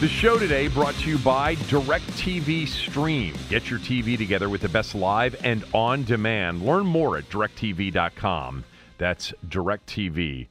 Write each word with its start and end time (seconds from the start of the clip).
The 0.00 0.08
show 0.08 0.38
today 0.38 0.68
brought 0.68 0.94
to 0.94 1.10
you 1.10 1.18
by 1.18 1.56
DirecTV 1.56 2.66
Stream. 2.66 3.34
Get 3.50 3.68
your 3.68 3.78
TV 3.78 4.16
together 4.16 4.48
with 4.48 4.62
the 4.62 4.68
best 4.70 4.94
live 4.94 5.36
and 5.44 5.62
on 5.74 6.04
demand. 6.04 6.62
Learn 6.62 6.86
more 6.86 7.18
at 7.18 7.28
directv.com. 7.28 8.64
That's 8.96 9.34
directv.com. 9.46 10.48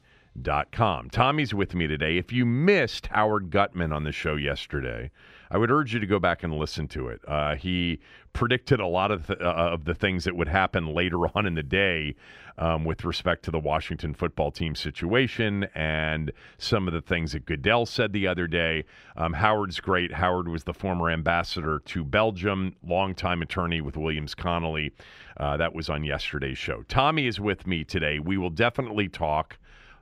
Tommy's 1.10 1.52
with 1.52 1.74
me 1.74 1.88
today. 1.88 2.16
If 2.16 2.32
you 2.32 2.46
missed 2.46 3.08
Howard 3.08 3.50
Gutman 3.50 3.92
on 3.92 4.04
the 4.04 4.12
show 4.12 4.36
yesterday, 4.36 5.10
I 5.50 5.58
would 5.58 5.70
urge 5.70 5.92
you 5.92 6.00
to 6.00 6.06
go 6.06 6.18
back 6.18 6.42
and 6.42 6.56
listen 6.56 6.86
to 6.88 7.08
it. 7.08 7.20
Uh, 7.26 7.56
he 7.56 7.98
predicted 8.32 8.78
a 8.78 8.86
lot 8.86 9.10
of, 9.10 9.26
th- 9.26 9.40
uh, 9.40 9.44
of 9.44 9.84
the 9.84 9.94
things 9.94 10.24
that 10.24 10.36
would 10.36 10.48
happen 10.48 10.94
later 10.94 11.18
on 11.36 11.46
in 11.46 11.54
the 11.54 11.62
day 11.62 12.14
um, 12.58 12.84
with 12.84 13.04
respect 13.04 13.44
to 13.44 13.50
the 13.50 13.58
Washington 13.58 14.14
football 14.14 14.50
team 14.52 14.74
situation 14.74 15.66
and 15.74 16.30
some 16.58 16.86
of 16.86 16.94
the 16.94 17.00
things 17.00 17.32
that 17.32 17.46
Goodell 17.46 17.86
said 17.86 18.12
the 18.12 18.26
other 18.26 18.46
day. 18.46 18.84
Um, 19.16 19.32
Howard's 19.32 19.80
great. 19.80 20.12
Howard 20.12 20.48
was 20.48 20.64
the 20.64 20.74
former 20.74 21.10
ambassador 21.10 21.80
to 21.86 22.04
Belgium, 22.04 22.76
longtime 22.86 23.42
attorney 23.42 23.80
with 23.80 23.96
Williams 23.96 24.34
Connolly. 24.34 24.92
Uh, 25.36 25.56
that 25.56 25.74
was 25.74 25.88
on 25.88 26.04
yesterday's 26.04 26.58
show. 26.58 26.82
Tommy 26.86 27.26
is 27.26 27.40
with 27.40 27.66
me 27.66 27.82
today. 27.82 28.18
We 28.18 28.36
will 28.36 28.50
definitely 28.50 29.08
talk. 29.08 29.58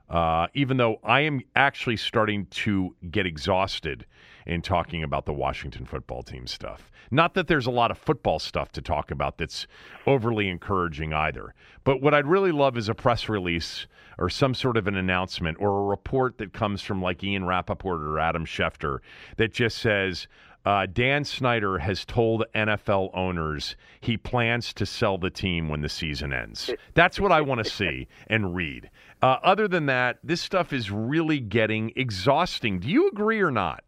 Uh, 0.09 0.47
even 0.53 0.77
though 0.77 0.99
I 1.03 1.21
am 1.21 1.41
actually 1.55 1.97
starting 1.97 2.47
to 2.47 2.95
get 3.11 3.25
exhausted 3.25 4.05
in 4.45 4.61
talking 4.61 5.03
about 5.03 5.25
the 5.25 5.33
Washington 5.33 5.85
football 5.85 6.23
team 6.23 6.47
stuff. 6.47 6.89
Not 7.11 7.35
that 7.35 7.47
there's 7.47 7.67
a 7.67 7.71
lot 7.71 7.91
of 7.91 7.97
football 7.97 8.39
stuff 8.39 8.71
to 8.73 8.81
talk 8.81 9.11
about 9.11 9.37
that's 9.37 9.67
overly 10.07 10.49
encouraging 10.49 11.13
either. 11.13 11.53
But 11.83 12.01
what 12.01 12.13
I'd 12.15 12.25
really 12.25 12.51
love 12.51 12.75
is 12.75 12.89
a 12.89 12.95
press 12.95 13.29
release 13.29 13.85
or 14.17 14.29
some 14.29 14.55
sort 14.55 14.77
of 14.77 14.87
an 14.87 14.95
announcement 14.95 15.57
or 15.59 15.79
a 15.79 15.85
report 15.85 16.39
that 16.39 16.53
comes 16.53 16.81
from 16.81 17.01
like 17.01 17.23
Ian 17.23 17.45
Rapoport 17.45 18.01
or 18.01 18.19
Adam 18.19 18.45
Schefter 18.45 18.99
that 19.37 19.53
just 19.53 19.77
says, 19.77 20.27
uh, 20.65 20.85
Dan 20.91 21.23
Snyder 21.23 21.77
has 21.77 22.03
told 22.03 22.43
NFL 22.53 23.11
owners 23.13 23.75
he 24.01 24.17
plans 24.17 24.73
to 24.73 24.85
sell 24.85 25.17
the 25.17 25.29
team 25.29 25.69
when 25.69 25.81
the 25.81 25.89
season 25.89 26.33
ends. 26.33 26.69
That's 26.95 27.19
what 27.19 27.31
I 27.31 27.41
want 27.41 27.63
to 27.63 27.69
see 27.69 28.07
and 28.27 28.53
read. 28.53 28.89
Uh, 29.21 29.37
other 29.43 29.67
than 29.67 29.85
that, 29.87 30.19
this 30.23 30.41
stuff 30.41 30.71
is 30.71 30.91
really 30.91 31.39
getting 31.39 31.91
exhausting. 31.95 32.79
Do 32.79 32.87
you 32.87 33.09
agree 33.09 33.41
or 33.41 33.51
not? 33.51 33.83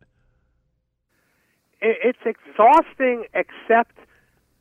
It's 1.81 2.19
exhausting, 2.25 3.25
except 3.33 3.97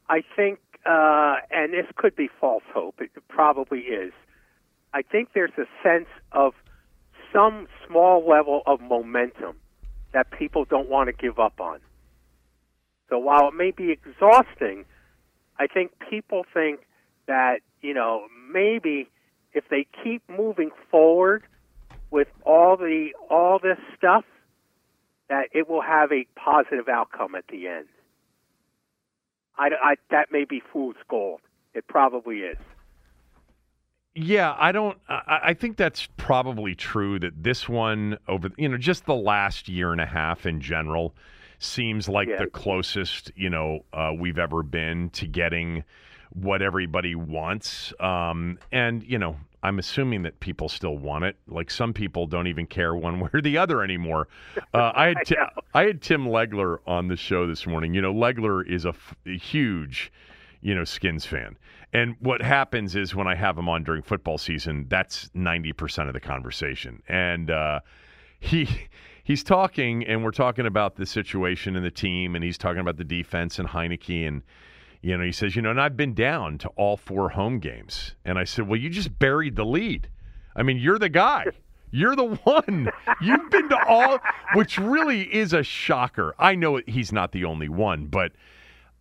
I 0.09 0.23
think, 0.37 0.59
uh, 0.87 1.37
and 1.51 1.73
this 1.73 1.87
could 1.97 2.17
be 2.17 2.31
false 2.41 2.63
hope. 2.73 3.01
It 3.01 3.11
probably 3.29 3.81
is. 3.81 4.13
I 4.95 5.03
think 5.03 5.31
there's 5.35 5.53
a 5.59 5.67
sense 5.83 6.09
of 6.33 6.55
some 7.33 7.69
small 7.87 8.27
level 8.27 8.63
of 8.67 8.81
momentum 8.81 9.57
that 10.13 10.31
people 10.31 10.65
don't 10.65 10.89
want 10.89 11.09
to 11.09 11.13
give 11.13 11.39
up 11.39 11.61
on. 11.61 11.81
So 13.09 13.19
while 13.19 13.49
it 13.49 13.55
may 13.55 13.71
be 13.71 13.91
exhausting, 13.91 14.85
I 15.59 15.67
think 15.67 15.93
people 16.09 16.45
think 16.55 16.81
that, 17.27 17.59
you 17.83 17.93
know, 17.93 18.27
maybe 18.53 19.09
if 19.53 19.69
they 19.69 19.87
keep 20.03 20.23
moving 20.29 20.71
forward 20.91 21.45
with 22.11 22.29
all 22.45 22.77
the 22.77 23.09
all 23.29 23.59
this 23.63 23.79
stuff, 23.97 24.25
that 25.29 25.49
it 25.53 25.69
will 25.69 25.83
have 25.83 26.11
a 26.13 26.27
positive 26.37 26.89
outcome 26.89 27.35
at 27.35 27.45
the 27.49 27.69
end. 27.69 27.87
I, 29.57 29.69
I, 29.83 29.95
that 30.11 30.33
may 30.33 30.45
be 30.45 30.63
fool's 30.73 30.97
gold. 31.09 31.41
It 31.75 31.87
probably 31.87 32.39
is. 32.39 32.57
Yeah, 34.15 34.57
I 34.59 34.73
don't. 34.73 34.99
I, 35.09 35.41
I 35.45 35.55
think 35.55 35.77
that's 35.77 36.09
probably 36.17 36.75
true. 36.75 37.19
That 37.21 37.43
this 37.43 37.69
one 37.69 38.19
over, 38.27 38.51
you 38.57 38.69
know, 38.69 38.77
just 38.77 39.07
the 39.07 39.15
last 39.15 39.69
year 39.69 39.93
and 39.93 40.01
a 40.01 40.07
half 40.07 40.47
in 40.47 40.61
general 40.61 41.15
seems 41.61 42.09
like 42.09 42.27
Yeah. 42.27 42.39
the 42.39 42.47
closest 42.47 43.31
you 43.37 43.51
know 43.51 43.85
uh, 43.93 44.13
we've 44.19 44.39
ever 44.39 44.63
been 44.63 45.11
to 45.11 45.27
getting 45.27 45.85
what 46.31 46.63
everybody 46.63 47.15
wants. 47.15 47.93
Um, 48.01 48.59
and 48.73 49.03
you 49.03 49.19
know, 49.19 49.37
I'm 49.63 49.79
assuming 49.79 50.23
that 50.23 50.41
people 50.41 50.69
still 50.69 50.97
want 50.97 51.25
it. 51.25 51.37
Like 51.47 51.71
some 51.71 51.93
people 51.93 52.27
don't 52.27 52.47
even 52.47 52.67
care 52.67 52.95
one 52.95 53.21
way 53.21 53.31
or 53.33 53.41
the 53.41 53.59
other 53.59 53.83
anymore. 53.83 54.29
Uh, 54.73 54.93
I 54.95 55.09
had 55.09 55.17
I 55.17 55.23
Ti- 55.25 55.35
know. 55.35 55.49
I 55.75 55.83
had 55.85 56.01
Tim 56.03 56.27
Legler 56.27 56.79
on 56.87 57.09
the 57.09 57.17
show 57.17 57.47
this 57.49 57.67
morning. 57.67 57.93
You 57.93 58.01
know, 58.01 58.15
Legler 58.15 58.65
is 58.65 58.85
a, 58.85 58.91
f- 58.91 59.17
a 59.27 59.37
huge, 59.37 60.13
you 60.61 60.77
know, 60.77 60.85
Skins 60.85 61.27
fan. 61.27 61.57
And 61.93 62.15
what 62.21 62.41
happens 62.41 62.95
is 62.95 63.17
when 63.17 63.27
I 63.27 63.35
have 63.35 63.59
him 63.59 63.69
on 63.69 63.83
during 63.83 64.03
football 64.03 64.39
season, 64.39 64.87
that's 64.89 65.29
90% 65.31 66.07
of 66.07 66.13
the 66.13 66.21
conversation. 66.21 67.03
And 67.09 67.51
uh, 67.51 67.81
he 68.39 68.69
he's 69.25 69.43
talking, 69.43 70.07
and 70.07 70.23
we're 70.23 70.31
talking 70.31 70.67
about 70.67 70.95
the 70.95 71.07
situation 71.07 71.75
and 71.75 71.85
the 71.85 71.91
team, 71.91 72.37
and 72.37 72.45
he's 72.45 72.59
talking 72.59 72.81
about 72.81 72.97
the 72.97 73.05
defense 73.05 73.59
and 73.59 73.69
Heinicke. 73.69 74.29
And, 74.29 74.43
you 75.03 75.17
know, 75.17 75.25
he 75.25 75.33
says, 75.33 75.57
you 75.57 75.63
know, 75.63 75.71
and 75.71 75.81
I've 75.81 75.97
been 75.97 76.15
down 76.15 76.59
to 76.59 76.69
all 76.71 76.97
four 76.97 77.31
home 77.31 77.59
games. 77.59 78.15
And 78.25 78.39
I 78.39 78.45
said, 78.45 78.69
well, 78.69 78.79
you 78.79 78.91
just 78.91 79.19
buried 79.19 79.57
the 79.57 79.65
lead. 79.65 80.09
I 80.55 80.63
mean, 80.63 80.79
you're 80.79 80.99
the 80.99 81.09
guy. 81.09 81.47
You're 81.91 82.17
the 82.17 82.25
one. 82.25 82.91
You've 83.21 83.51
been 83.51 83.69
to 83.71 83.87
all, 83.87 84.19
which 84.55 84.79
really 84.79 85.23
is 85.35 85.53
a 85.53 85.63
shocker. 85.63 86.35
I 86.39 86.55
know 86.55 86.81
he's 86.87 87.13
not 87.13 87.33
the 87.33 87.45
only 87.45 87.69
one, 87.69 88.07
but 88.07 88.33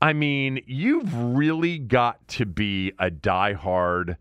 I 0.02 0.14
mean, 0.14 0.62
you've 0.66 1.14
really 1.14 1.78
got 1.78 2.26
to 2.30 2.46
be 2.46 2.94
a 2.98 3.12
diehard 3.12 4.16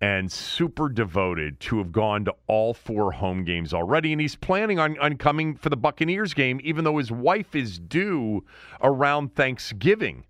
and 0.00 0.30
super 0.30 0.88
devoted 0.88 1.58
to 1.58 1.78
have 1.78 1.90
gone 1.90 2.24
to 2.26 2.34
all 2.46 2.72
four 2.72 3.12
home 3.12 3.44
games 3.44 3.74
already. 3.74 4.12
And 4.12 4.20
he's 4.20 4.36
planning 4.36 4.78
on, 4.78 4.98
on 4.98 5.16
coming 5.16 5.56
for 5.56 5.70
the 5.70 5.76
Buccaneers 5.76 6.34
game, 6.34 6.60
even 6.62 6.84
though 6.84 6.98
his 6.98 7.10
wife 7.10 7.56
is 7.56 7.78
due 7.78 8.44
around 8.80 9.34
Thanksgiving 9.34 10.24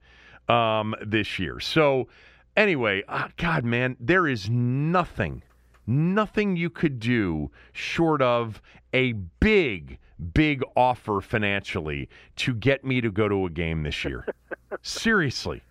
um, 0.48 0.94
this 1.04 1.38
year. 1.38 1.60
So, 1.60 2.08
anyway, 2.56 3.02
ah, 3.08 3.28
God, 3.36 3.64
man, 3.64 3.96
there 4.00 4.26
is 4.26 4.48
nothing, 4.50 5.42
nothing 5.86 6.56
you 6.56 6.70
could 6.70 6.98
do 7.00 7.50
short 7.72 8.22
of 8.22 8.60
a 8.92 9.12
big, 9.12 9.98
big 10.34 10.62
offer 10.76 11.20
financially 11.20 12.08
to 12.36 12.54
get 12.54 12.84
me 12.84 13.00
to 13.00 13.10
go 13.10 13.28
to 13.28 13.46
a 13.46 13.50
game 13.50 13.82
this 13.82 14.04
year. 14.04 14.26
Seriously. 14.82 15.62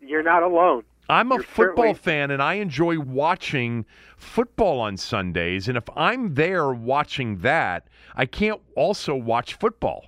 You're 0.00 0.22
not 0.22 0.42
alone. 0.42 0.84
I'm 1.10 1.32
a 1.32 1.36
You're 1.36 1.42
football 1.44 1.94
certainly- 1.94 1.94
fan 1.94 2.30
and 2.30 2.42
I 2.42 2.54
enjoy 2.54 2.98
watching 3.00 3.86
football 4.18 4.80
on 4.80 4.96
Sundays. 4.98 5.68
And 5.68 5.78
if 5.78 5.84
I'm 5.96 6.34
there 6.34 6.70
watching 6.72 7.38
that, 7.38 7.88
I 8.14 8.26
can't 8.26 8.60
also 8.76 9.14
watch 9.14 9.54
football. 9.54 10.06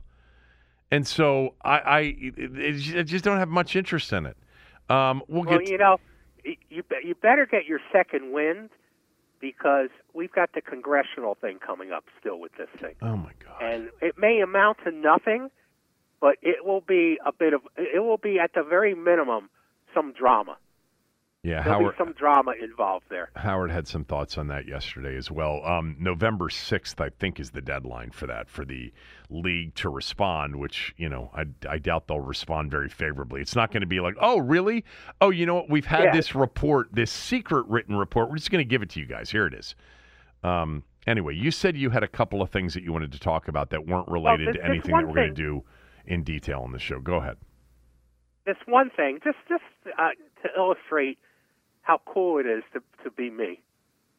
And 0.91 1.07
so 1.07 1.55
I, 1.63 1.71
I, 1.71 1.99
I 1.99 2.99
I 2.99 3.03
just 3.03 3.25
don't 3.25 3.39
have 3.39 3.49
much 3.49 3.77
interest 3.77 4.13
in 4.13 4.27
it. 4.27 4.37
Um, 4.89 5.23
we'll 5.29 5.45
Well, 5.45 5.59
get 5.59 5.69
you 5.69 5.79
know, 5.79 5.99
you 6.45 6.83
you 7.03 7.15
better 7.15 7.47
get 7.47 7.67
your 7.67 7.81
second 7.93 8.33
wind 8.33 8.71
because 9.41 9.89
we've 10.15 10.33
got 10.33 10.53
the 10.53 10.61
congressional 10.61 11.37
thing 11.41 11.59
coming 11.65 11.93
up 11.93 12.05
still 12.19 12.41
with 12.41 12.53
this 12.59 12.69
thing. 12.81 12.95
Oh 13.03 13.17
my 13.17 13.33
god! 13.45 13.63
And 13.63 13.91
it 14.01 14.19
may 14.19 14.41
amount 14.41 14.79
to 14.85 14.91
nothing, 14.91 15.51
but 16.21 16.37
it 16.43 16.65
will 16.65 16.83
be 16.83 17.19
a 17.25 17.33
bit 17.33 17.55
of 17.55 17.63
it 17.77 18.03
will 18.03 18.19
be 18.19 18.39
at 18.39 18.53
the 18.55 18.63
very 18.63 18.95
minimum 18.95 19.49
some 19.95 20.13
drama. 20.13 20.57
Yeah, 21.43 21.63
There'll 21.63 21.81
Howard. 21.81 21.95
some 21.97 22.13
drama 22.13 22.53
involved 22.63 23.07
there. 23.09 23.31
Howard 23.35 23.71
had 23.71 23.89
some 23.89 24.05
thoughts 24.05 24.37
on 24.37 24.49
that 24.49 24.69
yesterday 24.69 25.17
as 25.17 25.31
well. 25.31 25.65
Um, 25.65 25.97
November 25.99 26.51
6th, 26.51 27.01
I 27.01 27.09
think, 27.19 27.41
is 27.41 27.51
the 27.53 27.63
deadline 27.63 28.11
for 28.11 28.27
that, 28.27 28.51
for 28.51 28.67
the 28.67 28.93
league 29.31 29.75
to 29.77 29.89
respond, 29.89 30.57
which, 30.57 30.93
you 30.99 31.09
know, 31.09 31.31
I, 31.35 31.45
I 31.67 31.79
doubt 31.79 32.09
they'll 32.09 32.21
respond 32.21 32.71
very 32.71 32.91
favorably. 32.91 33.41
It's 33.41 33.57
not 33.57 33.73
going 33.73 33.81
to 33.81 33.87
be 33.87 34.01
like, 34.01 34.17
oh, 34.21 34.39
really? 34.39 34.85
Oh, 35.23 35.31
you 35.31 35.47
know 35.47 35.55
what? 35.55 35.71
We've 35.71 35.87
had 35.87 36.05
Yeah. 36.05 36.13
this 36.13 36.35
report, 36.35 36.91
this 36.93 37.11
secret 37.11 37.65
written 37.69 37.97
report. 37.97 38.29
We're 38.29 38.37
just 38.37 38.51
going 38.51 38.63
to 38.63 38.69
give 38.69 38.83
it 38.83 38.91
to 38.91 39.01
you 39.01 39.07
guys. 39.07 39.31
Here 39.31 39.47
it 39.47 39.55
is. 39.55 39.75
Um, 40.45 40.83
anyway, 41.07 41.37
you 41.37 41.51
said 41.51 41.75
you 41.75 41.89
had 41.89 42.03
a 42.03 42.09
couple 42.09 42.43
of 42.43 42.51
things 42.51 42.75
that 42.75 42.83
you 42.83 42.93
wanted 42.93 43.13
to 43.13 43.19
talk 43.19 43.49
about 43.49 43.71
that 43.71 43.87
weren't 43.87 44.09
related 44.09 44.49
there's- 44.49 44.59
to 44.59 44.65
anything 44.67 44.95
that 44.95 45.07
we're 45.07 45.15
going 45.15 45.29
to 45.29 45.35
do 45.35 45.65
in 46.05 46.23
detail 46.23 46.61
on 46.61 46.73
the 46.73 46.79
show. 46.79 47.01
Go 47.01 47.15
ahead. 47.15 47.39
This 48.45 48.57
one 48.67 48.91
thing, 48.91 49.21
just 49.25 49.39
just 49.49 49.63
uh, 49.99 50.09
to 50.43 50.49
illustrate 50.57 51.19
how 51.91 52.01
cool 52.07 52.39
it 52.39 52.47
is 52.47 52.63
to 52.73 52.81
to 53.05 53.11
be 53.11 53.31
me. 53.31 53.61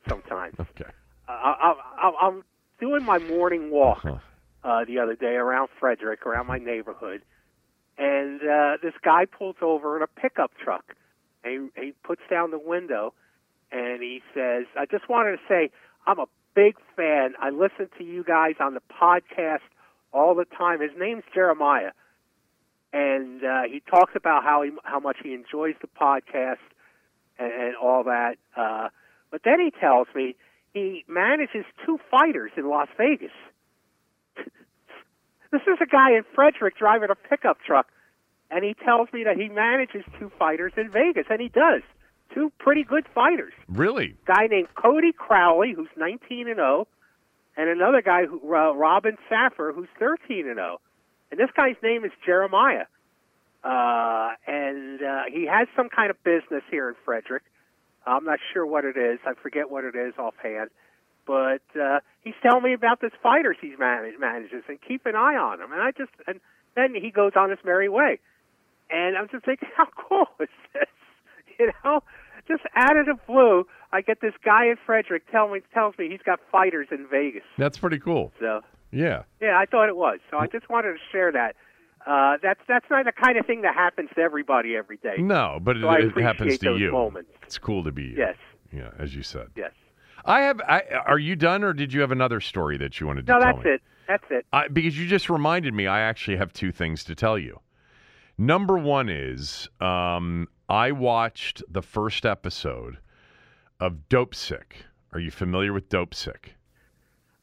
Sometimes 0.10 0.56
Okay. 0.60 0.92
uh, 1.30 1.32
I, 1.32 1.74
I, 2.04 2.12
I'm 2.28 2.44
doing 2.80 3.06
my 3.06 3.20
morning 3.20 3.72
walk 3.72 4.00
Huh. 4.04 4.18
uh, 4.64 4.84
the 4.86 5.00
other 5.00 5.16
day 5.16 5.36
around 5.36 5.70
Frederick, 5.80 6.26
around 6.26 6.48
my 6.48 6.58
neighborhood, 6.58 7.22
and 7.98 8.42
uh, 8.42 8.78
this 8.84 8.94
guy 9.04 9.26
pulls 9.26 9.56
over 9.62 9.96
in 9.96 10.04
a 10.04 10.08
pickup 10.08 10.52
truck, 10.64 10.84
and 11.44 11.72
he, 11.76 11.82
he 11.86 11.94
puts 12.04 12.22
down 12.30 12.52
the 12.52 12.60
window, 12.60 13.14
and 13.72 14.02
he 14.02 14.22
says, 14.34 14.66
"I 14.78 14.86
just 14.86 15.08
wanted 15.10 15.32
to 15.38 15.42
say 15.48 15.70
I'm 16.08 16.20
a 16.20 16.28
big 16.56 16.76
fan. 16.98 17.34
I 17.40 17.50
listen 17.52 17.88
to 17.98 18.04
you 18.04 18.24
guys 18.24 18.56
on 18.60 18.74
the 18.74 18.82
podcast 19.02 19.66
all 20.12 20.36
the 20.36 20.46
time." 20.46 20.82
His 20.82 20.92
name's 20.98 21.24
Jeremiah, 21.34 21.92
and 22.92 23.44
uh, 23.44 23.62
he 23.72 23.82
talks 23.90 24.14
about 24.16 24.44
how 24.44 24.64
he 24.64 24.72
how 24.84 25.00
much 25.00 25.18
he 25.24 25.34
enjoys 25.34 25.76
the 25.82 25.88
podcast 25.88 26.58
and, 27.42 27.52
and 27.52 27.76
all 27.76 28.04
that. 28.04 28.36
Uh, 28.56 28.90
but 29.32 29.42
then 29.44 29.60
he 29.60 29.72
tells 29.72 30.08
me 30.16 30.36
he 30.74 31.04
manages 31.08 31.66
two 31.86 32.00
fighters 32.10 32.52
in 32.56 32.70
Las 32.70 32.88
Vegas. 32.98 33.32
this 35.52 35.62
is 35.62 35.78
a 35.82 35.86
guy 35.86 36.12
in 36.12 36.24
Frederick 36.36 36.78
driving 36.78 37.10
a 37.10 37.16
pickup 37.16 37.58
truck, 37.66 37.88
and 38.50 38.64
he 38.64 38.74
tells 38.74 39.10
me 39.14 39.24
that 39.24 39.38
he 39.38 39.50
manages 39.50 40.04
two 40.20 40.32
fighters 40.38 40.74
in 40.78 40.90
Vegas, 40.92 41.26
and 41.30 41.42
he 41.42 41.50
does. 41.50 41.82
Two 42.34 42.52
pretty 42.60 42.84
good 42.84 43.06
fighters. 43.14 43.54
Really? 43.68 44.16
guy 44.26 44.48
named 44.48 44.70
Cody 44.76 45.12
Crowley, 45.12 45.74
who's 45.76 45.90
19 45.98 46.48
and 46.48 46.56
0, 46.56 46.88
and 47.58 47.70
another 47.70 48.02
guy, 48.02 48.26
who, 48.26 48.40
uh, 48.56 48.72
Robin 48.74 49.18
Saffer, 49.28 49.74
who's 49.76 49.90
13 50.00 50.48
and 50.48 50.56
0. 50.56 50.80
And 51.32 51.40
this 51.40 51.50
guy's 51.56 51.76
name 51.84 52.06
is 52.06 52.12
Jeremiah. 52.26 52.86
Uh, 53.64 54.30
and 54.48 55.02
uh, 55.02 55.24
he 55.32 55.46
has 55.48 55.68
some 55.76 55.90
kind 55.90 56.10
of 56.10 56.22
business 56.24 56.64
here 56.70 56.90
in 56.90 56.96
Frederick. 57.06 57.44
I'm 58.06 58.26
not 58.26 58.40
sure 58.54 58.66
what 58.66 58.86
it 58.86 58.98
is. 58.98 59.20
I 59.26 59.34
forget 59.42 59.70
what 59.70 59.84
it 59.84 59.96
is 59.96 60.14
offhand. 60.18 60.70
But 61.28 61.62
uh, 61.80 62.00
he's 62.22 62.34
telling 62.42 62.64
me 62.64 62.74
about 62.74 63.00
this 63.02 63.12
fighters 63.22 63.58
he's 63.62 63.78
manage, 63.78 64.16
manages 64.20 64.64
and 64.68 64.80
keep 64.82 65.06
an 65.06 65.16
eye 65.16 65.36
on 65.36 65.62
him. 65.62 65.72
And 65.72 65.82
I 65.82 65.92
just 65.92 66.12
and 66.26 66.40
then 66.76 66.96
he 67.00 67.12
goes 67.12 67.34
on 67.36 67.50
his 67.52 67.60
merry 67.64 67.90
way. 67.90 68.20
And 68.90 69.16
I'm 69.16 69.28
just 69.30 69.46
thinking, 69.46 69.70
how 69.78 69.88
cool 69.96 70.26
is 70.40 70.50
this? 70.74 70.84
You 71.60 71.72
know, 71.84 72.02
just 72.48 72.64
out 72.76 72.98
of 72.98 73.06
the 73.06 73.14
blue, 73.28 73.68
I 73.92 74.02
get 74.02 74.20
this 74.20 74.34
guy 74.44 74.66
in 74.66 74.78
Frederick 74.84 75.30
tell 75.32 75.48
me 75.50 75.60
tells 75.72 75.96
me 76.00 76.10
he's 76.10 76.24
got 76.26 76.40
fighters 76.52 76.88
in 76.90 77.06
Vegas. 77.12 77.44
That's 77.56 77.78
pretty 77.78 78.00
cool. 78.00 78.32
So 78.40 78.62
Yeah. 78.90 79.24
yeah, 79.40 79.60
I 79.60 79.66
thought 79.68 79.88
it 79.88 79.96
was. 79.96 80.18
So 80.32 80.38
I 80.38 80.48
just 80.48 80.70
wanted 80.72 80.94
to 80.94 81.00
share 81.12 81.32
that. 81.34 81.56
Uh, 82.06 82.38
that's 82.42 82.60
that's 82.68 82.86
not 82.90 83.06
the 83.06 83.12
kind 83.12 83.38
of 83.38 83.46
thing 83.46 83.62
that 83.62 83.76
happens 83.76 84.10
to 84.16 84.22
everybody 84.22 84.76
every 84.76 84.98
day. 84.98 85.16
No, 85.20 85.60
but 85.62 85.78
So 85.80 85.90
it, 85.92 86.18
it 86.18 86.22
happens 86.24 86.58
to 86.60 86.78
you. 86.78 86.92
moments. 86.92 87.30
It's 87.44 87.58
cool 87.58 87.84
to 87.84 87.92
be 87.92 88.04
you. 88.04 88.16
Yes, 88.18 88.36
Yeah, 88.72 88.90
as 88.98 89.16
you 89.16 89.24
said. 89.24 89.48
yes. 89.56 89.72
I 90.26 90.42
have. 90.42 90.62
I, 90.68 90.84
are 91.08 91.20
you 91.20 91.36
done, 91.36 91.64
or 91.64 91.74
did 91.74 91.94
you 91.94 92.02
have 92.02 92.12
another 92.12 92.40
story 92.42 92.78
that 92.78 93.00
you 93.00 93.08
wanted 93.08 93.26
to 93.26 93.32
tell? 93.32 93.40
No, 93.40 93.46
tell 93.46 93.54
that's 93.56 93.66
me? 93.66 93.72
it. 93.72 93.82
That's 94.08 94.24
it. 94.30 94.46
I, 94.54 94.68
because 94.68 94.98
you 95.00 95.08
just 95.08 95.30
reminded 95.30 95.74
me, 95.74 95.88
I 95.88 96.02
actually 96.02 96.38
have 96.38 96.52
two 96.54 96.72
things 96.72 97.04
to 97.06 97.16
tell 97.16 97.38
you. 97.40 97.60
Number 98.38 98.78
one 98.78 99.10
is 99.10 99.68
um, 99.80 100.48
I 100.70 100.92
watched 100.92 101.64
the 101.70 101.82
first 101.82 102.26
episode 102.26 102.98
of 103.80 104.10
Dopesick. 104.10 104.74
Are 105.14 105.20
you 105.20 105.32
familiar 105.32 105.74
with 105.74 105.90
Dopesick? 105.90 106.54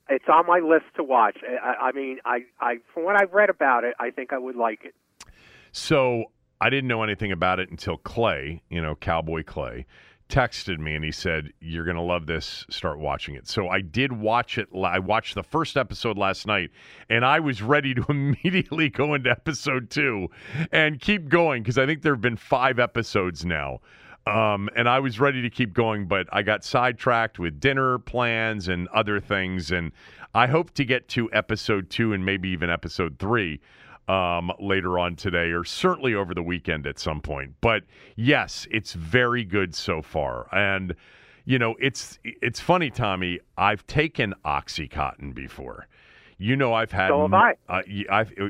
It's 0.08 0.24
on 0.32 0.46
my 0.46 0.58
list 0.58 0.86
to 0.96 1.04
watch. 1.04 1.38
I, 1.62 1.88
I 1.88 1.92
mean, 1.92 2.18
I, 2.24 2.40
I 2.60 2.76
from 2.94 3.04
what 3.04 3.20
I've 3.20 3.32
read 3.32 3.50
about 3.50 3.84
it, 3.84 3.94
I 4.00 4.10
think 4.10 4.32
I 4.32 4.38
would 4.38 4.56
like 4.56 4.84
it. 4.84 4.94
So 5.72 6.24
I 6.60 6.70
didn't 6.70 6.88
know 6.88 7.02
anything 7.02 7.32
about 7.32 7.60
it 7.60 7.70
until 7.70 7.98
Clay, 7.98 8.62
you 8.68 8.80
know, 8.80 8.94
Cowboy 8.94 9.44
Clay, 9.44 9.86
texted 10.28 10.78
me 10.78 10.94
and 10.94 11.04
he 11.04 11.12
said, 11.12 11.52
You're 11.60 11.84
going 11.84 11.96
to 11.96 12.02
love 12.02 12.26
this. 12.26 12.66
Start 12.70 12.98
watching 12.98 13.34
it. 13.34 13.48
So 13.48 13.68
I 13.68 13.80
did 13.80 14.12
watch 14.12 14.58
it. 14.58 14.68
I 14.74 14.98
watched 14.98 15.34
the 15.34 15.42
first 15.42 15.76
episode 15.76 16.18
last 16.18 16.46
night 16.46 16.70
and 17.08 17.24
I 17.24 17.40
was 17.40 17.62
ready 17.62 17.94
to 17.94 18.04
immediately 18.08 18.90
go 18.90 19.14
into 19.14 19.30
episode 19.30 19.90
two 19.90 20.28
and 20.72 21.00
keep 21.00 21.28
going 21.28 21.62
because 21.62 21.78
I 21.78 21.86
think 21.86 22.02
there 22.02 22.14
have 22.14 22.20
been 22.20 22.36
five 22.36 22.78
episodes 22.78 23.44
now. 23.44 23.80
Um, 24.28 24.68
and 24.76 24.88
I 24.88 25.00
was 25.00 25.18
ready 25.18 25.40
to 25.42 25.50
keep 25.50 25.72
going, 25.72 26.06
but 26.06 26.26
I 26.32 26.42
got 26.42 26.62
sidetracked 26.62 27.38
with 27.38 27.60
dinner 27.60 27.98
plans 27.98 28.68
and 28.68 28.86
other 28.88 29.20
things. 29.20 29.70
And 29.70 29.92
I 30.34 30.46
hope 30.46 30.72
to 30.74 30.84
get 30.84 31.08
to 31.08 31.30
episode 31.32 31.88
two 31.88 32.12
and 32.12 32.24
maybe 32.24 32.50
even 32.50 32.68
episode 32.68 33.18
three 33.18 33.60
um, 34.06 34.52
later 34.60 34.98
on 34.98 35.16
today, 35.16 35.50
or 35.50 35.64
certainly 35.64 36.14
over 36.14 36.34
the 36.34 36.42
weekend 36.42 36.86
at 36.86 36.98
some 36.98 37.20
point. 37.20 37.54
But 37.62 37.84
yes, 38.16 38.66
it's 38.70 38.92
very 38.92 39.44
good 39.44 39.74
so 39.74 40.02
far. 40.02 40.46
And 40.54 40.94
you 41.46 41.58
know, 41.58 41.76
it's 41.80 42.18
it's 42.24 42.60
funny, 42.60 42.90
Tommy. 42.90 43.40
I've 43.56 43.86
taken 43.86 44.34
OxyContin 44.44 45.34
before. 45.34 45.88
You 46.36 46.56
know, 46.56 46.74
I've 46.74 46.92
had. 46.92 47.08
So 47.08 47.22
have 47.22 47.32
I. 47.32 47.54
Uh, 47.68 47.82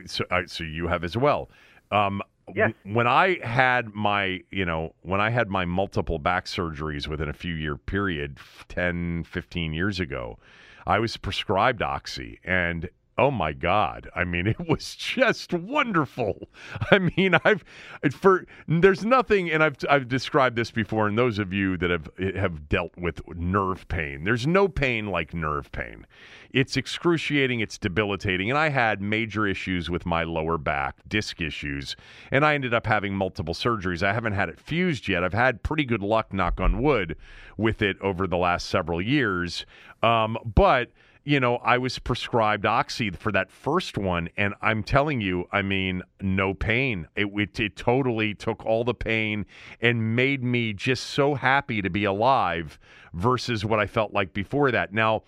so, 0.06 0.24
uh, 0.32 0.42
so 0.46 0.64
you 0.64 0.88
have 0.88 1.04
as 1.04 1.16
well. 1.16 1.48
Um, 1.92 2.20
Yes. 2.54 2.72
When 2.84 3.06
I 3.06 3.38
had 3.46 3.94
my, 3.94 4.40
you 4.50 4.64
know, 4.64 4.94
when 5.02 5.20
I 5.20 5.30
had 5.30 5.48
my 5.48 5.64
multiple 5.64 6.18
back 6.18 6.46
surgeries 6.46 7.06
within 7.08 7.28
a 7.28 7.32
few 7.32 7.54
year 7.54 7.76
period, 7.76 8.38
f- 8.38 8.64
10, 8.68 9.24
15 9.24 9.72
years 9.72 10.00
ago, 10.00 10.38
I 10.86 10.98
was 10.98 11.16
prescribed 11.16 11.82
Oxy 11.82 12.40
and 12.44 12.88
oh 13.18 13.30
my 13.30 13.52
god. 13.52 14.08
I 14.14 14.24
mean 14.24 14.46
it 14.46 14.68
was 14.68 14.94
just 14.94 15.52
wonderful. 15.52 16.48
I 16.90 16.98
mean 16.98 17.34
i've 17.44 17.64
for 18.12 18.46
there's 18.66 19.04
nothing 19.04 19.50
and 19.50 19.62
i've 19.62 19.76
i've 19.90 20.08
described 20.08 20.56
this 20.56 20.70
before 20.70 21.08
and 21.08 21.18
those 21.18 21.38
of 21.38 21.52
you 21.52 21.76
that 21.78 21.90
have 21.90 22.08
have 22.36 22.68
dealt 22.68 22.96
with 22.96 23.20
nerve 23.36 23.86
pain 23.88 24.24
there's 24.24 24.46
no 24.46 24.68
pain 24.68 25.06
like 25.06 25.34
nerve 25.34 25.70
pain. 25.72 26.06
It's 26.50 26.76
excruciating 26.76 27.60
it's 27.60 27.76
debilitating 27.78 28.50
and 28.50 28.58
i 28.58 28.68
had 28.68 29.02
major 29.02 29.46
issues 29.46 29.90
with 29.90 30.06
my 30.06 30.22
lower 30.22 30.56
back 30.56 30.96
disc 31.08 31.40
issues 31.40 31.96
and 32.30 32.44
i 32.44 32.54
ended 32.54 32.72
up 32.72 32.86
having 32.86 33.14
multiple 33.14 33.54
surgeries. 33.54 34.02
I 34.02 34.12
haven't 34.12 34.32
had 34.34 34.48
it 34.48 34.60
fused 34.60 35.08
yet. 35.08 35.24
I've 35.24 35.34
had 35.34 35.62
pretty 35.62 35.84
good 35.84 36.02
luck 36.02 36.32
knock 36.32 36.60
on 36.60 36.80
wood 36.80 37.16
with 37.56 37.82
it 37.82 38.00
over 38.00 38.26
the 38.26 38.36
last 38.36 38.68
several 38.68 39.02
years. 39.02 39.66
Um, 40.02 40.38
but 40.54 40.90
you 41.24 41.40
know, 41.40 41.56
I 41.56 41.78
was 41.78 41.98
prescribed 41.98 42.64
Oxy 42.64 43.10
for 43.10 43.32
that 43.32 43.50
first 43.50 43.98
one, 43.98 44.28
and 44.36 44.54
I'm 44.62 44.82
telling 44.82 45.20
you, 45.20 45.46
I 45.52 45.62
mean, 45.62 46.02
no 46.20 46.54
pain. 46.54 47.08
It, 47.16 47.26
it, 47.34 47.60
it 47.60 47.76
totally 47.76 48.34
took 48.34 48.64
all 48.64 48.84
the 48.84 48.94
pain 48.94 49.46
and 49.80 50.16
made 50.16 50.42
me 50.42 50.72
just 50.72 51.04
so 51.04 51.34
happy 51.34 51.82
to 51.82 51.90
be 51.90 52.04
alive 52.04 52.78
versus 53.12 53.64
what 53.64 53.78
I 53.78 53.86
felt 53.86 54.12
like 54.12 54.32
before 54.32 54.70
that. 54.70 54.92
Now, 54.92 55.22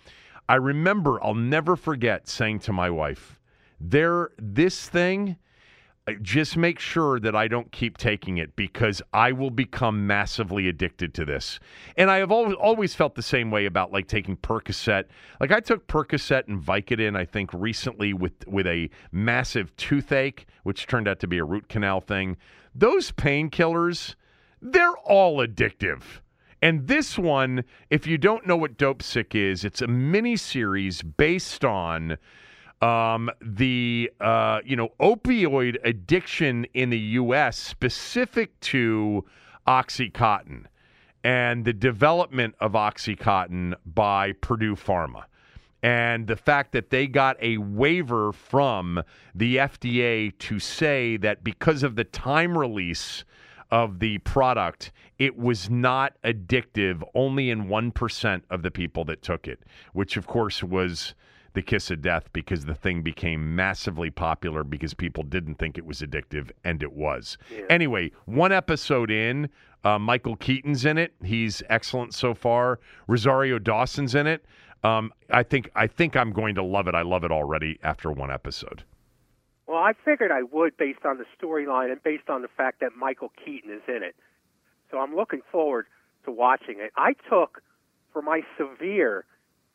I 0.49 0.55
remember, 0.55 1.23
I'll 1.23 1.33
never 1.35 1.75
forget 1.75 2.27
saying 2.27 2.59
to 2.59 2.73
my 2.73 2.89
wife, 2.89 3.39
there, 3.79 4.31
this 4.37 4.87
thing, 4.89 5.37
just 6.21 6.57
make 6.57 6.79
sure 6.79 7.19
that 7.19 7.35
I 7.35 7.47
don't 7.47 7.71
keep 7.71 7.97
taking 7.97 8.37
it 8.37 8.55
because 8.55 9.01
I 9.13 9.31
will 9.31 9.51
become 9.51 10.07
massively 10.07 10.67
addicted 10.67 11.13
to 11.15 11.25
this. 11.25 11.59
And 11.95 12.09
I 12.09 12.17
have 12.17 12.31
always, 12.31 12.55
always 12.55 12.95
felt 12.95 13.15
the 13.15 13.21
same 13.21 13.51
way 13.51 13.65
about 13.65 13.91
like 13.91 14.07
taking 14.07 14.35
Percocet. 14.37 15.05
Like 15.39 15.51
I 15.51 15.59
took 15.59 15.87
Percocet 15.87 16.47
and 16.47 16.61
Vicodin, 16.61 17.15
I 17.15 17.25
think 17.25 17.51
recently 17.53 18.13
with 18.13 18.47
with 18.47 18.65
a 18.65 18.89
massive 19.11 19.75
toothache, 19.77 20.47
which 20.63 20.87
turned 20.87 21.07
out 21.07 21.19
to 21.19 21.27
be 21.27 21.37
a 21.37 21.43
root 21.43 21.69
canal 21.69 22.01
thing. 22.01 22.37
Those 22.73 23.11
painkillers, 23.11 24.15
they're 24.61 24.97
all 25.05 25.45
addictive. 25.45 26.01
And 26.63 26.87
this 26.87 27.17
one, 27.17 27.63
if 27.89 28.05
you 28.05 28.17
don't 28.17 28.45
know 28.45 28.55
what 28.55 28.77
Dopesick 28.77 29.33
is, 29.33 29.63
it's 29.65 29.81
a 29.81 29.87
mini 29.87 30.35
series 30.35 31.01
based 31.01 31.65
on 31.65 32.17
um, 32.81 33.29
the 33.41 34.11
uh, 34.19 34.59
you 34.65 34.75
know 34.75 34.89
opioid 34.99 35.77
addiction 35.83 36.65
in 36.73 36.89
the 36.89 36.99
U.S. 36.99 37.57
specific 37.57 38.59
to 38.61 39.25
OxyContin, 39.67 40.65
and 41.23 41.65
the 41.65 41.73
development 41.73 42.55
of 42.59 42.73
OxyContin 42.73 43.75
by 43.85 44.33
Purdue 44.33 44.75
Pharma. 44.75 45.23
And 45.83 46.27
the 46.27 46.35
fact 46.35 46.73
that 46.73 46.91
they 46.91 47.07
got 47.07 47.37
a 47.41 47.57
waiver 47.57 48.31
from 48.31 49.01
the 49.33 49.57
FDA 49.57 50.37
to 50.37 50.59
say 50.59 51.17
that 51.17 51.43
because 51.43 51.81
of 51.81 51.95
the 51.95 52.03
time 52.03 52.55
release 52.55 53.23
of 53.71 53.99
the 53.99 54.19
product, 54.19 54.91
it 55.17 55.37
was 55.37 55.69
not 55.69 56.13
addictive 56.23 57.01
only 57.15 57.49
in 57.49 57.65
1% 57.65 58.41
of 58.49 58.61
the 58.61 58.69
people 58.69 59.05
that 59.05 59.23
took 59.23 59.47
it, 59.47 59.63
which 59.93 60.17
of 60.17 60.27
course 60.27 60.61
was 60.61 61.15
the 61.53 61.61
kiss 61.61 61.91
of 61.91 62.01
death 62.01 62.29
because 62.33 62.65
the 62.65 62.73
thing 62.73 63.01
became 63.01 63.55
massively 63.55 64.09
popular 64.09 64.63
because 64.63 64.93
people 64.93 65.23
didn't 65.23 65.55
think 65.55 65.77
it 65.77 65.85
was 65.85 66.01
addictive 66.01 66.51
and 66.63 66.81
it 66.81 66.93
was. 66.93 67.37
Anyway, 67.69 68.11
one 68.25 68.51
episode 68.51 69.11
in, 69.11 69.49
uh, 69.83 69.99
Michael 69.99 70.35
Keaton's 70.35 70.85
in 70.85 70.97
it. 70.97 71.13
He's 71.23 71.63
excellent 71.69 72.13
so 72.13 72.33
far. 72.33 72.79
Rosario 73.07 73.59
Dawson's 73.59 74.15
in 74.15 74.27
it. 74.27 74.45
Um, 74.83 75.13
I 75.29 75.43
think 75.43 75.69
I 75.75 75.87
think 75.87 76.15
I'm 76.15 76.31
going 76.31 76.55
to 76.55 76.63
love 76.63 76.87
it. 76.87 76.95
I 76.95 77.03
love 77.03 77.23
it 77.23 77.31
already 77.31 77.79
after 77.83 78.11
one 78.11 78.31
episode. 78.31 78.83
Well, 79.67 79.77
I 79.77 79.93
figured 80.03 80.31
I 80.31 80.43
would 80.43 80.75
based 80.75 81.05
on 81.05 81.17
the 81.17 81.25
storyline 81.39 81.91
and 81.91 82.01
based 82.03 82.29
on 82.29 82.41
the 82.41 82.47
fact 82.49 82.81
that 82.81 82.91
Michael 82.97 83.31
Keaton 83.43 83.71
is 83.71 83.81
in 83.87 84.03
it. 84.03 84.15
So 84.89 84.97
I'm 84.97 85.15
looking 85.15 85.41
forward 85.51 85.85
to 86.25 86.31
watching 86.31 86.79
it. 86.79 86.91
I 86.97 87.13
took 87.29 87.61
for 88.11 88.21
my 88.21 88.41
severe 88.57 89.25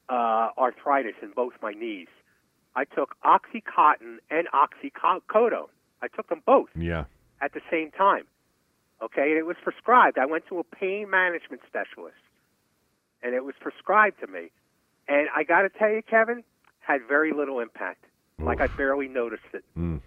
uh, 0.08 0.50
arthritis 0.58 1.14
in 1.22 1.30
both 1.34 1.52
my 1.62 1.72
knees. 1.72 2.08
I 2.74 2.84
took 2.84 3.16
OxyContin 3.24 4.18
and 4.30 4.48
oxycodone. 4.52 5.68
I 6.02 6.08
took 6.08 6.28
them 6.28 6.42
both 6.44 6.68
Yeah. 6.76 7.04
at 7.40 7.52
the 7.54 7.60
same 7.70 7.90
time. 7.90 8.24
Okay, 9.02 9.30
and 9.30 9.38
it 9.38 9.44
was 9.46 9.56
prescribed. 9.62 10.18
I 10.18 10.24
went 10.26 10.46
to 10.48 10.58
a 10.58 10.64
pain 10.64 11.10
management 11.10 11.62
specialist, 11.66 12.16
and 13.22 13.34
it 13.34 13.44
was 13.44 13.54
prescribed 13.60 14.20
to 14.20 14.26
me. 14.26 14.50
And 15.08 15.28
I 15.36 15.42
got 15.44 15.62
to 15.62 15.68
tell 15.68 15.90
you, 15.90 16.02
Kevin, 16.02 16.42
had 16.80 17.00
very 17.06 17.32
little 17.32 17.60
impact. 17.60 18.04
Like 18.38 18.60
I 18.60 18.66
barely 18.68 19.08
noticed 19.08 19.44
it. 19.54 19.64
Mm. 19.78 20.00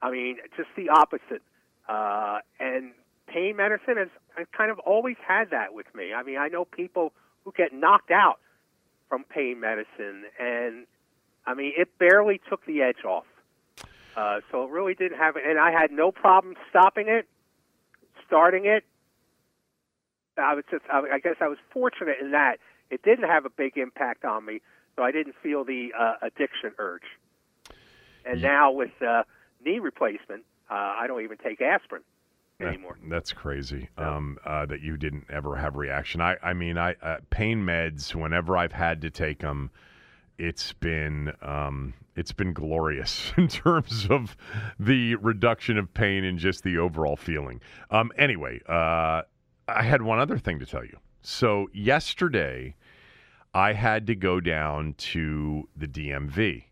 I 0.00 0.10
mean, 0.10 0.36
just 0.56 0.68
the 0.76 0.88
opposite. 0.88 1.42
Uh, 1.88 2.38
and 2.60 2.92
pain 3.26 3.56
medicine 3.56 3.96
has 3.96 4.08
has 4.36 4.46
kind 4.56 4.70
of 4.70 4.78
always 4.80 5.16
had 5.26 5.50
that 5.50 5.74
with 5.74 5.86
me. 5.94 6.12
I 6.14 6.22
mean, 6.22 6.36
I 6.38 6.46
know 6.48 6.64
people 6.64 7.12
who 7.44 7.52
get 7.56 7.72
knocked 7.72 8.10
out 8.12 8.38
from 9.08 9.24
pain 9.24 9.60
medicine, 9.60 10.24
and 10.38 10.86
I 11.46 11.54
mean, 11.54 11.72
it 11.76 11.98
barely 11.98 12.40
took 12.48 12.64
the 12.66 12.82
edge 12.82 13.04
off. 13.04 13.24
Uh, 14.16 14.40
so 14.50 14.64
it 14.64 14.70
really 14.70 14.94
didn't 14.94 15.18
have 15.18 15.36
and 15.36 15.58
I 15.58 15.70
had 15.70 15.92
no 15.92 16.10
problem 16.10 16.54
stopping 16.70 17.08
it, 17.08 17.28
starting 18.26 18.66
it. 18.66 18.84
I 20.36 20.54
was 20.54 20.64
just, 20.70 20.84
I 20.92 21.02
I 21.14 21.18
guess, 21.18 21.36
I 21.40 21.48
was 21.48 21.58
fortunate 21.70 22.16
in 22.20 22.32
that 22.32 22.58
it 22.90 23.02
didn't 23.02 23.28
have 23.28 23.44
a 23.44 23.50
big 23.50 23.76
impact 23.76 24.24
on 24.24 24.44
me, 24.44 24.60
so 24.96 25.02
I 25.02 25.12
didn't 25.12 25.36
feel 25.42 25.64
the 25.64 25.92
uh, 25.98 26.14
addiction 26.22 26.72
urge. 26.78 27.02
And 28.24 28.42
now 28.42 28.72
with 28.72 28.90
uh, 29.00 29.22
knee 29.64 29.78
replacement, 29.78 30.44
uh, 30.70 30.74
I 30.74 31.06
don't 31.06 31.22
even 31.22 31.38
take 31.38 31.60
aspirin 31.60 32.02
That- 32.58 32.74
that's 33.08 33.32
crazy. 33.32 33.88
Um, 33.96 34.38
uh, 34.44 34.66
that 34.66 34.80
you 34.80 34.96
didn't 34.96 35.26
ever 35.30 35.56
have 35.56 35.76
reaction. 35.76 36.20
I, 36.20 36.36
I 36.42 36.52
mean, 36.54 36.76
I 36.76 36.94
uh, 37.02 37.18
pain 37.30 37.64
meds. 37.64 38.14
Whenever 38.14 38.56
I've 38.56 38.72
had 38.72 39.00
to 39.02 39.10
take 39.10 39.40
them, 39.40 39.70
it's 40.38 40.72
been 40.72 41.32
um, 41.40 41.94
it's 42.16 42.32
been 42.32 42.52
glorious 42.52 43.32
in 43.36 43.46
terms 43.48 44.06
of 44.10 44.36
the 44.78 45.14
reduction 45.16 45.78
of 45.78 45.92
pain 45.94 46.24
and 46.24 46.38
just 46.38 46.64
the 46.64 46.78
overall 46.78 47.16
feeling. 47.16 47.60
Um, 47.90 48.10
anyway, 48.18 48.60
uh, 48.68 49.22
I 49.68 49.82
had 49.82 50.02
one 50.02 50.18
other 50.18 50.38
thing 50.38 50.58
to 50.58 50.66
tell 50.66 50.84
you. 50.84 50.98
So 51.22 51.68
yesterday, 51.72 52.74
I 53.54 53.72
had 53.72 54.06
to 54.08 54.14
go 54.14 54.40
down 54.40 54.94
to 54.98 55.68
the 55.76 55.86
DMV. 55.86 56.64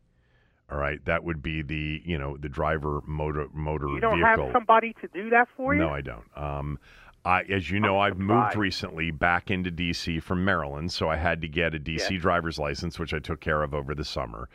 All 0.70 0.78
right, 0.78 1.04
that 1.04 1.22
would 1.22 1.42
be 1.42 1.62
the 1.62 2.02
you 2.04 2.18
know 2.18 2.36
the 2.36 2.48
driver 2.48 3.00
motor 3.06 3.46
motor 3.52 3.88
You 3.88 4.00
don't 4.00 4.18
vehicle. 4.20 4.46
have 4.46 4.52
somebody 4.52 4.94
to 5.00 5.08
do 5.08 5.30
that 5.30 5.48
for 5.56 5.74
you? 5.74 5.80
No, 5.80 5.90
I 5.90 6.00
don't. 6.00 6.24
Um, 6.36 6.78
I, 7.24 7.42
as 7.42 7.70
you 7.70 7.80
know, 7.80 7.98
I've 7.98 8.18
moved 8.18 8.56
recently 8.56 9.10
back 9.10 9.50
into 9.50 9.70
D.C. 9.70 10.20
from 10.20 10.44
Maryland, 10.44 10.92
so 10.92 11.08
I 11.08 11.16
had 11.16 11.40
to 11.42 11.48
get 11.48 11.74
a 11.74 11.78
D.C. 11.78 12.14
Yeah. 12.14 12.20
driver's 12.20 12.56
license, 12.58 12.98
which 13.00 13.12
I 13.12 13.18
took 13.18 13.40
care 13.40 13.62
of 13.64 13.74
over 13.74 13.94
the 13.96 14.04
summer. 14.04 14.48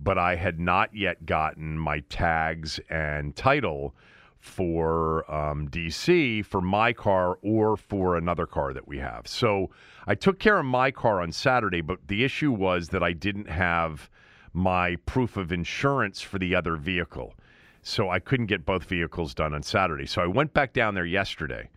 But 0.00 0.16
I 0.18 0.36
had 0.36 0.58
not 0.58 0.94
yet 0.94 1.26
gotten 1.26 1.78
my 1.78 2.00
tags 2.08 2.80
and 2.88 3.36
title 3.36 3.94
for 4.40 5.30
um, 5.32 5.68
D.C. 5.68 6.42
for 6.42 6.60
my 6.60 6.92
car 6.92 7.38
or 7.42 7.76
for 7.76 8.16
another 8.16 8.46
car 8.46 8.72
that 8.74 8.86
we 8.88 8.98
have. 8.98 9.26
So 9.26 9.70
I 10.06 10.14
took 10.14 10.38
care 10.38 10.58
of 10.58 10.66
my 10.66 10.90
car 10.90 11.20
on 11.22 11.32
Saturday, 11.32 11.80
but 11.80 11.98
the 12.08 12.24
issue 12.24 12.52
was 12.52 12.88
that 12.88 13.02
I 13.02 13.12
didn't 13.12 13.48
have 13.48 14.10
my 14.54 14.96
proof 15.04 15.36
of 15.36 15.52
insurance 15.52 16.20
for 16.20 16.38
the 16.38 16.54
other 16.54 16.76
vehicle. 16.76 17.34
So 17.82 18.08
I 18.08 18.20
couldn't 18.20 18.46
get 18.46 18.64
both 18.64 18.84
vehicles 18.84 19.34
done 19.34 19.52
on 19.52 19.62
Saturday. 19.62 20.06
So 20.06 20.22
I 20.22 20.26
went 20.26 20.54
back 20.54 20.72
down 20.72 20.94
there 20.94 21.04
yesterday. 21.04 21.68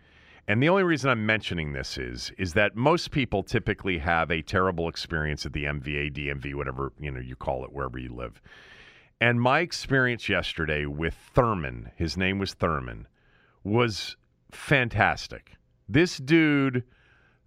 And 0.47 0.63
the 0.63 0.69
only 0.69 0.83
reason 0.83 1.09
I'm 1.09 1.25
mentioning 1.25 1.73
this 1.73 1.97
is 1.97 2.31
is 2.37 2.53
that 2.53 2.77
most 2.77 3.11
people 3.11 3.43
typically 3.43 3.97
have 3.97 4.31
a 4.31 4.41
terrible 4.41 4.87
experience 4.87 5.45
at 5.45 5.51
the 5.51 5.65
MVA, 5.65 6.13
DMV, 6.13 6.55
whatever, 6.55 6.93
you 6.97 7.11
know, 7.11 7.19
you 7.19 7.35
call 7.35 7.65
it 7.65 7.73
wherever 7.73 7.97
you 7.97 8.13
live. 8.13 8.41
And 9.19 9.41
my 9.41 9.59
experience 9.59 10.29
yesterday 10.29 10.85
with 10.85 11.15
Thurman, 11.33 11.91
his 11.97 12.15
name 12.15 12.39
was 12.39 12.53
Thurman, 12.53 13.07
was 13.63 14.15
fantastic. 14.51 15.53
This 15.89 16.17
dude, 16.17 16.83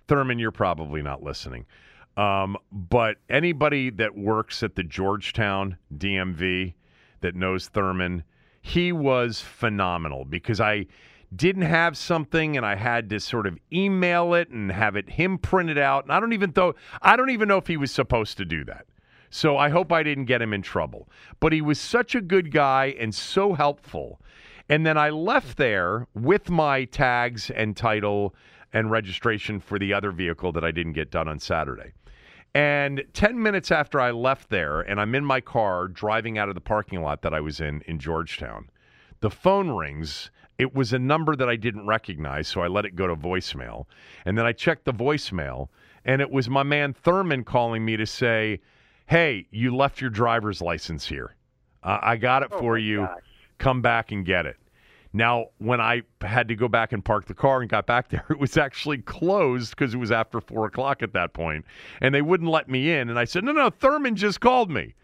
Thurman, 0.09 0.39
you're 0.39 0.51
probably 0.51 1.01
not 1.01 1.23
listening. 1.23 1.65
Um, 2.21 2.59
but 2.71 3.17
anybody 3.31 3.89
that 3.89 4.15
works 4.15 4.63
at 4.63 4.75
the 4.75 4.83
Georgetown 4.83 5.79
DMV 5.97 6.75
that 7.23 7.35
knows 7.35 7.69
Thurman, 7.69 8.25
he 8.61 8.93
was 8.93 9.41
phenomenal 9.41 10.27
because 10.27 10.61
I 10.61 10.85
didn't 11.35 11.63
have 11.63 11.97
something 11.97 12.59
and 12.59 12.67
I 12.67 12.75
had 12.75 13.09
to 13.09 13.21
sort 13.21 13.47
of 13.47 13.57
email 13.73 14.35
it 14.35 14.51
and 14.51 14.71
have 14.71 14.97
it 14.97 15.09
him 15.09 15.39
printed 15.39 15.79
out. 15.79 16.05
And 16.05 16.13
I 16.13 16.21
don't 16.21 16.35
even 16.35 16.51
though 16.51 16.75
I 17.01 17.17
don't 17.17 17.31
even 17.31 17.49
know 17.49 17.57
if 17.57 17.69
he 17.69 17.79
was 17.79 17.91
supposed 17.91 18.37
to 18.37 18.45
do 18.45 18.67
that. 18.67 18.85
So 19.31 19.57
I 19.57 19.71
hope 19.71 19.91
I 19.91 20.03
didn't 20.03 20.27
get 20.27 20.43
him 20.43 20.53
in 20.53 20.61
trouble. 20.61 21.09
But 21.39 21.55
he 21.55 21.63
was 21.63 21.81
such 21.81 22.15
a 22.15 22.21
good 22.21 22.53
guy 22.53 22.95
and 23.01 23.15
so 23.15 23.55
helpful. 23.55 24.21
And 24.69 24.85
then 24.85 24.99
I 24.99 25.09
left 25.09 25.57
there 25.57 26.07
with 26.13 26.51
my 26.51 26.85
tags 26.85 27.49
and 27.49 27.75
title 27.75 28.35
and 28.75 28.91
registration 28.91 29.59
for 29.59 29.79
the 29.79 29.95
other 29.95 30.13
vehicle 30.13 30.53
that 30.53 30.65
I 30.65 30.71
didn't 30.71 30.93
get 30.93 31.11
done 31.11 31.27
on 31.27 31.39
Saturday. 31.39 31.93
And 32.55 33.05
10 33.13 33.41
minutes 33.41 33.71
after 33.71 34.01
I 34.01 34.11
left 34.11 34.51
there, 34.51 34.81
and 34.81 35.01
I'm 35.01 35.15
in 35.15 35.25
my 35.25 35.41
car 35.41 35.87
driving 35.87 36.37
out 36.37 36.49
of 36.49 36.55
the 36.57 36.61
parking 36.61 37.01
lot 37.01 37.23
that 37.23 37.33
I 37.33 37.41
was 37.41 37.61
in 37.61 37.81
in 37.83 37.99
Georgetown, 37.99 38.71
the 39.21 39.31
phone 39.31 39.71
rings. 39.71 40.31
It 40.59 40.75
was 40.75 40.93
a 40.93 40.99
number 40.99 41.37
that 41.37 41.49
I 41.49 41.57
didn't 41.57 41.87
recognize, 41.87 42.49
so 42.49 42.61
I 42.61 42.67
let 42.67 42.85
it 42.85 42.95
go 42.97 43.07
to 43.07 43.15
voicemail. 43.17 43.87
And 44.27 44.37
then 44.37 44.45
I 44.47 44.53
checked 44.53 44.85
the 44.85 44.93
voicemail, 44.93 45.69
and 46.05 46.21
it 46.21 46.31
was 46.31 46.51
my 46.51 46.63
man 46.65 46.93
Thurman 46.93 47.45
calling 47.45 47.85
me 47.85 47.97
to 47.97 48.05
say, 48.07 48.61
Hey, 49.07 49.47
you 49.51 49.75
left 49.75 50.01
your 50.01 50.11
driver's 50.11 50.61
license 50.61 51.07
here. 51.07 51.35
Uh, 51.83 51.99
I 52.03 52.17
got 52.17 52.43
it 52.43 52.49
Oh, 52.53 52.59
for 52.59 52.79
you. 52.79 53.07
gosh. 53.07 53.23
Come 53.59 53.81
back 53.83 54.13
and 54.13 54.25
get 54.25 54.45
it. 54.47 54.57
Now, 55.13 55.47
when 55.59 55.81
I 55.81 56.03
had 56.21 56.49
to 56.49 56.55
go 56.55 56.69
back 56.69 56.93
and 56.93 57.05
park 57.05 57.27
the 57.27 57.35
car 57.35 57.61
and 57.61 57.69
got 57.69 57.87
back 57.87 58.11
there, 58.11 58.25
it 58.31 58.39
was 58.39 58.57
actually 58.57 58.99
closed 58.99 59.71
because 59.71 59.95
it 59.95 59.99
was 59.99 60.13
after 60.13 60.41
four 60.41 60.67
o'clock 60.67 61.03
at 61.03 61.13
that 61.15 61.33
point, 61.33 61.65
and 62.01 62.15
they 62.15 62.23
wouldn't 62.23 62.51
let 62.51 62.69
me 62.69 62.93
in. 62.93 63.09
And 63.11 63.19
I 63.19 63.25
said, 63.25 63.45
"No, 63.45 63.53
no, 63.53 63.71
Thurman 63.71 64.17
just 64.17 64.41
called 64.41 64.71
me." 64.71 64.95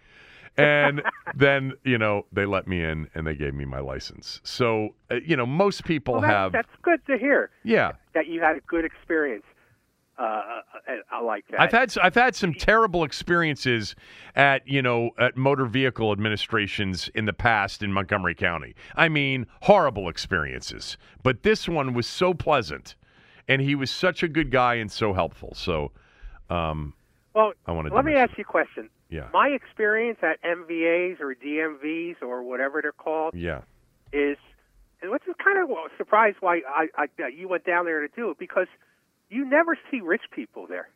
And 0.58 1.02
then, 1.34 1.74
you 1.84 1.98
know, 1.98 2.24
they 2.32 2.46
let 2.46 2.66
me 2.66 2.82
in 2.82 3.08
and 3.14 3.26
they 3.26 3.34
gave 3.34 3.54
me 3.54 3.64
my 3.64 3.80
license. 3.80 4.40
So, 4.42 4.94
uh, 5.10 5.16
you 5.16 5.36
know, 5.36 5.44
most 5.46 5.84
people 5.84 6.14
Well, 6.14 6.22
that, 6.22 6.30
have, 6.30 6.52
that's 6.52 6.68
good 6.82 7.04
to 7.06 7.18
hear 7.18 7.50
yeah. 7.62 7.92
that 8.14 8.26
you 8.26 8.40
had 8.40 8.56
a 8.56 8.60
good 8.60 8.84
experience. 8.84 9.44
Uh, 10.18 10.22
uh, 10.22 10.60
I 11.10 11.20
like 11.20 11.44
that. 11.50 11.60
I've 11.60 11.72
had 11.72 11.94
I've 12.02 12.14
had 12.14 12.34
some 12.34 12.54
terrible 12.54 13.04
experiences 13.04 13.94
at 14.34 14.66
you 14.66 14.80
know 14.80 15.10
at 15.18 15.36
motor 15.36 15.66
vehicle 15.66 16.10
administrations 16.10 17.10
in 17.14 17.26
the 17.26 17.34
past 17.34 17.82
in 17.82 17.92
Montgomery 17.92 18.34
County. 18.34 18.74
I 18.94 19.08
mean, 19.08 19.46
horrible 19.62 20.08
experiences. 20.08 20.96
But 21.22 21.42
this 21.42 21.68
one 21.68 21.92
was 21.92 22.06
so 22.06 22.32
pleasant, 22.32 22.94
and 23.46 23.60
he 23.60 23.74
was 23.74 23.90
such 23.90 24.22
a 24.22 24.28
good 24.28 24.50
guy 24.50 24.74
and 24.76 24.90
so 24.90 25.12
helpful. 25.12 25.52
So, 25.54 25.92
um, 26.48 26.94
well, 27.34 27.52
I 27.66 27.72
wanted 27.72 27.90
to 27.90 27.96
let 27.96 28.06
me 28.06 28.14
ask 28.14 28.38
you 28.38 28.42
a 28.42 28.50
question. 28.50 28.88
yeah, 29.10 29.28
My 29.34 29.48
experience 29.48 30.18
at 30.22 30.42
MVAs 30.42 31.20
or 31.20 31.34
DMVs 31.34 32.22
or 32.22 32.42
whatever 32.42 32.80
they're 32.80 32.92
called 32.92 33.34
yeah, 33.34 33.60
is, 34.14 34.38
and 35.02 35.10
which 35.10 35.24
is 35.28 35.34
kind 35.44 35.58
of 35.58 35.68
surprised 35.98 36.38
why 36.40 36.62
I, 36.66 36.86
I 36.96 37.28
you 37.28 37.48
went 37.48 37.66
down 37.66 37.84
there 37.84 38.00
to 38.00 38.08
do 38.16 38.30
it 38.30 38.38
because 38.38 38.68
you 39.28 39.44
never 39.48 39.76
see 39.90 40.00
rich 40.00 40.22
people 40.34 40.66
there. 40.68 40.88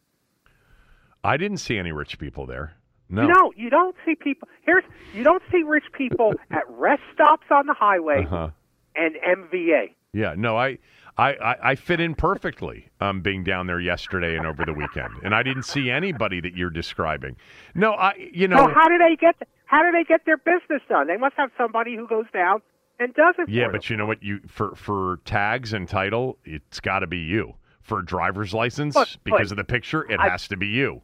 I 1.22 1.36
didn't 1.36 1.58
see 1.58 1.76
any 1.76 1.92
rich 1.92 2.18
people 2.18 2.46
there. 2.46 2.74
No, 3.08 3.22
You 3.22 3.34
don't. 3.34 3.58
You 3.58 3.70
don't 3.70 3.96
see 4.04 4.14
people. 4.14 4.48
Here's 4.62 4.84
you 5.14 5.24
don't 5.24 5.42
see 5.50 5.62
rich 5.62 5.84
people 5.92 6.34
at 6.50 6.62
rest 6.68 7.02
stops 7.12 7.46
on 7.50 7.66
the 7.66 7.74
highway 7.74 8.24
uh-huh. 8.24 8.50
and 8.94 9.16
MVA. 9.16 9.94
Yeah, 10.12 10.34
no, 10.36 10.56
I 10.56 10.78
I, 11.16 11.34
I, 11.34 11.70
I 11.70 11.74
fit 11.74 12.00
in 12.00 12.14
perfectly 12.14 12.88
um, 13.00 13.20
being 13.20 13.44
down 13.44 13.66
there 13.66 13.80
yesterday 13.80 14.36
and 14.36 14.46
over 14.46 14.64
the 14.64 14.72
weekend, 14.72 15.12
and 15.22 15.34
I 15.34 15.42
didn't 15.42 15.64
see 15.64 15.90
anybody 15.90 16.40
that 16.40 16.56
you're 16.56 16.70
describing. 16.70 17.36
No, 17.74 17.92
I 17.92 18.14
you 18.32 18.48
know. 18.48 18.56
Well, 18.56 18.74
how 18.74 18.88
do 18.88 18.96
they 18.96 19.16
get 19.16 19.36
how 19.66 19.82
do 19.82 19.90
they 19.90 20.04
get 20.04 20.24
their 20.24 20.38
business 20.38 20.82
done? 20.88 21.08
They 21.08 21.16
must 21.16 21.34
have 21.36 21.50
somebody 21.58 21.96
who 21.96 22.06
goes 22.06 22.26
down 22.32 22.62
and 22.98 23.12
does 23.14 23.34
it. 23.38 23.48
Yeah, 23.48 23.66
but 23.66 23.82
them. 23.82 23.86
you 23.88 23.96
know 23.96 24.06
what? 24.06 24.22
You 24.22 24.40
for 24.46 24.74
for 24.76 25.18
tags 25.24 25.72
and 25.72 25.88
title, 25.88 26.38
it's 26.44 26.80
got 26.80 27.00
to 27.00 27.06
be 27.06 27.18
you. 27.18 27.54
For 27.90 27.98
a 27.98 28.06
driver's 28.06 28.54
license, 28.54 28.94
But- 28.94 29.16
because 29.24 29.48
but 29.48 29.50
of 29.50 29.56
the 29.56 29.64
picture, 29.64 30.08
it 30.08 30.20
I- 30.20 30.28
has 30.28 30.46
to 30.48 30.56
be 30.56 30.68
you. 30.68 31.02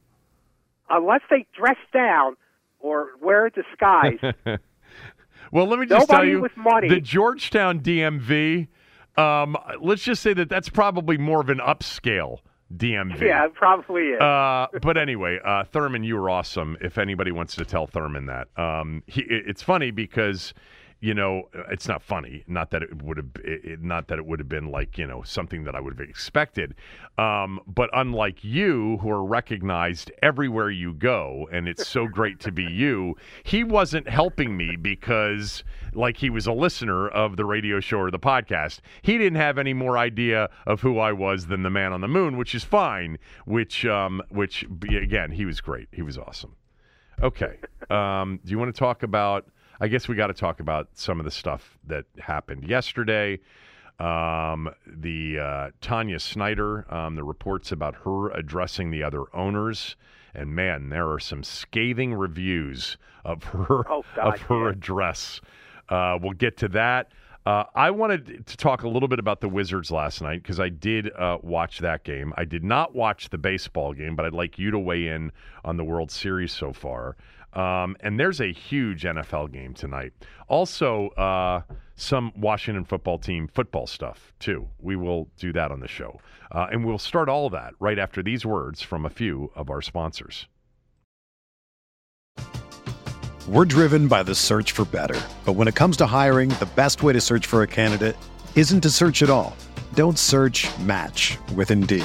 unless 0.88 1.20
they 1.28 1.44
dress 1.52 1.76
down 1.92 2.36
or 2.78 3.08
wear 3.20 3.46
a 3.46 3.50
disguise, 3.50 4.20
Well, 5.52 5.66
let 5.66 5.80
me 5.80 5.86
just 5.86 6.08
tell 6.08 6.24
you, 6.24 6.40
with 6.40 6.56
money. 6.56 6.88
the 6.88 7.00
Georgetown 7.00 7.80
DMV. 7.80 8.68
Um, 9.16 9.56
let's 9.80 10.02
just 10.04 10.22
say 10.22 10.32
that 10.34 10.48
that's 10.48 10.68
probably 10.68 11.18
more 11.18 11.40
of 11.40 11.48
an 11.48 11.58
upscale 11.58 12.38
DMV. 12.72 13.20
yeah, 13.20 13.46
it 13.46 13.54
probably 13.54 14.02
is. 14.10 14.20
Uh, 14.20 14.66
but 14.80 14.96
anyway, 14.96 15.40
uh, 15.44 15.64
Thurman, 15.64 16.04
you 16.04 16.16
were 16.16 16.30
awesome. 16.30 16.76
If 16.80 16.98
anybody 16.98 17.32
wants 17.32 17.56
to 17.56 17.64
tell 17.64 17.86
Thurman 17.88 18.26
that, 18.26 18.46
um, 18.56 19.02
he, 19.06 19.22
it's 19.28 19.62
funny 19.62 19.90
because 19.90 20.52
you 21.00 21.14
know 21.14 21.48
it's 21.70 21.88
not 21.88 22.02
funny. 22.02 22.44
Not 22.46 22.70
that 22.70 22.82
it 22.82 23.02
would 23.02 23.16
have, 23.18 23.30
it, 23.44 23.82
not 23.82 24.08
that 24.08 24.18
it 24.18 24.26
would 24.26 24.38
have 24.38 24.48
been 24.48 24.70
like 24.70 24.98
you 24.98 25.06
know 25.06 25.22
something 25.22 25.64
that 25.64 25.74
I 25.74 25.80
would 25.80 25.98
have 25.98 26.08
expected. 26.08 26.74
Um, 27.18 27.60
but 27.66 27.90
unlike 27.92 28.42
you, 28.42 28.98
who 28.98 29.10
are 29.10 29.24
recognized 29.24 30.10
everywhere 30.22 30.70
you 30.70 30.94
go, 30.94 31.48
and 31.52 31.68
it's 31.68 31.86
so 31.86 32.06
great 32.06 32.40
to 32.40 32.52
be 32.52 32.64
you, 32.70 33.16
he 33.44 33.64
wasn't 33.64 34.08
helping 34.08 34.56
me 34.56 34.76
because 34.76 35.64
like 35.92 36.16
he 36.16 36.30
was 36.30 36.46
a 36.46 36.52
listener 36.52 37.08
of 37.08 37.36
the 37.36 37.44
radio 37.44 37.80
show 37.80 37.98
or 37.98 38.10
the 38.10 38.18
podcast. 38.18 38.80
He 39.02 39.18
didn't 39.18 39.36
have 39.36 39.58
any 39.58 39.74
more 39.74 39.98
idea 39.98 40.48
of 40.66 40.80
who 40.80 40.98
I 40.98 41.12
was 41.12 41.46
than 41.46 41.62
the 41.62 41.70
man 41.70 41.92
on 41.92 42.00
the 42.00 42.08
moon, 42.08 42.36
which 42.36 42.54
is 42.54 42.64
fine. 42.64 43.18
Which, 43.44 43.84
um, 43.86 44.22
which 44.28 44.64
again, 44.88 45.30
he 45.30 45.44
was 45.44 45.60
great. 45.60 45.88
He 45.92 46.02
was 46.02 46.18
awesome. 46.18 46.56
Okay. 47.22 47.58
Um, 47.90 48.40
do 48.44 48.50
you 48.50 48.58
want 48.58 48.74
to 48.74 48.78
talk 48.78 49.02
about? 49.02 49.46
I 49.80 49.88
guess 49.88 50.08
we 50.08 50.14
got 50.14 50.28
to 50.28 50.34
talk 50.34 50.60
about 50.60 50.88
some 50.94 51.18
of 51.20 51.24
the 51.24 51.30
stuff 51.30 51.78
that 51.86 52.04
happened 52.18 52.64
yesterday. 52.68 53.40
Um, 53.98 54.70
the 54.86 55.38
uh, 55.38 55.70
Tanya 55.80 56.18
Snyder, 56.18 56.86
um, 56.92 57.14
the 57.16 57.24
reports 57.24 57.72
about 57.72 57.94
her 58.04 58.30
addressing 58.30 58.90
the 58.90 59.02
other 59.02 59.24
owners, 59.34 59.96
and 60.34 60.54
man, 60.54 60.90
there 60.90 61.10
are 61.10 61.18
some 61.18 61.42
scathing 61.42 62.12
reviews 62.12 62.98
of 63.24 63.42
her 63.44 63.90
Oh, 63.90 64.04
God, 64.14 64.34
of 64.34 64.40
her 64.42 64.64
yeah. 64.66 64.70
address. 64.72 65.40
Uh, 65.88 66.18
we'll 66.20 66.32
get 66.32 66.58
to 66.58 66.68
that. 66.68 67.10
Uh, 67.46 67.64
I 67.76 67.90
wanted 67.92 68.44
to 68.48 68.56
talk 68.56 68.82
a 68.82 68.88
little 68.88 69.08
bit 69.08 69.20
about 69.20 69.40
the 69.40 69.48
Wizards 69.48 69.92
last 69.92 70.20
night 70.20 70.42
because 70.42 70.58
I 70.58 70.68
did 70.68 71.12
uh, 71.14 71.38
watch 71.42 71.78
that 71.78 72.02
game. 72.02 72.34
I 72.36 72.44
did 72.44 72.64
not 72.64 72.94
watch 72.94 73.30
the 73.30 73.38
baseball 73.38 73.94
game, 73.94 74.16
but 74.16 74.26
I'd 74.26 74.32
like 74.32 74.58
you 74.58 74.72
to 74.72 74.78
weigh 74.78 75.06
in 75.06 75.30
on 75.64 75.76
the 75.76 75.84
World 75.84 76.10
Series 76.10 76.52
so 76.52 76.72
far. 76.72 77.16
Um, 77.56 77.96
and 78.00 78.20
there's 78.20 78.40
a 78.40 78.52
huge 78.52 79.04
NFL 79.04 79.50
game 79.50 79.72
tonight. 79.72 80.12
Also, 80.46 81.08
uh, 81.10 81.62
some 81.96 82.30
Washington 82.36 82.84
football 82.84 83.18
team 83.18 83.48
football 83.48 83.86
stuff, 83.86 84.34
too. 84.38 84.68
We 84.78 84.94
will 84.94 85.28
do 85.38 85.54
that 85.54 85.72
on 85.72 85.80
the 85.80 85.88
show. 85.88 86.20
Uh, 86.52 86.66
and 86.70 86.84
we'll 86.84 86.98
start 86.98 87.30
all 87.30 87.48
that 87.50 87.72
right 87.80 87.98
after 87.98 88.22
these 88.22 88.44
words 88.44 88.82
from 88.82 89.06
a 89.06 89.10
few 89.10 89.50
of 89.56 89.70
our 89.70 89.80
sponsors. 89.80 90.46
We're 93.48 93.64
driven 93.64 94.06
by 94.06 94.22
the 94.22 94.34
search 94.34 94.72
for 94.72 94.84
better. 94.84 95.20
But 95.46 95.54
when 95.54 95.66
it 95.66 95.74
comes 95.74 95.96
to 95.98 96.06
hiring, 96.06 96.50
the 96.50 96.68
best 96.76 97.02
way 97.02 97.14
to 97.14 97.20
search 97.20 97.46
for 97.46 97.62
a 97.62 97.66
candidate 97.66 98.16
isn't 98.54 98.82
to 98.82 98.90
search 98.90 99.22
at 99.22 99.30
all. 99.30 99.56
Don't 99.94 100.18
search 100.18 100.68
match 100.80 101.38
with 101.54 101.70
Indeed. 101.70 102.04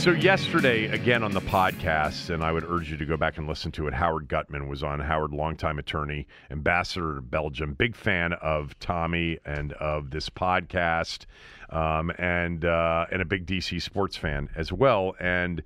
So 0.00 0.12
yesterday, 0.12 0.86
again 0.86 1.22
on 1.22 1.32
the 1.32 1.42
podcast, 1.42 2.30
and 2.30 2.42
I 2.42 2.52
would 2.52 2.64
urge 2.64 2.90
you 2.90 2.96
to 2.96 3.04
go 3.04 3.18
back 3.18 3.36
and 3.36 3.46
listen 3.46 3.70
to 3.72 3.86
it. 3.86 3.92
Howard 3.92 4.28
Gutman 4.28 4.66
was 4.66 4.82
on. 4.82 4.98
Howard, 4.98 5.34
longtime 5.34 5.78
attorney, 5.78 6.26
ambassador 6.50 7.16
to 7.16 7.20
Belgium, 7.20 7.74
big 7.74 7.94
fan 7.94 8.32
of 8.32 8.78
Tommy 8.78 9.38
and 9.44 9.74
of 9.74 10.10
this 10.10 10.30
podcast, 10.30 11.26
um, 11.68 12.10
and 12.18 12.64
uh, 12.64 13.08
and 13.12 13.20
a 13.20 13.26
big 13.26 13.44
DC 13.44 13.82
sports 13.82 14.16
fan 14.16 14.48
as 14.56 14.72
well. 14.72 15.16
And 15.20 15.62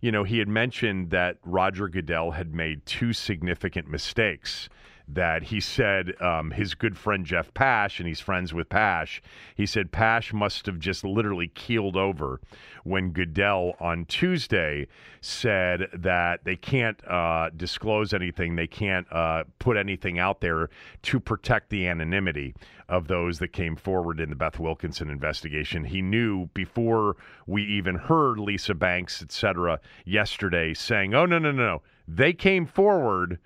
you 0.00 0.10
know, 0.10 0.24
he 0.24 0.40
had 0.40 0.48
mentioned 0.48 1.10
that 1.10 1.38
Roger 1.44 1.88
Goodell 1.88 2.32
had 2.32 2.52
made 2.52 2.84
two 2.86 3.12
significant 3.12 3.88
mistakes 3.88 4.68
that 5.08 5.44
he 5.44 5.60
said 5.60 6.20
um, 6.20 6.50
his 6.50 6.74
good 6.74 6.98
friend 6.98 7.24
Jeff 7.24 7.54
Pash, 7.54 8.00
and 8.00 8.08
he's 8.08 8.20
friends 8.20 8.52
with 8.52 8.68
Pash, 8.68 9.22
he 9.54 9.64
said 9.64 9.92
Pash 9.92 10.32
must 10.32 10.66
have 10.66 10.78
just 10.78 11.04
literally 11.04 11.48
keeled 11.48 11.96
over 11.96 12.40
when 12.82 13.10
Goodell 13.10 13.74
on 13.80 14.04
Tuesday 14.06 14.86
said 15.20 15.88
that 15.92 16.44
they 16.44 16.56
can't 16.56 17.00
uh, 17.08 17.50
disclose 17.56 18.12
anything, 18.12 18.56
they 18.56 18.66
can't 18.66 19.06
uh, 19.12 19.44
put 19.58 19.76
anything 19.76 20.18
out 20.18 20.40
there 20.40 20.70
to 21.02 21.20
protect 21.20 21.70
the 21.70 21.86
anonymity 21.86 22.54
of 22.88 23.08
those 23.08 23.38
that 23.40 23.52
came 23.52 23.74
forward 23.74 24.20
in 24.20 24.30
the 24.30 24.36
Beth 24.36 24.58
Wilkinson 24.58 25.10
investigation. 25.10 25.84
He 25.84 26.02
knew 26.02 26.46
before 26.54 27.16
we 27.46 27.64
even 27.64 27.96
heard 27.96 28.38
Lisa 28.38 28.74
Banks, 28.74 29.22
et 29.22 29.32
cetera, 29.32 29.80
yesterday 30.04 30.74
saying, 30.74 31.14
oh, 31.14 31.26
no, 31.26 31.38
no, 31.38 31.50
no, 31.50 31.64
no. 31.66 31.82
They 32.06 32.32
came 32.32 32.66
forward 32.66 33.38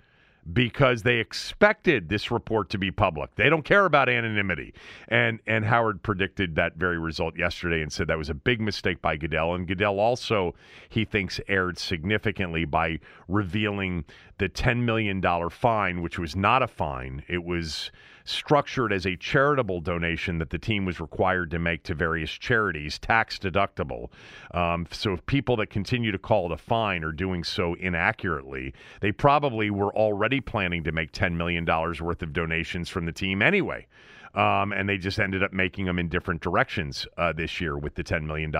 because 0.53 1.03
they 1.03 1.17
expected 1.17 2.09
this 2.09 2.31
report 2.31 2.69
to 2.69 2.77
be 2.77 2.91
public. 2.91 3.35
They 3.35 3.49
don't 3.49 3.63
care 3.63 3.85
about 3.85 4.09
anonymity. 4.09 4.73
And 5.07 5.39
and 5.45 5.65
Howard 5.65 6.01
predicted 6.01 6.55
that 6.55 6.75
very 6.75 6.97
result 6.97 7.37
yesterday 7.37 7.81
and 7.81 7.91
said 7.91 8.07
that 8.07 8.17
was 8.17 8.29
a 8.29 8.33
big 8.33 8.59
mistake 8.59 9.01
by 9.01 9.17
Goodell. 9.17 9.53
And 9.53 9.67
Goodell 9.67 9.99
also, 9.99 10.55
he 10.89 11.05
thinks, 11.05 11.39
erred 11.47 11.77
significantly 11.77 12.65
by 12.65 12.99
revealing 13.27 14.05
the 14.37 14.49
$10 14.49 14.83
million 14.83 15.21
fine, 15.49 16.01
which 16.01 16.19
was 16.19 16.35
not 16.35 16.63
a 16.63 16.67
fine. 16.67 17.23
It 17.27 17.43
was 17.43 17.91
structured 18.23 18.93
as 18.93 19.05
a 19.05 19.15
charitable 19.15 19.81
donation 19.81 20.37
that 20.37 20.49
the 20.49 20.57
team 20.57 20.85
was 20.85 20.99
required 20.99 21.51
to 21.51 21.59
make 21.59 21.83
to 21.83 21.93
various 21.93 22.31
charities, 22.31 22.99
tax 22.99 23.37
deductible. 23.37 24.09
Um, 24.53 24.87
so 24.91 25.13
if 25.13 25.25
people 25.25 25.55
that 25.57 25.69
continue 25.69 26.11
to 26.11 26.17
call 26.17 26.45
it 26.47 26.51
a 26.51 26.57
fine 26.57 27.03
are 27.03 27.11
doing 27.11 27.43
so 27.43 27.73
inaccurately, 27.75 28.73
they 29.01 29.11
probably 29.11 29.69
were 29.69 29.93
already 29.95 30.39
planning 30.39 30.83
to 30.83 30.91
make 30.91 31.11
$10 31.11 31.33
million 31.33 31.65
worth 31.65 32.21
of 32.21 32.33
donations 32.33 32.89
from 32.89 33.05
the 33.05 33.11
team 33.11 33.41
anyway. 33.41 33.87
Um, 34.33 34.71
and 34.71 34.87
they 34.87 34.97
just 34.97 35.19
ended 35.19 35.43
up 35.43 35.51
making 35.51 35.85
them 35.85 35.99
in 35.99 36.07
different 36.07 36.41
directions 36.41 37.05
uh, 37.17 37.33
this 37.33 37.59
year 37.59 37.77
with 37.77 37.95
the 37.95 38.03
$10 38.03 38.23
million, 38.23 38.53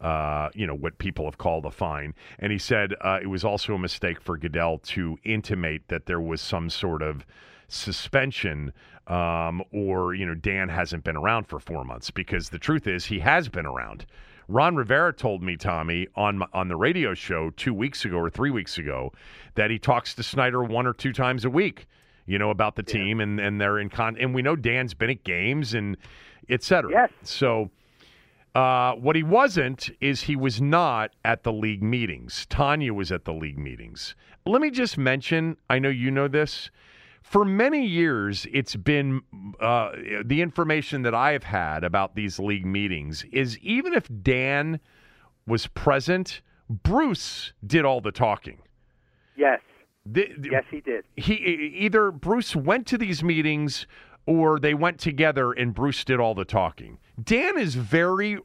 uh, 0.00 0.50
you 0.54 0.66
know, 0.66 0.74
what 0.74 0.98
people 0.98 1.24
have 1.24 1.38
called 1.38 1.64
a 1.64 1.70
fine. 1.70 2.14
And 2.38 2.52
he 2.52 2.58
said 2.58 2.94
uh, 3.00 3.18
it 3.22 3.28
was 3.28 3.44
also 3.44 3.74
a 3.74 3.78
mistake 3.78 4.20
for 4.20 4.36
Goodell 4.36 4.78
to 4.78 5.18
intimate 5.24 5.88
that 5.88 6.06
there 6.06 6.20
was 6.20 6.40
some 6.40 6.70
sort 6.70 7.02
of 7.02 7.24
suspension 7.68 8.72
um, 9.06 9.62
or, 9.72 10.14
you 10.14 10.26
know, 10.26 10.34
Dan 10.34 10.68
hasn't 10.68 11.04
been 11.04 11.16
around 11.16 11.44
for 11.44 11.58
four 11.58 11.84
months 11.84 12.10
because 12.10 12.50
the 12.50 12.58
truth 12.58 12.86
is 12.86 13.06
he 13.06 13.20
has 13.20 13.48
been 13.48 13.66
around. 13.66 14.04
Ron 14.48 14.76
Rivera 14.76 15.12
told 15.12 15.42
me, 15.42 15.56
Tommy, 15.56 16.06
on 16.14 16.42
on 16.52 16.68
the 16.68 16.76
radio 16.76 17.14
show 17.14 17.50
two 17.50 17.74
weeks 17.74 18.04
ago 18.04 18.16
or 18.16 18.30
three 18.30 18.50
weeks 18.50 18.78
ago, 18.78 19.12
that 19.54 19.70
he 19.70 19.78
talks 19.78 20.14
to 20.14 20.22
Snyder 20.22 20.62
one 20.62 20.86
or 20.86 20.92
two 20.92 21.12
times 21.12 21.44
a 21.44 21.50
week, 21.50 21.86
you 22.26 22.38
know, 22.38 22.50
about 22.50 22.76
the 22.76 22.82
team 22.82 23.20
and 23.20 23.40
and 23.40 23.60
they're 23.60 23.80
in 23.80 23.88
con. 23.88 24.16
And 24.20 24.34
we 24.34 24.42
know 24.42 24.54
Dan's 24.54 24.94
been 24.94 25.10
at 25.10 25.24
games 25.24 25.74
and 25.74 25.96
et 26.48 26.62
cetera. 26.62 26.90
Yes. 26.90 27.10
So. 27.22 27.70
Uh, 28.56 28.94
what 28.94 29.16
he 29.16 29.22
wasn't 29.22 29.90
is 30.00 30.22
he 30.22 30.36
was 30.36 30.60
not 30.60 31.10
at 31.24 31.42
the 31.42 31.52
league 31.52 31.82
meetings. 31.82 32.46
Tanya 32.48 32.94
was 32.94 33.12
at 33.12 33.24
the 33.24 33.32
league 33.34 33.58
meetings. 33.58 34.14
Let 34.46 34.62
me 34.62 34.70
just 34.70 34.96
mention 34.96 35.56
I 35.68 35.78
know 35.78 35.90
you 35.90 36.10
know 36.10 36.28
this 36.28 36.70
for 37.26 37.44
many 37.44 37.84
years, 37.84 38.46
it's 38.52 38.76
been 38.76 39.20
uh, 39.58 39.90
the 40.24 40.40
information 40.40 41.02
that 41.02 41.12
I 41.14 41.32
have 41.32 41.42
had 41.42 41.82
about 41.82 42.14
these 42.14 42.38
league 42.38 42.64
meetings 42.64 43.24
is 43.32 43.58
even 43.58 43.94
if 43.94 44.08
Dan 44.22 44.78
was 45.44 45.66
present, 45.66 46.40
Bruce 46.70 47.52
did 47.66 47.84
all 47.84 48.00
the 48.00 48.12
talking. 48.12 48.58
Yes. 49.36 49.60
The, 50.04 50.32
the, 50.38 50.50
yes, 50.52 50.64
he 50.70 50.80
did. 50.80 51.04
He 51.16 51.34
either 51.34 52.12
Bruce 52.12 52.54
went 52.54 52.86
to 52.86 52.96
these 52.96 53.24
meetings 53.24 53.88
or 54.26 54.58
they 54.58 54.74
went 54.74 54.98
together 54.98 55.52
and 55.52 55.74
Bruce 55.74 56.04
did 56.04 56.20
all 56.20 56.34
the 56.34 56.44
talking. 56.44 56.98
Dan 57.22 57.58
is 57.58 57.74
very. 57.74 58.38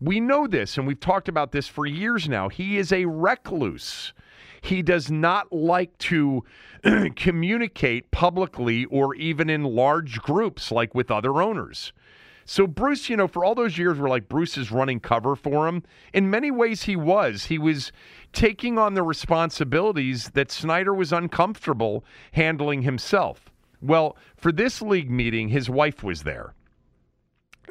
We 0.00 0.20
know 0.20 0.46
this, 0.46 0.76
and 0.76 0.86
we've 0.86 1.00
talked 1.00 1.28
about 1.28 1.52
this 1.52 1.68
for 1.68 1.86
years 1.86 2.28
now. 2.28 2.48
He 2.48 2.76
is 2.76 2.92
a 2.92 3.06
recluse. 3.06 4.12
He 4.60 4.82
does 4.82 5.10
not 5.10 5.52
like 5.52 5.96
to 5.98 6.44
communicate 7.16 8.10
publicly 8.10 8.84
or 8.86 9.14
even 9.14 9.48
in 9.48 9.62
large 9.62 10.20
groups 10.20 10.70
like 10.70 10.94
with 10.94 11.10
other 11.10 11.40
owners. 11.40 11.92
So 12.44 12.66
Bruce, 12.66 13.08
you 13.08 13.16
know, 13.16 13.26
for 13.26 13.44
all 13.44 13.56
those 13.56 13.76
years 13.76 13.98
where 13.98 14.08
like 14.08 14.28
Bruce 14.28 14.56
is 14.56 14.70
running 14.70 15.00
cover 15.00 15.34
for 15.34 15.66
him, 15.66 15.82
in 16.12 16.30
many 16.30 16.50
ways 16.50 16.84
he 16.84 16.94
was. 16.94 17.46
He 17.46 17.58
was 17.58 17.90
taking 18.32 18.78
on 18.78 18.94
the 18.94 19.02
responsibilities 19.02 20.30
that 20.30 20.52
Snyder 20.52 20.94
was 20.94 21.12
uncomfortable 21.12 22.04
handling 22.32 22.82
himself. 22.82 23.50
Well, 23.86 24.16
for 24.36 24.52
this 24.52 24.82
league 24.82 25.10
meeting, 25.10 25.48
his 25.48 25.70
wife 25.70 26.02
was 26.02 26.22
there. 26.22 26.54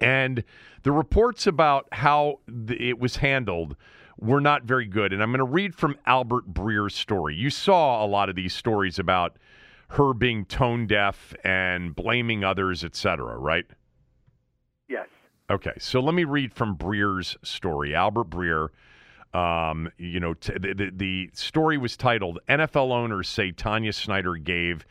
And 0.02 0.44
the 0.84 0.92
reports 0.92 1.48
about 1.48 1.88
how 1.92 2.40
it 2.48 3.00
was 3.00 3.18
handled 3.18 3.76
were 4.20 4.42
not 4.42 4.64
very 4.64 4.86
good. 4.86 5.14
And 5.14 5.22
I'm 5.22 5.30
going 5.30 5.40
to 5.40 5.44
read 5.44 5.76
from 5.76 5.98
Albert 6.06 6.54
Breer's 6.54 6.96
story. 6.96 7.36
You 7.36 7.50
saw 7.50 8.04
a 8.04 8.08
lot 8.08 8.30
of 8.30 8.36
these 8.36 8.54
stories 8.54 9.00
about 9.00 9.38
her 9.90 10.14
being 10.14 10.46
tone 10.46 10.88
deaf 10.88 11.34
and 11.44 11.96
blaming 11.96 12.44
others, 12.44 12.84
etc., 12.84 13.38
right? 13.38 13.66
Yes. 14.88 15.08
Okay, 15.50 15.74
so 15.78 16.00
let 16.00 16.16
me 16.16 16.24
read 16.24 16.54
from 16.54 16.76
Breer's 16.76 17.38
story. 17.44 17.94
Albert 17.94 18.30
Breer, 18.30 18.70
um, 19.34 19.92
you 19.98 20.20
know, 20.20 20.34
t- 20.34 20.54
the, 20.54 20.74
the, 20.74 20.92
the 20.92 21.30
story 21.34 21.78
was 21.78 21.96
titled 21.96 22.40
"NFL 22.50 22.92
Owners 22.92 23.30
Say 23.30 23.52
Tanya 23.52 23.94
Snyder 23.94 24.36
Gave 24.38 24.86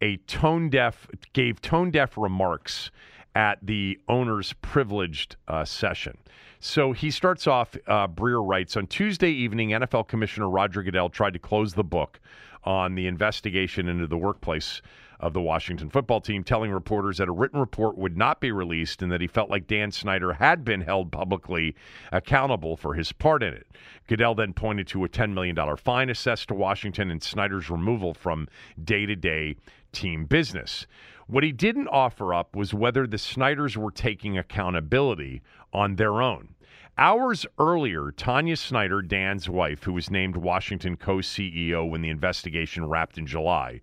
a 0.00 0.16
Tone 0.18 0.70
Deaf 0.70 1.06
Gave 1.32 1.60
Tone 1.60 1.90
Deaf 1.90 2.16
Remarks 2.16 2.90
at 3.34 3.58
the 3.62 3.98
Owners 4.08 4.52
Privileged 4.62 5.36
uh, 5.48 5.64
Session." 5.64 6.16
So 6.60 6.92
he 6.92 7.10
starts 7.10 7.46
off, 7.46 7.74
uh, 7.86 8.06
Breer 8.06 8.46
writes 8.46 8.76
On 8.76 8.86
Tuesday 8.86 9.30
evening, 9.30 9.70
NFL 9.70 10.08
Commissioner 10.08 10.48
Roger 10.48 10.82
Goodell 10.82 11.08
tried 11.08 11.32
to 11.32 11.38
close 11.38 11.72
the 11.72 11.84
book 11.84 12.20
on 12.64 12.94
the 12.94 13.06
investigation 13.06 13.88
into 13.88 14.06
the 14.06 14.18
workplace 14.18 14.82
of 15.20 15.32
the 15.34 15.40
Washington 15.40 15.90
football 15.90 16.20
team, 16.20 16.42
telling 16.42 16.70
reporters 16.70 17.18
that 17.18 17.28
a 17.28 17.32
written 17.32 17.60
report 17.60 17.96
would 17.96 18.16
not 18.16 18.40
be 18.40 18.50
released 18.50 19.02
and 19.02 19.12
that 19.12 19.20
he 19.20 19.26
felt 19.26 19.50
like 19.50 19.66
Dan 19.66 19.90
Snyder 19.90 20.32
had 20.32 20.64
been 20.64 20.80
held 20.80 21.12
publicly 21.12 21.74
accountable 22.10 22.76
for 22.76 22.94
his 22.94 23.12
part 23.12 23.42
in 23.42 23.52
it. 23.52 23.66
Goodell 24.06 24.34
then 24.34 24.52
pointed 24.52 24.86
to 24.88 25.04
a 25.04 25.08
$10 25.08 25.32
million 25.32 25.56
fine 25.76 26.10
assessed 26.10 26.48
to 26.48 26.54
Washington 26.54 27.10
and 27.10 27.22
Snyder's 27.22 27.70
removal 27.70 28.14
from 28.14 28.48
day 28.82 29.06
to 29.06 29.14
day 29.14 29.56
team 29.92 30.24
business. 30.24 30.86
What 31.26 31.44
he 31.44 31.52
didn't 31.52 31.88
offer 31.88 32.34
up 32.34 32.56
was 32.56 32.74
whether 32.74 33.06
the 33.06 33.18
Snyders 33.18 33.76
were 33.76 33.92
taking 33.92 34.36
accountability 34.36 35.42
on 35.72 35.96
their 35.96 36.20
own. 36.20 36.54
Hours 36.98 37.46
earlier, 37.58 38.10
Tanya 38.10 38.56
Snyder, 38.56 39.00
Dan's 39.00 39.48
wife, 39.48 39.84
who 39.84 39.92
was 39.92 40.10
named 40.10 40.36
Washington 40.36 40.96
co 40.96 41.16
CEO 41.16 41.88
when 41.88 42.02
the 42.02 42.10
investigation 42.10 42.84
wrapped 42.84 43.16
in 43.16 43.26
July, 43.26 43.80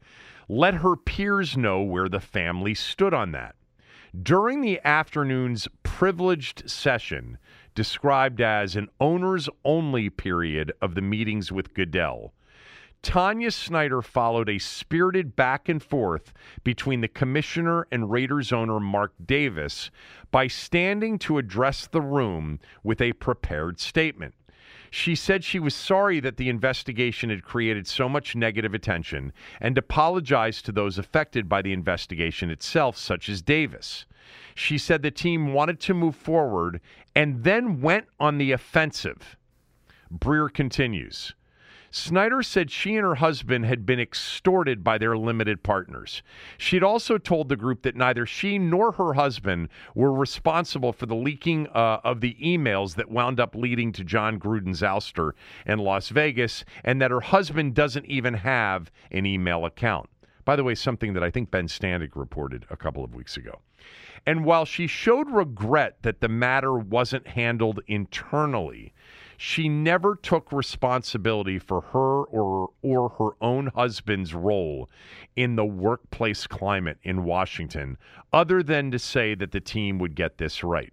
let 0.49 0.75
her 0.75 0.95
peers 0.95 1.57
know 1.57 1.81
where 1.81 2.09
the 2.09 2.19
family 2.19 2.73
stood 2.73 3.13
on 3.13 3.31
that. 3.31 3.55
During 4.23 4.61
the 4.61 4.79
afternoon's 4.85 5.67
privileged 5.83 6.69
session, 6.69 7.37
described 7.75 8.41
as 8.41 8.75
an 8.75 8.89
owners 8.99 9.49
only 9.63 10.09
period 10.09 10.71
of 10.81 10.95
the 10.95 11.01
meetings 11.01 11.51
with 11.51 11.73
Goodell, 11.73 12.33
Tanya 13.01 13.51
Snyder 13.51 14.01
followed 14.01 14.49
a 14.49 14.57
spirited 14.57 15.35
back 15.35 15.69
and 15.69 15.81
forth 15.81 16.33
between 16.63 17.01
the 17.01 17.07
commissioner 17.07 17.87
and 17.91 18.11
Raiders 18.11 18.51
owner 18.51 18.79
Mark 18.79 19.13
Davis 19.23 19.91
by 20.31 20.47
standing 20.47 21.17
to 21.19 21.37
address 21.37 21.87
the 21.87 22.01
room 22.01 22.59
with 22.83 23.01
a 23.01 23.13
prepared 23.13 23.79
statement. 23.79 24.33
She 24.89 25.15
said 25.15 25.43
she 25.43 25.59
was 25.59 25.75
sorry 25.75 26.19
that 26.21 26.37
the 26.37 26.49
investigation 26.49 27.29
had 27.29 27.43
created 27.43 27.87
so 27.87 28.07
much 28.07 28.35
negative 28.35 28.73
attention 28.73 29.33
and 29.59 29.77
apologized 29.77 30.65
to 30.65 30.71
those 30.71 30.97
affected 30.97 31.49
by 31.49 31.61
the 31.61 31.73
investigation 31.73 32.49
itself, 32.49 32.97
such 32.97 33.29
as 33.29 33.41
Davis. 33.41 34.05
She 34.55 34.77
said 34.77 35.01
the 35.01 35.11
team 35.11 35.53
wanted 35.53 35.79
to 35.81 35.93
move 35.93 36.15
forward 36.15 36.81
and 37.15 37.43
then 37.43 37.81
went 37.81 38.07
on 38.19 38.37
the 38.37 38.51
offensive. 38.51 39.37
Breer 40.11 40.51
continues. 40.51 41.33
Snyder 41.91 42.41
said 42.41 42.69
she 42.69 42.95
and 42.95 43.05
her 43.05 43.15
husband 43.15 43.65
had 43.65 43.85
been 43.85 43.99
extorted 43.99 44.83
by 44.83 44.97
their 44.97 45.17
limited 45.17 45.63
partners. 45.63 46.21
She'd 46.57 46.83
also 46.83 47.17
told 47.17 47.49
the 47.49 47.55
group 47.55 47.83
that 47.83 47.95
neither 47.95 48.25
she 48.25 48.59
nor 48.59 48.93
her 48.93 49.13
husband 49.13 49.69
were 49.95 50.13
responsible 50.13 50.93
for 50.93 51.05
the 51.05 51.15
leaking 51.15 51.67
uh, 51.67 52.01
of 52.03 52.21
the 52.21 52.35
emails 52.41 52.95
that 52.95 53.09
wound 53.09 53.39
up 53.39 53.55
leading 53.55 53.91
to 53.93 54.03
Jon 54.03 54.39
Gruden's 54.39 54.81
ouster 54.81 55.31
in 55.65 55.79
Las 55.79 56.09
Vegas, 56.09 56.65
and 56.83 57.01
that 57.01 57.11
her 57.11 57.21
husband 57.21 57.73
doesn't 57.73 58.05
even 58.05 58.33
have 58.33 58.91
an 59.11 59.25
email 59.25 59.65
account. 59.65 60.09
By 60.45 60.55
the 60.55 60.63
way, 60.63 60.75
something 60.75 61.13
that 61.13 61.23
I 61.23 61.29
think 61.29 61.51
Ben 61.51 61.67
Standig 61.67 62.15
reported 62.15 62.65
a 62.69 62.77
couple 62.77 63.03
of 63.03 63.13
weeks 63.13 63.35
ago. 63.35 63.59
And 64.25 64.43
while 64.43 64.65
she 64.65 64.87
showed 64.87 65.29
regret 65.29 65.97
that 66.01 66.21
the 66.21 66.27
matter 66.27 66.77
wasn't 66.77 67.27
handled 67.27 67.81
internally, 67.87 68.93
she 69.37 69.69
never 69.69 70.15
took 70.15 70.51
responsibility 70.51 71.59
for 71.59 71.81
her 71.81 72.23
or 72.23 72.71
or 72.81 73.09
her 73.09 73.29
own 73.39 73.67
husband's 73.67 74.33
role 74.33 74.89
in 75.35 75.55
the 75.55 75.65
workplace 75.65 76.47
climate 76.47 76.97
in 77.03 77.23
Washington 77.23 77.97
other 78.33 78.63
than 78.63 78.89
to 78.91 78.97
say 78.97 79.35
that 79.35 79.51
the 79.51 79.61
team 79.61 79.99
would 79.99 80.15
get 80.15 80.39
this 80.39 80.63
right. 80.63 80.91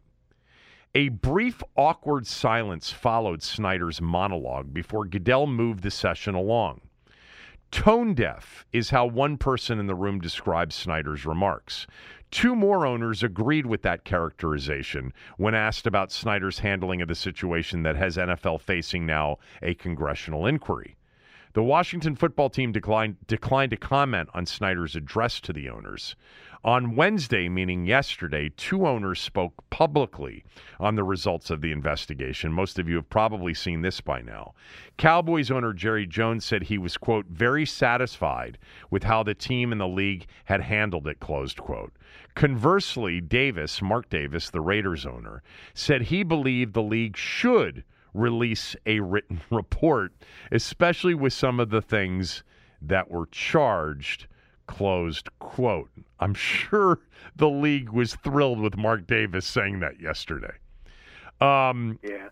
A 0.94 1.09
brief 1.09 1.62
awkward 1.76 2.26
silence 2.26 2.90
followed 2.90 3.42
Snyder's 3.42 4.00
monologue 4.00 4.72
before 4.72 5.07
Goodell 5.07 5.46
moved 5.46 5.83
the 5.83 5.90
session 5.90 6.35
along. 6.35 6.83
Tone 7.72 8.14
deaf 8.14 8.64
is 8.72 8.90
how 8.90 9.04
one 9.04 9.37
person 9.37 9.80
in 9.80 9.88
the 9.88 9.96
room 9.96 10.20
describes 10.20 10.76
Snyder's 10.76 11.26
remarks. 11.26 11.88
Two 12.35 12.57
more 12.57 12.85
owners 12.85 13.23
agreed 13.23 13.64
with 13.64 13.83
that 13.83 14.03
characterization 14.03 15.12
when 15.37 15.55
asked 15.55 15.87
about 15.87 16.11
Snyder's 16.11 16.59
handling 16.59 17.01
of 17.01 17.07
the 17.07 17.14
situation 17.14 17.85
that 17.85 17.94
has 17.94 18.16
NFL 18.16 18.61
facing 18.61 19.07
now 19.07 19.38
a 19.62 19.75
congressional 19.75 20.44
inquiry. 20.44 20.97
The 21.53 21.62
Washington 21.62 22.16
football 22.16 22.51
team 22.51 22.73
declined 22.73 23.25
declined 23.29 23.70
to 23.70 23.77
comment 23.77 24.31
on 24.35 24.47
Snyder's 24.47 24.97
address 24.97 25.40
to 25.42 25.53
the 25.53 25.70
owners. 25.70 26.16
On 26.64 26.97
Wednesday, 26.97 27.49
meaning 27.49 27.85
yesterday, 27.87 28.51
two 28.57 28.85
owners 28.85 29.20
spoke 29.20 29.53
publicly 29.70 30.42
on 30.81 30.97
the 30.97 31.05
results 31.05 31.51
of 31.51 31.61
the 31.61 31.70
investigation. 31.70 32.53
Most 32.53 32.81
of 32.81 32.88
you 32.88 32.97
have 32.97 33.11
probably 33.11 33.55
seen 33.55 33.83
this 33.83 34.01
by 34.01 34.23
now. 34.23 34.55
Cowboys 34.97 35.53
owner 35.53 35.73
Jerry 35.73 36.07
Jones 36.07 36.44
said 36.44 36.64
he 36.64 36.79
was, 36.79 36.97
quote, 36.97 37.27
very 37.27 37.64
satisfied 37.64 38.59
with 38.90 39.05
how 39.05 39.23
the 39.23 39.35
team 39.35 39.70
and 39.70 39.81
the 39.81 39.87
league 39.87 40.27
had 40.47 40.62
handled 40.62 41.07
it, 41.07 41.20
closed 41.20 41.59
quote. 41.59 41.92
Conversely, 42.35 43.20
Davis, 43.20 43.81
Mark 43.81 44.09
Davis, 44.09 44.51
the 44.51 44.61
Raiders 44.61 45.07
owner, 45.07 45.42
said 45.73 46.03
he 46.03 46.23
believed 46.23 46.75
the 46.75 46.83
league 46.83 47.16
should 47.16 47.85
release 48.12 48.75
a 48.87 49.01
written 49.01 49.40
report, 49.51 50.12
especially 50.51 51.14
with 51.14 51.33
some 51.33 51.61
of 51.61 51.70
the 51.70 51.83
things 51.83 52.42
that 52.83 53.11
were 53.11 53.27
charged 53.27 54.27
Closed 54.66 55.29
quote. 55.40 55.90
I'm 56.20 56.35
sure 56.35 57.01
the 57.37 57.51
league 57.51 57.90
was 57.90 58.14
thrilled 58.16 58.61
with 58.61 58.77
Mark 58.77 59.07
Davis 59.07 59.47
saying 59.47 59.81
that 59.81 60.01
yesterday. 60.01 60.55
Um, 61.40 61.99
Yeah. 62.03 62.29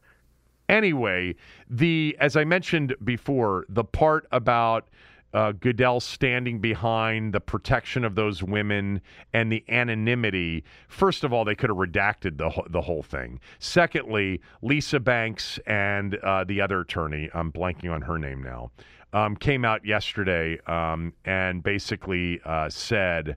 anyway, 0.68 1.34
the 1.68 2.16
as 2.20 2.36
I 2.36 2.44
mentioned 2.44 2.94
before, 3.04 3.66
the 3.68 3.84
part 3.84 4.26
about 4.32 4.88
uh, 5.34 5.52
Goodell 5.52 6.00
standing 6.00 6.58
behind 6.58 7.32
the 7.32 7.40
protection 7.40 8.04
of 8.04 8.14
those 8.14 8.42
women 8.42 9.00
and 9.32 9.50
the 9.50 9.64
anonymity. 9.68 10.64
First 10.88 11.24
of 11.24 11.32
all, 11.32 11.44
they 11.44 11.54
could 11.54 11.70
have 11.70 11.78
redacted 11.78 12.38
the 12.38 12.50
the 12.68 12.82
whole 12.82 13.02
thing. 13.02 13.40
Secondly, 13.58 14.40
Lisa 14.60 15.00
Banks 15.00 15.58
and 15.66 16.16
uh, 16.16 16.44
the 16.44 16.60
other 16.60 16.80
attorney, 16.80 17.30
I'm 17.34 17.50
blanking 17.52 17.92
on 17.92 18.02
her 18.02 18.18
name 18.18 18.42
now, 18.42 18.70
um, 19.12 19.36
came 19.36 19.64
out 19.64 19.84
yesterday 19.84 20.58
um, 20.66 21.12
and 21.24 21.62
basically 21.62 22.40
uh, 22.44 22.68
said. 22.68 23.36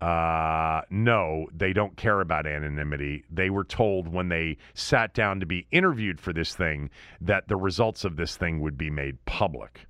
Uh, 0.00 0.80
no, 0.88 1.46
they 1.54 1.74
don't 1.74 1.94
care 1.98 2.22
about 2.22 2.46
anonymity. 2.46 3.22
They 3.30 3.50
were 3.50 3.64
told 3.64 4.08
when 4.08 4.30
they 4.30 4.56
sat 4.72 5.12
down 5.12 5.40
to 5.40 5.46
be 5.46 5.66
interviewed 5.72 6.18
for 6.18 6.32
this 6.32 6.54
thing 6.54 6.88
that 7.20 7.48
the 7.48 7.56
results 7.56 8.04
of 8.06 8.16
this 8.16 8.34
thing 8.34 8.60
would 8.60 8.78
be 8.78 8.88
made 8.88 9.22
public. 9.26 9.86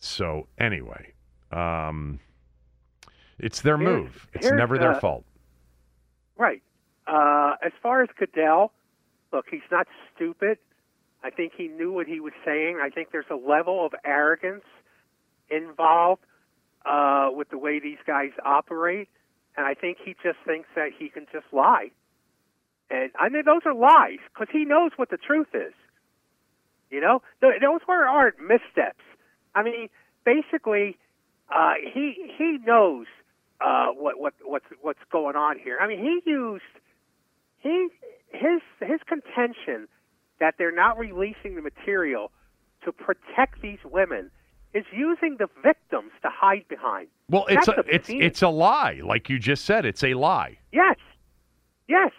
So 0.00 0.48
anyway, 0.58 1.12
um, 1.52 2.20
it's 3.38 3.60
their 3.60 3.76
Here's- 3.78 3.92
move. 4.02 4.28
It's 4.32 4.50
never 4.50 4.78
their 4.78 4.92
uh, 4.92 5.00
fault. 5.00 5.24
Right. 6.36 6.62
Uh, 7.06 7.56
as 7.62 7.72
far 7.82 8.02
as 8.02 8.08
Goodell, 8.18 8.72
look, 9.32 9.46
he's 9.50 9.60
not 9.70 9.86
stupid. 10.14 10.58
I 11.22 11.28
think 11.30 11.52
he 11.56 11.68
knew 11.68 11.92
what 11.92 12.06
he 12.06 12.18
was 12.18 12.32
saying. 12.44 12.78
I 12.82 12.88
think 12.88 13.10
there's 13.12 13.30
a 13.30 13.34
level 13.36 13.84
of 13.84 13.94
arrogance 14.04 14.64
involved 15.50 16.22
uh, 16.86 17.28
with 17.32 17.50
the 17.50 17.58
way 17.58 17.78
these 17.78 17.98
guys 18.06 18.30
operate, 18.44 19.08
and 19.56 19.66
I 19.66 19.74
think 19.74 19.98
he 20.02 20.14
just 20.22 20.38
thinks 20.46 20.68
that 20.76 20.92
he 20.98 21.10
can 21.10 21.26
just 21.30 21.44
lie. 21.52 21.90
And 22.88 23.10
I 23.18 23.28
mean, 23.28 23.42
those 23.44 23.62
are 23.66 23.74
lies 23.74 24.18
because 24.32 24.48
he 24.50 24.64
knows 24.64 24.92
what 24.96 25.10
the 25.10 25.18
truth 25.18 25.48
is. 25.52 25.74
You 26.90 27.00
know, 27.02 27.20
those 27.42 27.80
were 27.86 28.06
aren't 28.06 28.40
missteps. 28.40 29.04
I 29.54 29.62
mean, 29.62 29.88
basically, 30.24 30.96
uh, 31.54 31.74
he 31.92 32.32
he 32.36 32.58
knows 32.64 33.06
uh, 33.60 33.88
what 33.88 34.18
what 34.18 34.34
what's 34.44 34.66
what's 34.80 35.00
going 35.10 35.36
on 35.36 35.58
here. 35.58 35.78
I 35.80 35.86
mean, 35.86 35.98
he 35.98 36.30
used 36.30 36.62
he 37.58 37.88
his 38.32 38.60
his 38.80 39.00
contention 39.06 39.88
that 40.40 40.54
they're 40.58 40.74
not 40.74 40.98
releasing 40.98 41.54
the 41.54 41.62
material 41.62 42.30
to 42.84 42.92
protect 42.92 43.60
these 43.60 43.78
women 43.84 44.30
is 44.72 44.84
using 44.92 45.36
the 45.38 45.48
victims 45.62 46.12
to 46.22 46.28
hide 46.30 46.64
behind. 46.68 47.08
Well, 47.28 47.46
it's 47.46 47.66
That's 47.66 47.78
a, 47.78 47.94
it's 47.94 48.08
it's 48.08 48.42
a 48.42 48.48
lie, 48.48 49.00
like 49.04 49.28
you 49.28 49.38
just 49.38 49.64
said. 49.64 49.84
It's 49.84 50.02
a 50.04 50.14
lie. 50.14 50.58
Yes, 50.72 50.96
yes, 51.88 52.12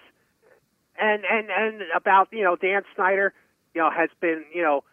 and 1.00 1.24
and 1.30 1.50
and 1.50 1.82
about 1.96 2.28
you 2.32 2.44
know 2.44 2.56
Dan 2.56 2.84
Snyder, 2.96 3.34
you 3.74 3.82
know 3.82 3.89
has 3.89 4.10
been 4.20 4.44
you 4.54 4.62
know 4.62 4.84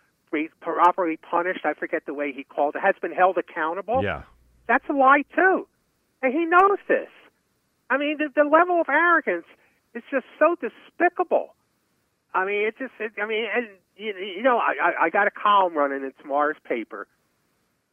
properly 0.61 1.17
punished. 1.17 1.65
I 1.65 1.75
forget 1.75 2.05
the 2.07 2.15
way 2.15 2.33
he 2.33 2.45
called 2.45 2.77
it. 2.77 2.81
Has 2.83 2.95
been 3.01 3.13
held 3.13 3.39
accountable. 3.39 4.03
Yeah. 4.03 4.23
That's 4.67 4.85
a 4.89 4.93
lie 4.93 5.25
too, 5.35 5.67
and 6.23 6.33
he 6.33 6.45
knows 6.45 6.79
this. 6.89 7.09
I 7.91 7.97
mean, 7.97 8.19
the, 8.19 8.29
the 8.35 8.49
level 8.49 8.81
of 8.81 8.89
arrogance 8.89 9.47
is 9.95 10.03
just 10.11 10.27
so 10.39 10.57
despicable. 10.61 11.55
I 12.35 12.45
mean, 12.45 12.67
it 12.67 12.77
just. 12.79 12.93
It, 13.01 13.13
I 13.21 13.27
mean, 13.27 13.47
and 13.55 13.69
you, 13.97 14.15
you 14.15 14.43
know, 14.43 14.59
I, 14.59 14.75
I 14.83 15.05
I 15.05 15.11
got 15.11 15.27
a 15.27 15.31
column 15.31 15.75
running 15.75 16.03
in 16.03 16.13
tomorrow's 16.21 16.61
paper 16.65 17.07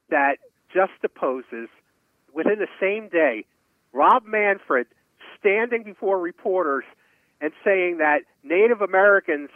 that 0.10 0.38
juxtaposes 0.76 1.68
within 2.34 2.60
the 2.60 2.68
same 2.80 3.08
day 3.08 3.46
Rob 3.94 4.26
Manfred 4.26 4.88
standing 5.40 5.84
before 5.84 6.20
reporters 6.20 6.84
and 7.40 7.52
saying 7.64 7.98
that 8.00 8.20
Native 8.44 8.82
Americans 8.82 9.50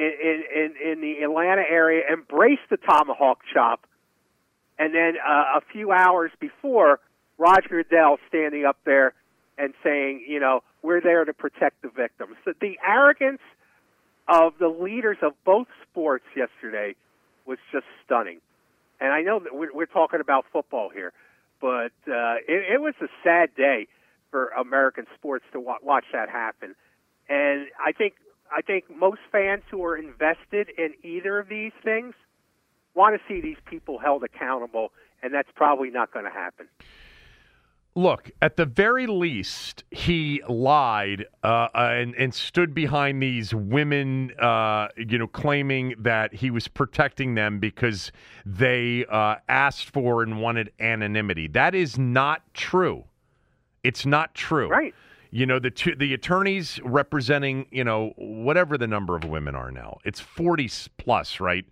in, 0.00 0.42
in, 0.54 0.92
in, 0.92 1.00
the 1.00 1.22
Atlanta 1.22 1.62
area 1.68 2.02
embraced 2.10 2.68
the 2.70 2.76
tomahawk 2.76 3.40
chop, 3.52 3.86
and 4.78 4.94
then 4.94 5.14
uh, 5.16 5.58
a 5.58 5.60
few 5.72 5.92
hours 5.92 6.30
before, 6.40 7.00
Roger 7.38 7.82
Goodell 7.82 8.18
standing 8.28 8.64
up 8.64 8.78
there 8.84 9.14
and 9.58 9.74
saying, 9.84 10.24
you 10.26 10.40
know, 10.40 10.62
we're 10.82 11.00
there 11.00 11.24
to 11.24 11.34
protect 11.34 11.82
the 11.82 11.88
victims. 11.88 12.36
So 12.44 12.52
the 12.60 12.78
arrogance 12.86 13.42
of 14.26 14.54
the 14.58 14.68
leaders 14.68 15.18
of 15.22 15.32
both 15.44 15.66
sports 15.90 16.24
yesterday 16.34 16.94
was 17.46 17.58
just 17.72 17.84
stunning. 18.04 18.40
And 19.00 19.12
I 19.12 19.22
know 19.22 19.40
that 19.40 19.54
we're, 19.54 19.72
we're 19.72 19.86
talking 19.86 20.20
about 20.20 20.46
football 20.52 20.90
here, 20.90 21.12
but 21.60 21.92
uh, 22.08 22.40
it, 22.48 22.74
it 22.74 22.80
was 22.80 22.94
a 23.02 23.08
sad 23.22 23.54
day 23.54 23.86
for 24.30 24.48
American 24.48 25.06
sports 25.14 25.44
to 25.52 25.60
wa- 25.60 25.78
watch 25.82 26.04
that 26.12 26.28
happen. 26.28 26.74
And 27.28 27.66
I 27.84 27.92
think 27.92 28.14
I 28.52 28.62
think 28.62 28.84
most 28.94 29.20
fans 29.30 29.62
who 29.70 29.84
are 29.84 29.96
invested 29.96 30.68
in 30.76 30.94
either 31.02 31.38
of 31.38 31.48
these 31.48 31.72
things 31.84 32.14
want 32.94 33.14
to 33.14 33.20
see 33.32 33.40
these 33.40 33.56
people 33.66 33.98
held 33.98 34.24
accountable, 34.24 34.92
and 35.22 35.32
that's 35.32 35.50
probably 35.54 35.90
not 35.90 36.12
going 36.12 36.24
to 36.24 36.30
happen. 36.30 36.66
Look, 37.96 38.30
at 38.40 38.56
the 38.56 38.66
very 38.66 39.08
least, 39.08 39.82
he 39.90 40.42
lied 40.48 41.26
uh, 41.42 41.68
and, 41.74 42.14
and 42.14 42.32
stood 42.32 42.72
behind 42.72 43.20
these 43.20 43.52
women, 43.52 44.30
uh, 44.38 44.88
you 44.96 45.18
know, 45.18 45.26
claiming 45.26 45.96
that 45.98 46.32
he 46.32 46.52
was 46.52 46.68
protecting 46.68 47.34
them 47.34 47.58
because 47.58 48.12
they 48.46 49.04
uh, 49.06 49.36
asked 49.48 49.90
for 49.90 50.22
and 50.22 50.40
wanted 50.40 50.72
anonymity. 50.78 51.48
That 51.48 51.74
is 51.74 51.98
not 51.98 52.42
true. 52.54 53.04
It's 53.82 54.06
not 54.06 54.34
true. 54.34 54.68
Right. 54.68 54.94
You 55.32 55.46
know, 55.46 55.58
the 55.60 55.70
two, 55.70 55.94
the 55.94 56.12
attorneys 56.12 56.80
representing, 56.82 57.66
you 57.70 57.84
know, 57.84 58.12
whatever 58.16 58.76
the 58.76 58.86
number 58.88 59.14
of 59.16 59.24
women 59.24 59.54
are 59.54 59.70
now, 59.70 59.98
it's 60.04 60.18
40 60.20 60.68
plus, 60.98 61.38
right? 61.40 61.64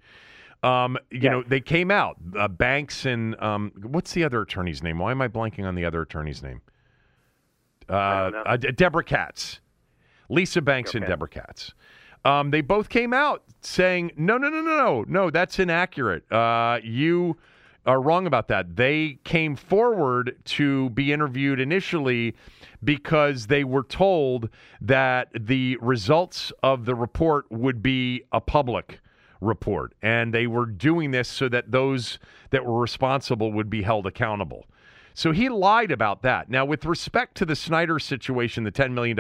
Um, 0.63 0.97
you 1.11 1.21
Yes. 1.21 1.31
know, 1.31 1.43
they 1.43 1.61
came 1.61 1.91
out, 1.91 2.17
uh, 2.39 2.49
Banks 2.49 3.05
and 3.05 3.41
um, 3.43 3.73
what's 3.83 4.13
the 4.13 4.25
other 4.25 4.43
attorney's 4.43 4.83
name? 4.83 4.99
Why 4.99 5.11
am 5.11 5.21
I 5.23 5.29
blanking 5.29 5.65
on 5.65 5.75
the 5.75 5.85
other 5.85 6.03
attorney's 6.03 6.43
name? 6.43 6.61
Uh, 7.89 7.93
uh, 8.45 8.57
Debra 8.57 9.03
Katz, 9.05 9.61
Lisa 10.29 10.61
Banks 10.61 10.95
and 10.95 11.07
Debra 11.07 11.29
Katz. 11.29 11.73
Um, 12.25 12.51
they 12.51 12.61
both 12.61 12.89
came 12.89 13.13
out 13.15 13.45
saying, 13.63 14.13
no, 14.17 14.37
no, 14.37 14.49
no, 14.51 14.61
no, 14.61 14.77
no, 14.77 15.05
no, 15.09 15.31
that's 15.31 15.59
inaccurate. 15.59 16.31
Uh, 16.31 16.81
you 16.83 17.37
are 17.89 18.01
wrong 18.03 18.27
about 18.27 18.49
that. 18.49 18.77
They 18.77 19.19
came 19.25 19.57
forward 19.57 20.37
to 20.45 20.91
be 20.91 21.13
interviewed 21.13 21.59
initially 21.59 22.35
because 22.85 23.47
they 23.47 23.65
were 23.65 23.83
told 23.83 24.51
that 24.83 25.31
the 25.35 25.79
results 25.81 26.53
of 26.63 26.85
the 26.85 26.95
report 26.95 27.47
would 27.51 27.83
be 27.83 28.23
a 28.31 28.43
public 28.43 29.01
report. 29.41 29.95
And 30.03 30.35
they 30.35 30.47
were 30.47 30.67
doing 30.67 31.13
this 31.13 31.29
so 31.29 31.49
that 31.49 31.71
those 31.71 32.19
that 32.51 32.67
were 32.67 32.79
responsible 32.79 33.53
would 33.53 33.71
be 33.71 33.83
held 33.83 34.07
accountable. 34.07 34.67
So 35.19 35.33
he 35.33 35.49
lied 35.49 35.91
about 35.91 36.23
that. 36.23 36.49
Now, 36.49 36.65
with 36.65 36.85
respect 36.85 37.37
to 37.39 37.45
the 37.45 37.57
Snyder 37.57 37.99
situation, 37.99 38.63
the 38.63 38.71
$10 38.71 38.93
million, 38.93 39.19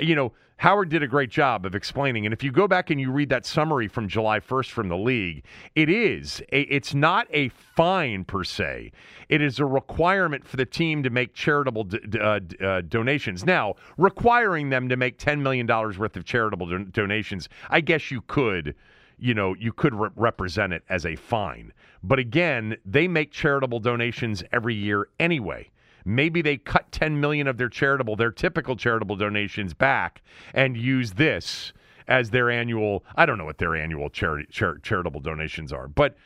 you 0.00 0.16
know, 0.16 0.32
Howard 0.56 0.88
did 0.88 1.04
a 1.04 1.06
great 1.06 1.30
job 1.30 1.64
of 1.64 1.76
explaining. 1.76 2.26
And 2.26 2.32
if 2.32 2.42
you 2.42 2.50
go 2.50 2.66
back 2.66 2.90
and 2.90 3.00
you 3.00 3.12
read 3.12 3.28
that 3.28 3.46
summary 3.46 3.86
from 3.86 4.08
July 4.08 4.40
1st 4.40 4.70
from 4.70 4.88
the 4.88 4.96
league, 4.96 5.44
it 5.76 5.88
is, 5.88 6.42
a, 6.50 6.62
it's 6.62 6.94
not 6.94 7.28
a 7.30 7.50
fine 7.50 8.24
per 8.24 8.42
se. 8.42 8.90
It 9.28 9.40
is 9.40 9.60
a 9.60 9.64
requirement 9.64 10.44
for 10.44 10.56
the 10.56 10.66
team 10.66 11.04
to 11.04 11.10
make 11.10 11.32
charitable 11.32 11.84
d- 11.84 12.00
d- 12.08 12.18
uh, 12.18 12.40
d- 12.40 12.56
uh, 12.58 12.80
donations. 12.80 13.46
Now, 13.46 13.76
requiring 13.96 14.70
them 14.70 14.88
to 14.88 14.96
make 14.96 15.16
$10 15.16 15.42
million 15.42 15.68
worth 15.68 16.16
of 16.16 16.24
charitable 16.24 16.66
don- 16.66 16.90
donations, 16.92 17.48
I 17.70 17.82
guess 17.82 18.10
you 18.10 18.20
could 18.22 18.74
you 19.18 19.34
know, 19.34 19.54
you 19.54 19.72
could 19.72 19.94
re- 19.94 20.10
represent 20.16 20.72
it 20.72 20.82
as 20.88 21.06
a 21.06 21.16
fine. 21.16 21.72
But 22.02 22.18
again, 22.18 22.76
they 22.84 23.08
make 23.08 23.32
charitable 23.32 23.80
donations 23.80 24.42
every 24.52 24.74
year 24.74 25.08
anyway. 25.18 25.70
Maybe 26.04 26.40
they 26.42 26.56
cut 26.58 26.92
10 26.92 27.20
million 27.20 27.48
of 27.48 27.56
their 27.56 27.68
charitable, 27.68 28.16
their 28.16 28.30
typical 28.30 28.76
charitable 28.76 29.16
donations 29.16 29.74
back 29.74 30.22
and 30.54 30.76
use 30.76 31.12
this 31.12 31.72
as 32.08 32.30
their 32.30 32.50
annual, 32.50 33.04
I 33.16 33.26
don't 33.26 33.38
know 33.38 33.44
what 33.44 33.58
their 33.58 33.74
annual 33.74 34.08
char- 34.10 34.44
charitable 34.82 35.20
donations 35.20 35.72
are, 35.72 35.88
but 35.88 36.16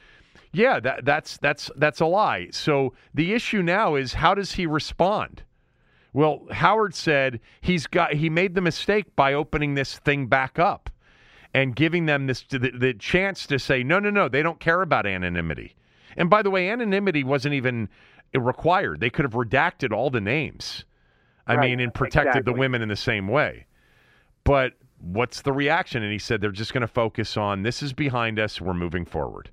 Yeah, 0.52 0.80
that, 0.80 1.04
that's 1.04 1.38
that's 1.38 1.70
that's 1.76 2.00
a 2.00 2.06
lie. 2.06 2.48
So 2.50 2.92
the 3.14 3.32
issue 3.34 3.62
now 3.62 3.94
is 3.94 4.14
how 4.14 4.34
does 4.34 4.52
he 4.52 4.66
respond? 4.66 5.44
Well, 6.12 6.42
Howard 6.50 6.94
said 6.94 7.40
he's 7.60 7.86
got 7.86 8.14
he 8.14 8.28
made 8.28 8.54
the 8.54 8.60
mistake 8.60 9.14
by 9.16 9.32
opening 9.34 9.74
this 9.74 9.98
thing 9.98 10.26
back 10.26 10.58
up 10.58 10.90
and 11.54 11.74
giving 11.74 12.06
them 12.06 12.26
this 12.26 12.42
the, 12.48 12.58
the 12.58 12.94
chance 12.94 13.46
to 13.46 13.58
say 13.58 13.82
no, 13.82 13.98
no, 13.98 14.10
no, 14.10 14.28
they 14.28 14.42
don't 14.42 14.60
care 14.60 14.82
about 14.82 15.06
anonymity. 15.06 15.74
And 16.16 16.28
by 16.30 16.42
the 16.42 16.50
way, 16.50 16.68
anonymity 16.70 17.24
wasn't 17.24 17.54
even 17.54 17.88
required. 18.34 19.00
They 19.00 19.10
could 19.10 19.24
have 19.24 19.32
redacted 19.34 19.92
all 19.92 20.10
the 20.10 20.20
names. 20.20 20.84
I 21.46 21.54
Right, 21.54 21.70
mean, 21.70 21.80
and 21.80 21.92
protected 21.92 22.44
the 22.44 22.52
women 22.52 22.82
in 22.82 22.88
the 22.88 22.96
same 22.96 23.26
way. 23.26 23.66
But 24.44 24.74
what's 25.00 25.42
the 25.42 25.52
reaction? 25.52 26.02
And 26.02 26.12
he 26.12 26.18
said 26.18 26.40
they're 26.40 26.50
just 26.52 26.72
going 26.72 26.82
to 26.82 26.86
focus 26.88 27.36
on 27.36 27.62
this 27.62 27.82
is 27.82 27.92
behind 27.92 28.38
us. 28.38 28.60
We're 28.60 28.74
moving 28.74 29.04
forward. 29.04 29.50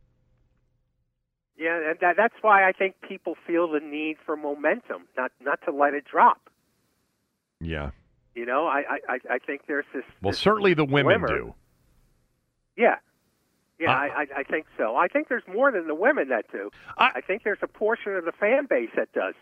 Yeah, 1.57 1.93
that, 2.01 2.15
that's 2.17 2.35
why 2.41 2.67
I 2.67 2.71
think 2.71 2.95
people 3.07 3.35
feel 3.47 3.67
the 3.71 3.79
need 3.79 4.17
for 4.25 4.35
momentum, 4.37 5.07
not 5.17 5.31
not 5.41 5.59
to 5.65 5.71
let 5.71 5.95
it 5.95 6.05
drop. 6.05 6.49
Yeah. 7.59 7.91
You 8.35 8.45
know, 8.45 8.67
I 8.67 8.83
I, 8.87 8.99
I- 9.13 9.33
I 9.35 9.37
think 9.39 9.61
there's 9.67 9.85
this. 9.93 10.03
Well, 10.21 10.31
this 10.31 10.39
certainly 10.39 10.75
the 10.75 10.85
women 10.85 11.19
glimmer. 11.19 11.27
do. 11.27 11.55
Yeah, 12.77 12.95
yeah, 13.79 13.91
Uh, 13.91 13.95
I, 13.95 14.27
I 14.37 14.43
think 14.43 14.65
so. 14.77 14.95
I 14.95 15.07
think 15.07 15.27
there's 15.29 15.47
more 15.51 15.71
than 15.71 15.87
the 15.87 15.95
women 15.95 16.29
that 16.29 16.45
do. 16.51 16.69
I- 16.97 17.11
I 17.15 17.21
think 17.21 17.43
there's 17.43 17.59
a 17.61 17.67
portion 17.67 18.15
of 18.15 18.25
the 18.25 18.31
fan 18.31 18.65
base 18.69 18.89
that 18.95 19.11
does. 19.13 19.35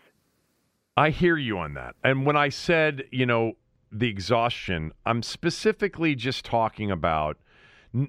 I 0.96 1.10
hear 1.10 1.36
you 1.36 1.58
on 1.58 1.74
that. 1.74 1.94
And 2.02 2.24
when 2.24 2.36
I 2.36 2.48
said, 2.48 3.04
you 3.12 3.26
know, 3.26 3.52
the 3.92 4.08
exhaustion, 4.08 4.92
I'm 5.04 5.22
specifically 5.22 6.14
just 6.14 6.44
talking 6.44 6.90
about. 6.90 7.36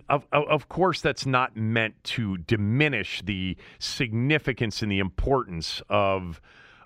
Of, 0.10 0.26
of, 0.34 0.44
of 0.50 0.68
course, 0.70 1.00
that's 1.02 1.26
not 1.26 1.56
meant 1.56 2.04
to 2.06 2.38
diminish 2.38 3.22
the 3.24 3.56
significance 3.80 4.82
and 4.82 4.92
the 4.92 5.00
importance 5.00 5.82
of 5.90 6.42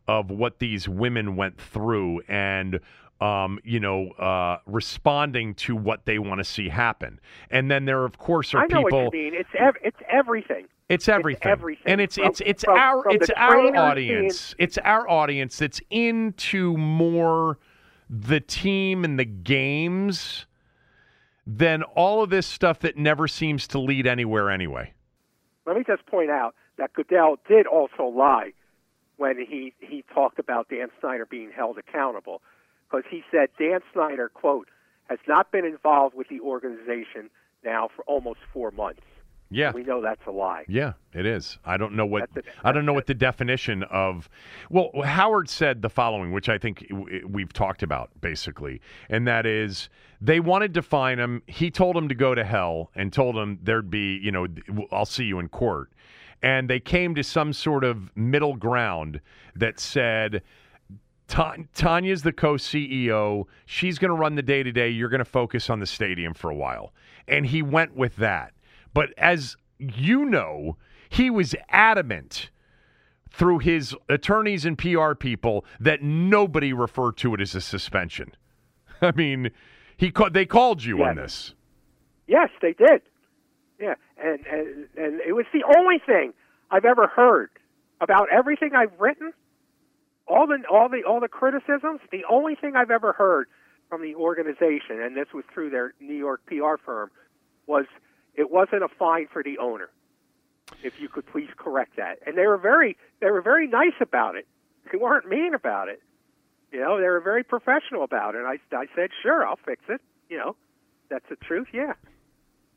of 0.07 0.29
what 0.29 0.59
these 0.59 0.89
women 0.89 1.35
went 1.35 1.59
through 1.59 2.21
and 2.27 2.79
um, 3.21 3.59
you 3.63 3.79
know 3.79 4.09
uh, 4.11 4.57
responding 4.65 5.53
to 5.55 5.75
what 5.75 6.05
they 6.05 6.19
want 6.19 6.39
to 6.39 6.43
see 6.43 6.67
happen. 6.69 7.19
And 7.49 7.71
then 7.71 7.85
there, 7.85 8.03
of 8.03 8.17
course, 8.17 8.53
are 8.53 8.67
people. 8.67 8.77
I 8.77 8.81
know 8.81 8.85
people. 8.87 9.05
what 9.05 9.13
you 9.13 9.23
mean. 9.31 9.33
It's 9.35 9.49
ev- 9.57 9.77
it's 9.83 9.99
everything. 10.09 10.65
It's 10.89 11.07
everything. 11.07 11.49
everything. 11.49 11.83
And 11.85 12.01
it's 12.01 12.15
From- 12.15 12.25
it's 12.25 12.41
it's 12.41 12.63
from- 12.65 12.77
our 12.77 13.03
from 13.03 13.15
it's 13.15 13.29
our 13.37 13.75
audience. 13.77 14.55
It's 14.57 14.77
our 14.79 15.09
audience 15.09 15.57
that's 15.57 15.79
into 15.89 16.75
more 16.75 17.59
the 18.09 18.41
team 18.41 19.05
and 19.05 19.17
the 19.17 19.23
games 19.25 20.45
than 21.47 21.83
all 21.83 22.21
of 22.21 22.29
this 22.29 22.45
stuff 22.45 22.79
that 22.79 22.97
never 22.97 23.27
seems 23.27 23.67
to 23.67 23.79
lead 23.79 24.05
anywhere 24.05 24.49
anyway. 24.49 24.93
Let 25.65 25.77
me 25.77 25.83
just 25.85 26.05
point 26.07 26.29
out 26.29 26.55
that 26.77 26.91
Goodell 26.93 27.37
did 27.47 27.67
also 27.67 28.03
lie 28.05 28.53
when 29.17 29.37
he 29.37 29.73
he 29.79 30.03
talked 30.13 30.39
about 30.39 30.67
Dan 30.69 30.89
Snyder 30.99 31.25
being 31.25 31.51
held 31.55 31.77
accountable, 31.77 32.41
because 32.91 33.05
he 33.09 33.23
said 33.31 33.49
Dan 33.57 33.79
Snyder 33.93 34.29
quote 34.29 34.67
has 35.09 35.19
not 35.27 35.51
been 35.51 35.65
involved 35.65 36.15
with 36.15 36.27
the 36.29 36.39
organization 36.39 37.29
now 37.63 37.89
for 37.95 38.03
almost 38.05 38.39
four 38.53 38.71
months. 38.71 39.01
Yeah. 39.53 39.73
We 39.73 39.83
know 39.83 40.01
that's 40.01 40.25
a 40.25 40.31
lie. 40.31 40.63
Yeah, 40.69 40.93
it 41.13 41.25
is. 41.25 41.57
I 41.65 41.75
don't 41.75 41.93
know 41.93 42.05
what 42.05 42.29
it. 42.37 42.45
I 42.63 42.71
don't 42.71 42.85
know 42.85 42.93
what 42.93 43.07
the 43.07 43.13
definition 43.13 43.83
of. 43.83 44.29
Well, 44.69 44.91
Howard 45.03 45.49
said 45.49 45.81
the 45.81 45.89
following, 45.89 46.31
which 46.31 46.47
I 46.47 46.57
think 46.57 46.87
we've 47.27 47.51
talked 47.51 47.83
about 47.83 48.11
basically, 48.21 48.79
and 49.09 49.27
that 49.27 49.45
is 49.45 49.89
they 50.21 50.39
wanted 50.39 50.73
to 50.75 50.81
fine 50.81 51.19
him. 51.19 51.43
He 51.47 51.69
told 51.69 51.97
him 51.97 52.07
to 52.07 52.15
go 52.15 52.33
to 52.33 52.45
hell 52.45 52.91
and 52.95 53.11
told 53.11 53.35
him 53.35 53.59
there'd 53.61 53.89
be, 53.89 54.19
you 54.23 54.31
know, 54.31 54.47
I'll 54.89 55.05
see 55.05 55.25
you 55.25 55.39
in 55.39 55.49
court. 55.49 55.91
And 56.41 56.69
they 56.69 56.79
came 56.79 57.13
to 57.15 57.23
some 57.23 57.51
sort 57.51 57.83
of 57.83 58.15
middle 58.15 58.55
ground 58.55 59.19
that 59.55 59.81
said. 59.81 60.43
Ta- 61.31 61.55
Tanya's 61.73 62.23
the 62.23 62.33
co 62.33 62.55
CEO. 62.55 63.45
She's 63.65 63.97
going 63.97 64.09
to 64.09 64.15
run 64.15 64.35
the 64.35 64.41
day 64.41 64.63
to 64.63 64.71
day. 64.73 64.89
You're 64.89 65.07
going 65.07 65.19
to 65.19 65.25
focus 65.25 65.69
on 65.69 65.79
the 65.79 65.85
stadium 65.85 66.33
for 66.33 66.51
a 66.51 66.55
while. 66.55 66.93
And 67.25 67.45
he 67.45 67.61
went 67.61 67.95
with 67.95 68.17
that. 68.17 68.51
But 68.93 69.13
as 69.17 69.55
you 69.79 70.25
know, 70.25 70.75
he 71.07 71.29
was 71.29 71.55
adamant 71.69 72.49
through 73.29 73.59
his 73.59 73.95
attorneys 74.09 74.65
and 74.65 74.77
PR 74.77 75.13
people 75.13 75.63
that 75.79 76.03
nobody 76.03 76.73
referred 76.73 77.15
to 77.17 77.33
it 77.33 77.39
as 77.39 77.55
a 77.55 77.61
suspension. 77.61 78.35
I 79.01 79.13
mean, 79.13 79.51
he 79.95 80.11
ca- 80.11 80.29
they 80.29 80.45
called 80.45 80.83
you 80.83 81.01
on 81.01 81.15
this. 81.15 81.53
Yes, 82.27 82.49
they 82.61 82.73
did. 82.73 83.03
Yeah, 83.79 83.95
and, 84.21 84.45
and 84.47 84.87
and 84.97 85.21
it 85.21 85.31
was 85.31 85.45
the 85.53 85.63
only 85.77 85.97
thing 86.05 86.33
I've 86.69 86.85
ever 86.85 87.07
heard 87.07 87.51
about 88.01 88.27
everything 88.33 88.71
I've 88.75 88.99
written. 88.99 89.31
All 90.31 90.47
the 90.47 90.63
all 90.71 90.87
the 90.87 91.03
all 91.03 91.19
the 91.19 91.27
criticisms. 91.27 91.99
The 92.09 92.23
only 92.29 92.55
thing 92.55 92.77
I've 92.77 92.89
ever 92.89 93.11
heard 93.11 93.47
from 93.89 94.01
the 94.01 94.15
organization, 94.15 95.01
and 95.01 95.17
this 95.17 95.27
was 95.33 95.43
through 95.53 95.71
their 95.71 95.93
New 95.99 96.15
York 96.15 96.41
PR 96.45 96.77
firm, 96.83 97.11
was 97.67 97.85
it 98.35 98.49
wasn't 98.49 98.83
a 98.83 98.87
fine 98.87 99.27
for 99.27 99.43
the 99.43 99.57
owner. 99.57 99.89
If 100.83 101.01
you 101.01 101.09
could 101.09 101.25
please 101.25 101.49
correct 101.57 101.97
that, 101.97 102.19
and 102.25 102.37
they 102.37 102.47
were 102.47 102.57
very 102.57 102.95
they 103.19 103.29
were 103.29 103.41
very 103.41 103.67
nice 103.67 103.99
about 103.99 104.37
it. 104.37 104.47
They 104.89 104.97
weren't 104.97 105.27
mean 105.27 105.53
about 105.53 105.89
it. 105.89 106.01
You 106.71 106.79
know, 106.79 106.97
they 106.97 107.07
were 107.07 107.19
very 107.19 107.43
professional 107.43 108.05
about 108.05 108.35
it. 108.35 108.45
I 108.45 108.57
I 108.73 108.85
said, 108.95 109.09
sure, 109.21 109.45
I'll 109.45 109.59
fix 109.65 109.83
it. 109.89 109.99
You 110.29 110.37
know, 110.37 110.55
that's 111.09 111.27
the 111.27 111.35
truth. 111.35 111.67
Yeah. 111.73 111.93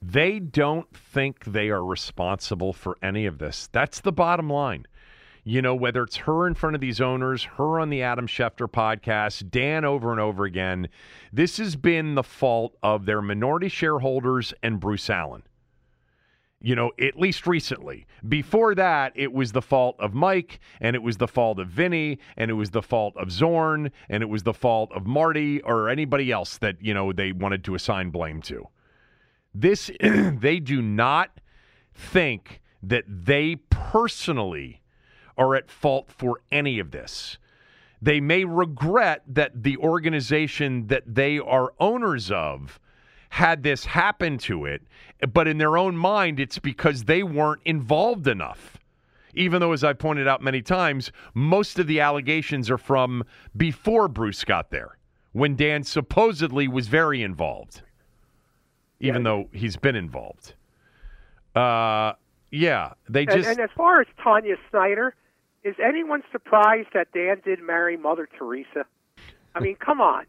They 0.03 0.41
don't 0.41 0.93
think 0.93 1.45
they 1.45 1.71
are 1.71 1.85
responsible 1.85 2.73
for 2.73 2.99
any 3.01 3.27
of 3.27 3.39
this. 3.39 3.69
That's 3.71 4.01
the 4.01 4.13
bottom 4.13 4.51
line. 4.51 4.87
You 5.47 5.61
know, 5.61 5.75
whether 5.75 6.03
it's 6.03 6.17
her 6.17 6.47
in 6.47 6.55
front 6.55 6.75
of 6.75 6.81
these 6.81 7.03
owners, 7.03 7.45
her 7.59 7.79
on 7.79 7.91
the 7.91 8.03
Adam 8.03 8.27
Schefter 8.27 8.67
podcast, 8.67 9.51
Dan 9.51 9.85
over 9.85 10.11
and 10.11 10.19
over 10.19 10.47
again, 10.47 10.89
this 11.35 11.59
has 11.59 11.77
been 11.77 12.15
the 12.15 12.23
fault 12.23 12.75
of 12.83 13.05
their 13.05 13.21
minority 13.21 13.69
shareholders 13.69 14.55
and 14.63 14.81
Bruce 14.81 15.11
Allen. 15.11 15.43
You 16.63 16.75
know, 16.75 16.93
at 16.99 17.19
least 17.19 17.47
recently. 17.47 18.07
Before 18.27 18.75
that, 18.75 19.13
it 19.15 19.35
was 19.35 19.53
the 19.53 19.61
fault 19.61 19.97
of 19.99 20.15
Mike, 20.15 20.61
and 20.81 20.97
it 20.97 21.03
was 21.03 21.19
the 21.19 21.29
fault 21.29 21.59
of 21.59 21.69
Vinny, 21.69 22.19
and 22.39 22.51
it 22.51 22.55
was 22.55 22.71
the 22.71 22.81
fault 22.81 23.15
of 23.19 23.31
Zorn, 23.31 23.91
and 24.09 24.23
it 24.23 24.31
was 24.31 24.45
the 24.45 24.55
fault 24.55 24.91
of 24.93 25.07
Marty 25.07 25.61
or 25.61 25.91
anybody 25.91 26.33
else 26.33 26.57
that, 26.57 26.77
you 26.81 26.95
know, 26.95 27.13
they 27.13 27.33
wanted 27.33 27.65
to 27.65 27.75
assign 27.75 28.09
blame 28.09 28.41
to. 28.43 28.67
This 29.55 29.91
they 30.01 30.59
do 30.59 30.81
not 30.81 31.39
think 31.93 32.63
that 32.83 33.05
they 33.07 33.57
personally 33.69 34.81
are 35.37 35.55
at 35.55 35.71
fault 35.71 36.11
for 36.11 36.41
any 36.51 36.79
of 36.79 36.91
this. 36.91 37.39
They 38.01 38.21
may 38.21 38.45
regret 38.45 39.23
that 39.27 39.63
the 39.63 39.77
organization 39.79 40.89
that 40.89 41.03
they 41.07 41.39
are 41.39 41.73
owners 41.81 42.31
of 42.31 42.79
had 43.31 43.63
this 43.63 43.85
happen 43.85 44.39
to 44.39 44.65
it, 44.65 44.83
but 45.33 45.49
in 45.49 45.59
their 45.59 45.77
own 45.77 45.97
mind, 45.97 46.39
it's 46.39 46.59
because 46.59 47.05
they 47.05 47.23
weren't 47.23 47.63
involved 47.65 48.29
enough. 48.29 48.79
Even 49.35 49.61
though, 49.61 49.73
as 49.73 49.83
I 49.83 49.93
pointed 49.93 50.29
out 50.29 50.43
many 50.43 50.63
times, 50.63 51.11
most 51.33 51.79
of 51.79 51.89
the 51.89 51.99
allegations 51.99 52.71
are 52.71 52.79
from 52.79 53.25
before 53.57 54.07
Bruce 54.07 54.45
got 54.45 54.71
there, 54.71 54.99
when 55.33 55.57
Dan 55.57 55.83
supposedly 55.83 56.69
was 56.69 56.87
very 56.87 57.23
involved 57.23 57.83
even 59.01 59.23
though 59.23 59.49
he's 59.53 59.77
been 59.77 59.97
involved. 59.97 60.55
Uh, 61.55 62.13
yeah, 62.51 62.93
they 63.09 63.23
And, 63.23 63.31
just 63.31 63.49
and 63.49 63.61
as 63.61 63.71
far 63.77 64.01
as 64.01 64.07
Tanya 64.23 64.57
Snyder, 64.71 65.15
is 65.65 65.75
anyone 65.85 66.23
surprised 66.31 66.89
that 66.95 67.09
Dan 67.13 67.41
did 67.45 67.61
marry 67.61 67.97
Mother 67.97 68.29
Teresa? 68.39 68.85
I 69.55 69.61
mean, 69.61 69.77
come 69.77 70.01
on. 70.01 70.27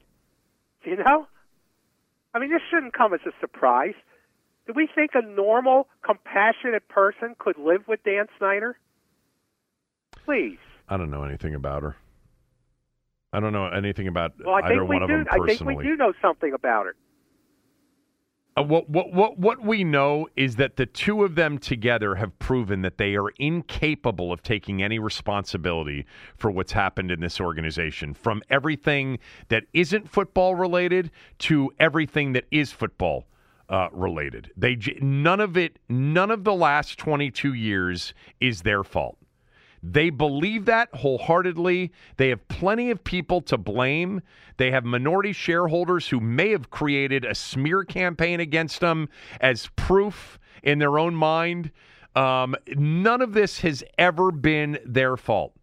You 0.83 0.97
know? 0.97 1.27
I 2.33 2.39
mean, 2.39 2.49
this 2.51 2.61
shouldn't 2.69 2.93
come 2.93 3.13
as 3.13 3.19
a 3.25 3.31
surprise. 3.39 3.95
Do 4.67 4.73
we 4.75 4.87
think 4.93 5.11
a 5.13 5.21
normal, 5.21 5.87
compassionate 6.03 6.87
person 6.87 7.35
could 7.37 7.57
live 7.57 7.87
with 7.87 8.03
Dan 8.03 8.25
Snyder? 8.37 8.77
Please. 10.25 10.57
I 10.89 10.97
don't 10.97 11.11
know 11.11 11.23
anything 11.23 11.53
about 11.53 11.83
her. 11.83 11.95
I 13.33 13.39
don't 13.39 13.51
know 13.53 13.67
anything 13.67 14.07
about 14.07 14.33
Well, 14.43 14.55
I 14.55 14.59
either 14.59 14.75
think 14.79 14.89
we 14.89 14.95
one 14.95 15.03
of 15.03 15.09
do. 15.09 15.17
them 15.17 15.27
I 15.29 15.45
think 15.45 15.61
we 15.61 15.83
do 15.83 15.95
know 15.97 16.13
something 16.21 16.53
about 16.53 16.85
her. 16.85 16.95
Uh, 18.57 18.63
what, 18.63 18.89
what, 18.89 19.11
what, 19.11 19.37
what 19.37 19.61
we 19.65 19.83
know 19.83 20.27
is 20.37 20.55
that 20.55 20.77
the 20.77 20.85
two 20.85 21.25
of 21.25 21.35
them 21.35 21.57
together 21.57 22.15
have 22.15 22.37
proven 22.39 22.83
that 22.83 22.97
they 22.97 23.15
are 23.15 23.29
incapable 23.37 24.31
of 24.31 24.41
taking 24.41 24.81
any 24.81 24.97
responsibility 24.97 26.05
for 26.37 26.49
what's 26.49 26.71
happened 26.71 27.11
in 27.11 27.19
this 27.19 27.41
organization, 27.41 28.13
from 28.13 28.41
everything 28.49 29.19
that 29.49 29.63
isn't 29.73 30.09
football 30.09 30.55
related 30.55 31.11
to 31.37 31.69
everything 31.79 32.31
that 32.31 32.45
is 32.49 32.71
football 32.71 33.25
uh, 33.67 33.89
related. 33.91 34.51
They 34.55 34.77
none 35.01 35.41
of 35.41 35.57
it, 35.57 35.79
none 35.89 36.31
of 36.31 36.45
the 36.45 36.53
last 36.53 36.97
22 36.97 37.53
years 37.53 38.13
is 38.39 38.61
their 38.61 38.83
fault. 38.83 39.17
They 39.91 40.09
believe 40.09 40.65
that 40.65 40.89
wholeheartedly. 40.93 41.91
They 42.17 42.29
have 42.29 42.47
plenty 42.47 42.91
of 42.91 43.03
people 43.03 43.41
to 43.43 43.57
blame. 43.57 44.21
They 44.57 44.71
have 44.71 44.85
minority 44.85 45.33
shareholders 45.33 46.09
who 46.09 46.19
may 46.19 46.49
have 46.51 46.71
created 46.71 47.25
a 47.25 47.35
smear 47.35 47.83
campaign 47.83 48.39
against 48.39 48.79
them 48.81 49.09
as 49.41 49.69
proof 49.75 50.39
in 50.63 50.79
their 50.79 50.97
own 50.99 51.15
mind 51.15 51.71
Um, 52.15 52.55
none 52.75 53.21
of 53.21 53.33
this 53.33 53.59
has 53.59 53.83
ever 53.97 54.31
been 54.31 54.79
their 54.85 55.17
fault. 55.17 55.53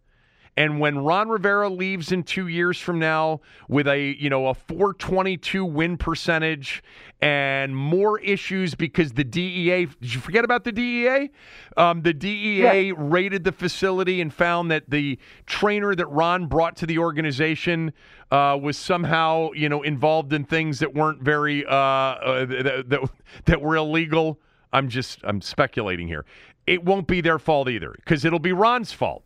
And 0.57 0.81
when 0.81 0.99
Ron 0.99 1.31
Rivera 1.31 1.71
leaves 1.71 2.13
in 2.13 2.25
two 2.25 2.47
years 2.47 2.79
from 2.79 2.99
now 2.99 3.41
with 3.69 3.89
a 3.89 4.15
you 4.19 4.29
know 4.29 4.49
a 4.49 4.55
422 4.55 5.65
win 5.65 5.97
percentage 5.97 6.83
and 7.23 7.75
more 7.75 8.21
issues 8.21 8.75
because 8.75 9.13
the 9.13 9.25
DEA 9.25 9.87
did 9.87 10.15
you 10.15 10.21
forget 10.21 10.45
about 10.45 10.65
the 10.65 10.73
DEA? 10.73 11.31
Um, 11.79 12.03
the 12.03 12.13
DEA 12.13 12.89
yeah. 12.89 12.93
raided 12.97 13.45
the 13.45 13.53
facility 13.53 14.21
and 14.21 14.33
found 14.33 14.71
that 14.71 14.91
the 14.91 15.19
trainer 15.47 15.95
that 15.95 16.07
Ron 16.07 16.47
brought 16.47 16.77
to 16.77 16.87
the 16.87 16.99
organization 16.99 17.95
uh, 18.31 18.59
was 18.61 18.77
somehow 18.77 19.53
you 19.55 19.71
know 19.71 19.83
involved 19.83 20.35
in 20.35 20.45
things 20.45 20.81
that 20.81 20.95
weren't 20.95 21.23
very 21.23 21.65
uh, 21.65 21.75
uh, 21.75 22.45
that, 22.45 22.91
that 22.91 23.11
that 23.47 23.63
were 23.63 23.77
illegal. 23.77 24.39
I'm 24.75 24.91
just 24.91 25.21
I'm 25.23 25.41
speculating 25.41 26.09
here. 26.09 26.27
It 26.67 26.85
won't 26.85 27.07
be 27.07 27.23
their 27.23 27.39
fault 27.39 27.71
either 27.71 27.95
because 27.97 28.27
it'll 28.27 28.39
be 28.39 28.53
Ron's 28.53 28.93
fault. 28.93 29.25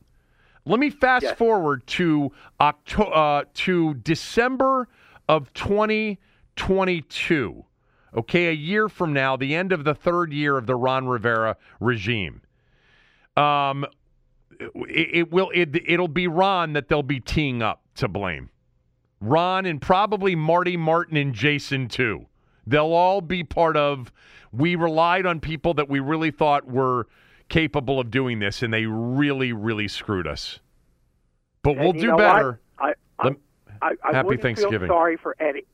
Let 0.67 0.81
me 0.81 0.91
fast 0.91 1.23
yes. 1.23 1.39
forward 1.39 1.87
to 1.87 2.33
October 2.61 3.15
uh, 3.15 3.45
to 3.55 3.95
December 3.95 4.89
of 5.29 5.53
2022. 5.55 7.65
Okay, 8.17 8.49
a 8.49 8.53
year 8.53 8.89
from 8.89 9.13
now, 9.13 9.37
the 9.37 9.55
end 9.55 9.73
of 9.73 9.85
the 9.85 9.95
third 9.95 10.33
year 10.33 10.59
of 10.59 10.67
the 10.67 10.75
Ron 10.75 11.07
Rivera 11.07 11.57
regime. 11.81 12.43
Um, 13.37 13.87
it, 14.59 15.09
it 15.13 15.31
will 15.31 15.51
it, 15.55 15.77
it'll 15.87 16.09
be 16.09 16.27
Ron 16.27 16.73
that 16.73 16.89
they'll 16.89 17.03
be 17.03 17.21
teeing 17.21 17.63
up 17.63 17.83
to 17.97 18.09
blame. 18.09 18.49
Ron 19.21 19.67
and 19.67 19.81
probably 19.81 20.35
Marty 20.35 20.77
Martin 20.77 21.17
and 21.17 21.33
Jason 21.33 21.89
too. 21.89 22.27
They'll 22.67 22.93
all 22.93 23.21
be 23.21 23.45
part 23.45 23.77
of. 23.77 24.13
We 24.53 24.75
relied 24.75 25.27
on 25.27 25.41
people 25.41 25.75
that 25.75 25.89
we 25.89 26.01
really 26.01 26.31
thought 26.31 26.67
were 26.67 27.07
capable 27.49 28.01
of 28.01 28.11
doing 28.11 28.39
this, 28.39 28.63
and 28.63 28.73
they 28.73 28.87
really, 28.87 29.53
really 29.53 29.89
screwed 29.89 30.27
us. 30.27 30.61
But 31.63 31.77
we'll 31.79 31.93
do 31.93 32.17
better. 32.17 32.61
I, 32.79 32.93
I, 33.19 33.31
I, 33.83 33.93
I, 34.05 34.13
Happy 34.13 34.37
Thanksgiving. 34.37 34.81
Feel 34.81 34.89
sorry 34.89 35.17
for 35.17 35.37
Eddie. 35.41 35.67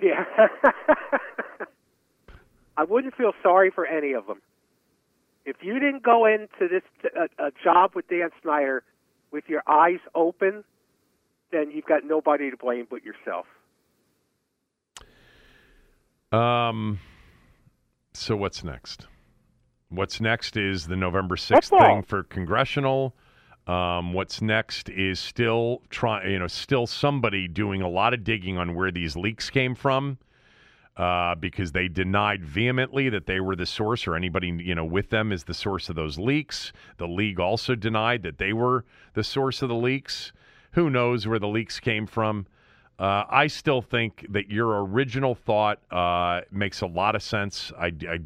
Yeah. 0.00 0.24
I 2.76 2.84
wouldn't 2.84 3.16
feel 3.16 3.32
sorry 3.42 3.70
for 3.70 3.86
any 3.86 4.12
of 4.12 4.26
them. 4.26 4.40
If 5.44 5.56
you 5.62 5.74
didn't 5.74 6.02
go 6.02 6.26
into 6.26 6.68
this 6.68 6.82
a, 7.16 7.46
a 7.46 7.50
job 7.62 7.92
with 7.94 8.08
Dan 8.08 8.30
Snyder 8.42 8.82
with 9.32 9.44
your 9.48 9.62
eyes 9.66 9.98
open, 10.14 10.64
then 11.50 11.70
you've 11.70 11.86
got 11.86 12.04
nobody 12.04 12.50
to 12.50 12.56
blame 12.56 12.86
but 12.88 13.00
yourself. 13.04 13.46
Um. 16.32 17.00
So 18.12 18.36
what's 18.36 18.62
next? 18.62 19.08
What's 19.90 20.20
next 20.20 20.56
is 20.56 20.86
the 20.86 20.94
November 20.94 21.34
6th 21.34 21.70
thing 21.86 22.02
for 22.02 22.22
congressional. 22.22 23.16
Um, 23.66 24.12
what's 24.12 24.40
next 24.40 24.88
is 24.88 25.18
still 25.18 25.82
trying, 25.90 26.30
you 26.30 26.38
know, 26.38 26.46
still 26.46 26.86
somebody 26.86 27.48
doing 27.48 27.82
a 27.82 27.88
lot 27.88 28.14
of 28.14 28.22
digging 28.22 28.56
on 28.56 28.76
where 28.76 28.92
these 28.92 29.16
leaks 29.16 29.50
came 29.50 29.74
from, 29.74 30.18
uh, 30.96 31.34
because 31.34 31.72
they 31.72 31.88
denied 31.88 32.44
vehemently 32.44 33.08
that 33.08 33.26
they 33.26 33.40
were 33.40 33.56
the 33.56 33.66
source 33.66 34.06
or 34.06 34.14
anybody, 34.14 34.48
you 34.60 34.76
know, 34.76 34.84
with 34.84 35.10
them 35.10 35.32
is 35.32 35.44
the 35.44 35.54
source 35.54 35.88
of 35.88 35.96
those 35.96 36.18
leaks. 36.18 36.72
The 36.98 37.08
league 37.08 37.40
also 37.40 37.74
denied 37.74 38.22
that 38.22 38.38
they 38.38 38.52
were 38.52 38.84
the 39.14 39.24
source 39.24 39.60
of 39.60 39.68
the 39.68 39.74
leaks. 39.74 40.32
Who 40.72 40.88
knows 40.88 41.26
where 41.26 41.40
the 41.40 41.48
leaks 41.48 41.80
came 41.80 42.06
from? 42.06 42.46
Uh, 43.00 43.24
I 43.30 43.46
still 43.46 43.80
think 43.80 44.26
that 44.28 44.50
your 44.50 44.84
original 44.84 45.34
thought 45.34 45.80
uh, 45.90 46.42
makes 46.50 46.82
a 46.82 46.86
lot 46.86 47.16
of 47.16 47.22
sense. 47.22 47.72
I, 47.78 47.86
I, 48.06 48.18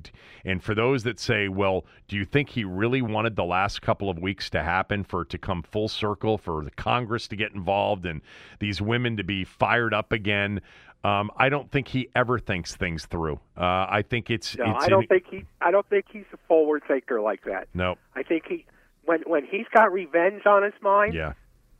and 0.45 0.61
for 0.61 0.75
those 0.75 1.05
that 1.05 1.21
say, 1.21 1.47
well, 1.47 1.85
do 2.09 2.17
you 2.17 2.25
think 2.25 2.49
he 2.49 2.65
really 2.65 3.01
wanted 3.01 3.37
the 3.37 3.45
last 3.45 3.83
couple 3.83 4.11
of 4.11 4.19
weeks 4.19 4.51
to 4.51 4.65
happen 4.65 5.05
for 5.05 5.23
it 5.23 5.29
to 5.31 5.39
come 5.39 5.63
full 5.63 5.87
circle, 5.87 6.37
for 6.39 6.65
the 6.65 6.73
Congress 6.73 7.29
to 7.29 7.37
get 7.37 7.53
involved 7.53 8.05
and 8.05 8.21
these 8.59 8.83
women 8.83 9.17
to 9.17 9.23
be 9.23 9.45
fired 9.45 9.95
up 9.95 10.11
again? 10.11 10.61
Um, 11.05 11.31
I 11.37 11.51
don't 11.51 11.71
think 11.71 11.87
he 11.87 12.09
ever 12.17 12.41
thinks 12.41 12.75
things 12.75 13.07
through. 13.07 13.39
Uh, 13.57 13.87
I 13.89 14.03
think 14.03 14.29
it's. 14.29 14.59
No, 14.59 14.75
it's 14.75 14.87
I 14.87 14.89
don't 14.89 15.03
in, 15.03 15.09
think 15.09 15.25
he. 15.31 15.45
I 15.61 15.71
don't 15.71 15.89
think 15.89 16.07
he's 16.11 16.25
a 16.33 16.39
forward 16.49 16.83
thinker 16.89 17.21
like 17.21 17.45
that. 17.45 17.69
No. 17.75 17.95
I 18.17 18.25
think 18.25 18.47
he, 18.49 18.67
when 19.05 19.21
when 19.25 19.45
he's 19.45 19.67
got 19.73 19.93
revenge 19.93 20.47
on 20.47 20.65
his 20.65 20.75
mind. 20.83 21.15
Yeah 21.15 21.35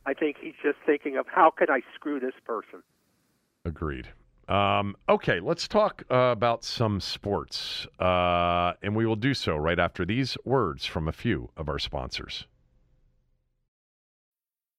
I 0.05 0.13
think 0.13 0.37
he's 0.39 0.53
just 0.63 0.77
thinking 0.85 1.17
of 1.17 1.25
how 1.27 1.51
can 1.51 1.69
I 1.69 1.81
screw 1.95 2.19
this 2.19 2.33
person. 2.45 2.83
Agreed. 3.65 4.09
Um, 4.47 4.95
okay, 5.09 5.39
let's 5.39 5.67
talk 5.67 6.03
uh, 6.11 6.15
about 6.15 6.63
some 6.63 6.99
sports, 6.99 7.87
uh, 7.99 8.73
and 8.83 8.95
we 8.95 9.07
will 9.07 9.15
do 9.15 9.33
so 9.33 9.55
right 9.55 9.79
after 9.79 10.05
these 10.05 10.37
words 10.45 10.85
from 10.85 11.07
a 11.07 11.11
few 11.11 11.49
of 11.57 11.67
our 11.67 11.79
sponsors. 11.79 12.45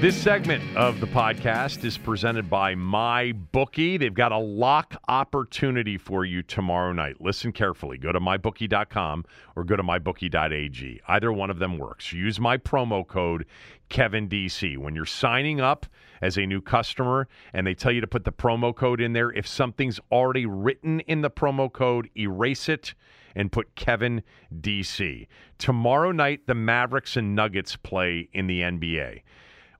This 0.00 0.16
segment 0.16 0.64
of 0.78 0.98
the 0.98 1.06
podcast 1.06 1.84
is 1.84 1.98
presented 1.98 2.48
by 2.48 2.74
MyBookie. 2.74 3.98
They've 3.98 4.14
got 4.14 4.32
a 4.32 4.38
lock 4.38 4.96
opportunity 5.08 5.98
for 5.98 6.24
you 6.24 6.42
tomorrow 6.42 6.94
night. 6.94 7.20
Listen 7.20 7.52
carefully. 7.52 7.98
Go 7.98 8.10
to 8.10 8.18
mybookie.com 8.18 9.26
or 9.56 9.64
go 9.64 9.76
to 9.76 9.82
mybookie.ag. 9.82 11.02
Either 11.06 11.30
one 11.30 11.50
of 11.50 11.58
them 11.58 11.76
works. 11.76 12.14
Use 12.14 12.40
my 12.40 12.56
promo 12.56 13.06
code 13.06 13.44
KevinDC. 13.90 14.78
When 14.78 14.94
you're 14.94 15.04
signing 15.04 15.60
up 15.60 15.84
as 16.22 16.38
a 16.38 16.46
new 16.46 16.62
customer 16.62 17.28
and 17.52 17.66
they 17.66 17.74
tell 17.74 17.92
you 17.92 18.00
to 18.00 18.06
put 18.06 18.24
the 18.24 18.32
promo 18.32 18.74
code 18.74 19.02
in 19.02 19.12
there, 19.12 19.30
if 19.32 19.46
something's 19.46 20.00
already 20.10 20.46
written 20.46 21.00
in 21.00 21.20
the 21.20 21.30
promo 21.30 21.70
code, 21.70 22.08
erase 22.16 22.70
it 22.70 22.94
and 23.34 23.52
put 23.52 23.74
Kevin 23.74 24.22
DC. 24.62 25.26
Tomorrow 25.58 26.12
night, 26.12 26.46
the 26.46 26.54
Mavericks 26.54 27.18
and 27.18 27.36
Nuggets 27.36 27.76
play 27.76 28.30
in 28.32 28.46
the 28.46 28.62
NBA 28.62 29.20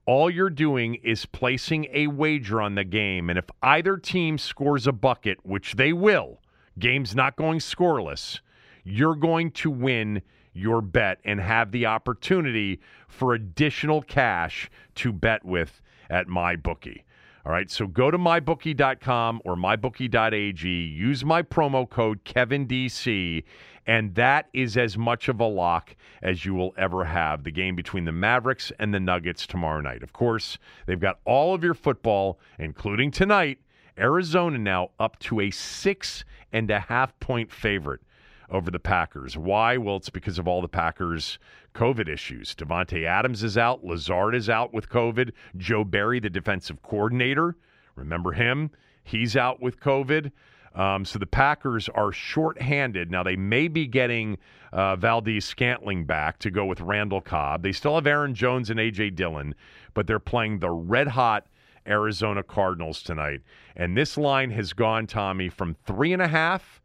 all 0.05 0.29
you're 0.29 0.49
doing 0.49 0.95
is 0.95 1.25
placing 1.25 1.87
a 1.93 2.07
wager 2.07 2.61
on 2.61 2.75
the 2.75 2.83
game. 2.83 3.29
And 3.29 3.37
if 3.37 3.45
either 3.61 3.97
team 3.97 4.37
scores 4.37 4.87
a 4.87 4.91
bucket, 4.91 5.39
which 5.43 5.75
they 5.75 5.93
will, 5.93 6.39
game's 6.79 7.15
not 7.15 7.35
going 7.35 7.59
scoreless, 7.59 8.39
you're 8.83 9.15
going 9.15 9.51
to 9.51 9.69
win 9.69 10.21
your 10.53 10.81
bet 10.81 11.19
and 11.23 11.39
have 11.39 11.71
the 11.71 11.85
opportunity 11.85 12.79
for 13.07 13.33
additional 13.33 14.01
cash 14.01 14.69
to 14.95 15.13
bet 15.13 15.45
with 15.45 15.81
at 16.09 16.27
MyBookie. 16.27 17.03
All 17.43 17.51
right, 17.51 17.71
so 17.71 17.87
go 17.87 18.11
to 18.11 18.19
mybookie.com 18.19 19.41
or 19.45 19.55
mybookie.ag, 19.55 20.67
use 20.67 21.25
my 21.25 21.41
promo 21.41 21.89
code 21.89 22.23
KevinDC, 22.23 23.43
and 23.85 24.15
that 24.15 24.47
is 24.53 24.77
as 24.77 24.97
much 24.97 25.27
of 25.27 25.39
a 25.39 25.45
lock 25.45 25.95
as 26.21 26.45
you 26.45 26.53
will 26.53 26.73
ever 26.77 27.05
have. 27.05 27.43
The 27.43 27.51
game 27.51 27.75
between 27.75 28.05
the 28.05 28.11
Mavericks 28.11 28.71
and 28.79 28.93
the 28.93 28.99
Nuggets 28.99 29.47
tomorrow 29.47 29.81
night. 29.81 30.03
Of 30.03 30.13
course, 30.13 30.57
they've 30.85 30.99
got 30.99 31.19
all 31.25 31.53
of 31.53 31.63
your 31.63 31.73
football, 31.73 32.39
including 32.59 33.11
tonight. 33.11 33.59
Arizona 33.97 34.57
now 34.57 34.91
up 34.99 35.19
to 35.19 35.41
a 35.41 35.51
six 35.51 36.23
and 36.51 36.69
a 36.71 36.79
half 36.79 37.19
point 37.19 37.51
favorite 37.51 38.01
over 38.49 38.69
the 38.69 38.79
Packers. 38.79 39.37
Why? 39.37 39.77
Well, 39.77 39.95
it's 39.95 40.09
because 40.09 40.37
of 40.37 40.47
all 40.47 40.61
the 40.61 40.67
Packers' 40.67 41.39
COVID 41.73 42.09
issues. 42.09 42.53
Davante 42.53 43.05
Adams 43.05 43.43
is 43.43 43.57
out. 43.57 43.83
Lazard 43.83 44.35
is 44.35 44.49
out 44.49 44.73
with 44.73 44.89
COVID. 44.89 45.31
Joe 45.57 45.83
Barry, 45.83 46.19
the 46.19 46.29
defensive 46.29 46.81
coordinator, 46.81 47.55
remember 47.95 48.33
him? 48.33 48.71
He's 49.03 49.35
out 49.35 49.61
with 49.61 49.79
COVID. 49.79 50.31
Um, 50.73 51.03
so 51.05 51.19
the 51.19 51.25
Packers 51.25 51.89
are 51.89 52.11
shorthanded. 52.11 53.11
Now, 53.11 53.23
they 53.23 53.35
may 53.35 53.67
be 53.67 53.87
getting 53.87 54.37
uh, 54.71 54.95
Valdes 54.95 55.43
Scantling 55.43 56.05
back 56.05 56.39
to 56.39 56.49
go 56.49 56.65
with 56.65 56.79
Randall 56.79 57.21
Cobb. 57.21 57.63
They 57.63 57.73
still 57.73 57.95
have 57.95 58.07
Aaron 58.07 58.33
Jones 58.33 58.69
and 58.69 58.79
A.J. 58.79 59.11
Dillon, 59.11 59.53
but 59.93 60.07
they're 60.07 60.19
playing 60.19 60.59
the 60.59 60.69
red 60.71 61.09
hot 61.09 61.47
Arizona 61.85 62.41
Cardinals 62.43 63.03
tonight. 63.03 63.41
And 63.75 63.97
this 63.97 64.17
line 64.17 64.51
has 64.51 64.71
gone, 64.71 65.07
Tommy, 65.07 65.49
from 65.49 65.75
three 65.85 66.13
and 66.13 66.21
a 66.21 66.27
half 66.27 66.81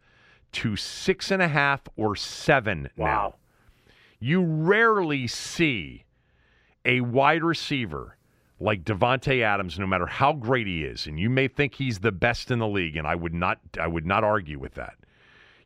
to 0.52 0.74
six 0.74 1.30
and 1.30 1.42
a 1.42 1.48
half 1.48 1.82
or 1.96 2.16
seven 2.16 2.88
Wow. 2.96 3.06
now. 3.06 3.34
You 4.18 4.42
rarely 4.42 5.26
see 5.26 6.04
a 6.84 7.02
wide 7.02 7.44
receiver 7.44 8.15
like 8.58 8.84
Davante 8.84 9.42
Adams, 9.42 9.78
no 9.78 9.86
matter 9.86 10.06
how 10.06 10.32
great 10.32 10.66
he 10.66 10.84
is, 10.84 11.06
and 11.06 11.20
you 11.20 11.28
may 11.28 11.48
think 11.48 11.74
he's 11.74 11.98
the 11.98 12.12
best 12.12 12.50
in 12.50 12.58
the 12.58 12.68
league, 12.68 12.96
and 12.96 13.06
I 13.06 13.14
would 13.14 13.34
not 13.34 13.58
I 13.78 13.86
would 13.86 14.06
not 14.06 14.24
argue 14.24 14.58
with 14.58 14.74
that. 14.74 14.94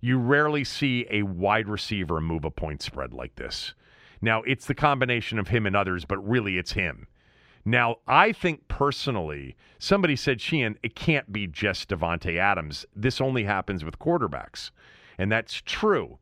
You 0.01 0.19
rarely 0.19 0.65
see 0.65 1.07
a 1.11 1.23
wide 1.23 1.69
receiver 1.69 2.21
move 2.21 2.45
a 2.45 2.51
point 2.51 2.83
spread 2.83 3.13
like 3.13 3.37
this. 3.37 3.75
Now, 4.23 4.43
it's 4.43 4.67
the 4.67 4.75
combination 4.75 5.39
of 5.39 5.49
him 5.49 5.67
and 5.67 5.77
others, 5.77 6.05
but 6.05 6.19
really 6.27 6.59
it's 6.59 6.73
him. 6.73 7.07
Now, 7.65 7.97
I 8.07 8.33
think 8.33 8.69
personally, 8.69 9.57
somebody 9.79 10.17
said, 10.17 10.41
Sheehan, 10.41 10.79
it 10.83 10.95
can't 10.95 11.31
be 11.31 11.47
just 11.47 11.91
Davante 11.91 12.39
Adams. 12.39 12.87
This 12.97 13.21
only 13.21 13.45
happens 13.45 13.85
with 13.85 13.99
quarterbacks. 13.99 14.71
And 15.19 15.31
that's 15.31 15.61
true. 15.65 16.19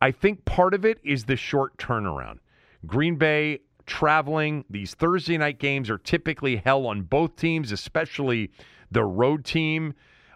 I 0.00 0.10
think 0.10 0.44
part 0.44 0.74
of 0.74 0.84
it 0.84 0.98
is 1.04 1.24
the 1.24 1.36
short 1.36 1.76
turnaround. 1.78 2.38
Green 2.86 3.14
Bay 3.14 3.60
traveling, 3.86 4.64
these 4.70 4.94
Thursday 4.94 5.38
night 5.38 5.58
games 5.58 5.90
are 5.90 5.98
typically 5.98 6.56
hell 6.56 6.86
on 6.86 7.02
both 7.02 7.36
teams, 7.36 7.72
especially 7.72 8.50
the 8.90 9.04
road 9.04 9.44
team. 9.44 9.94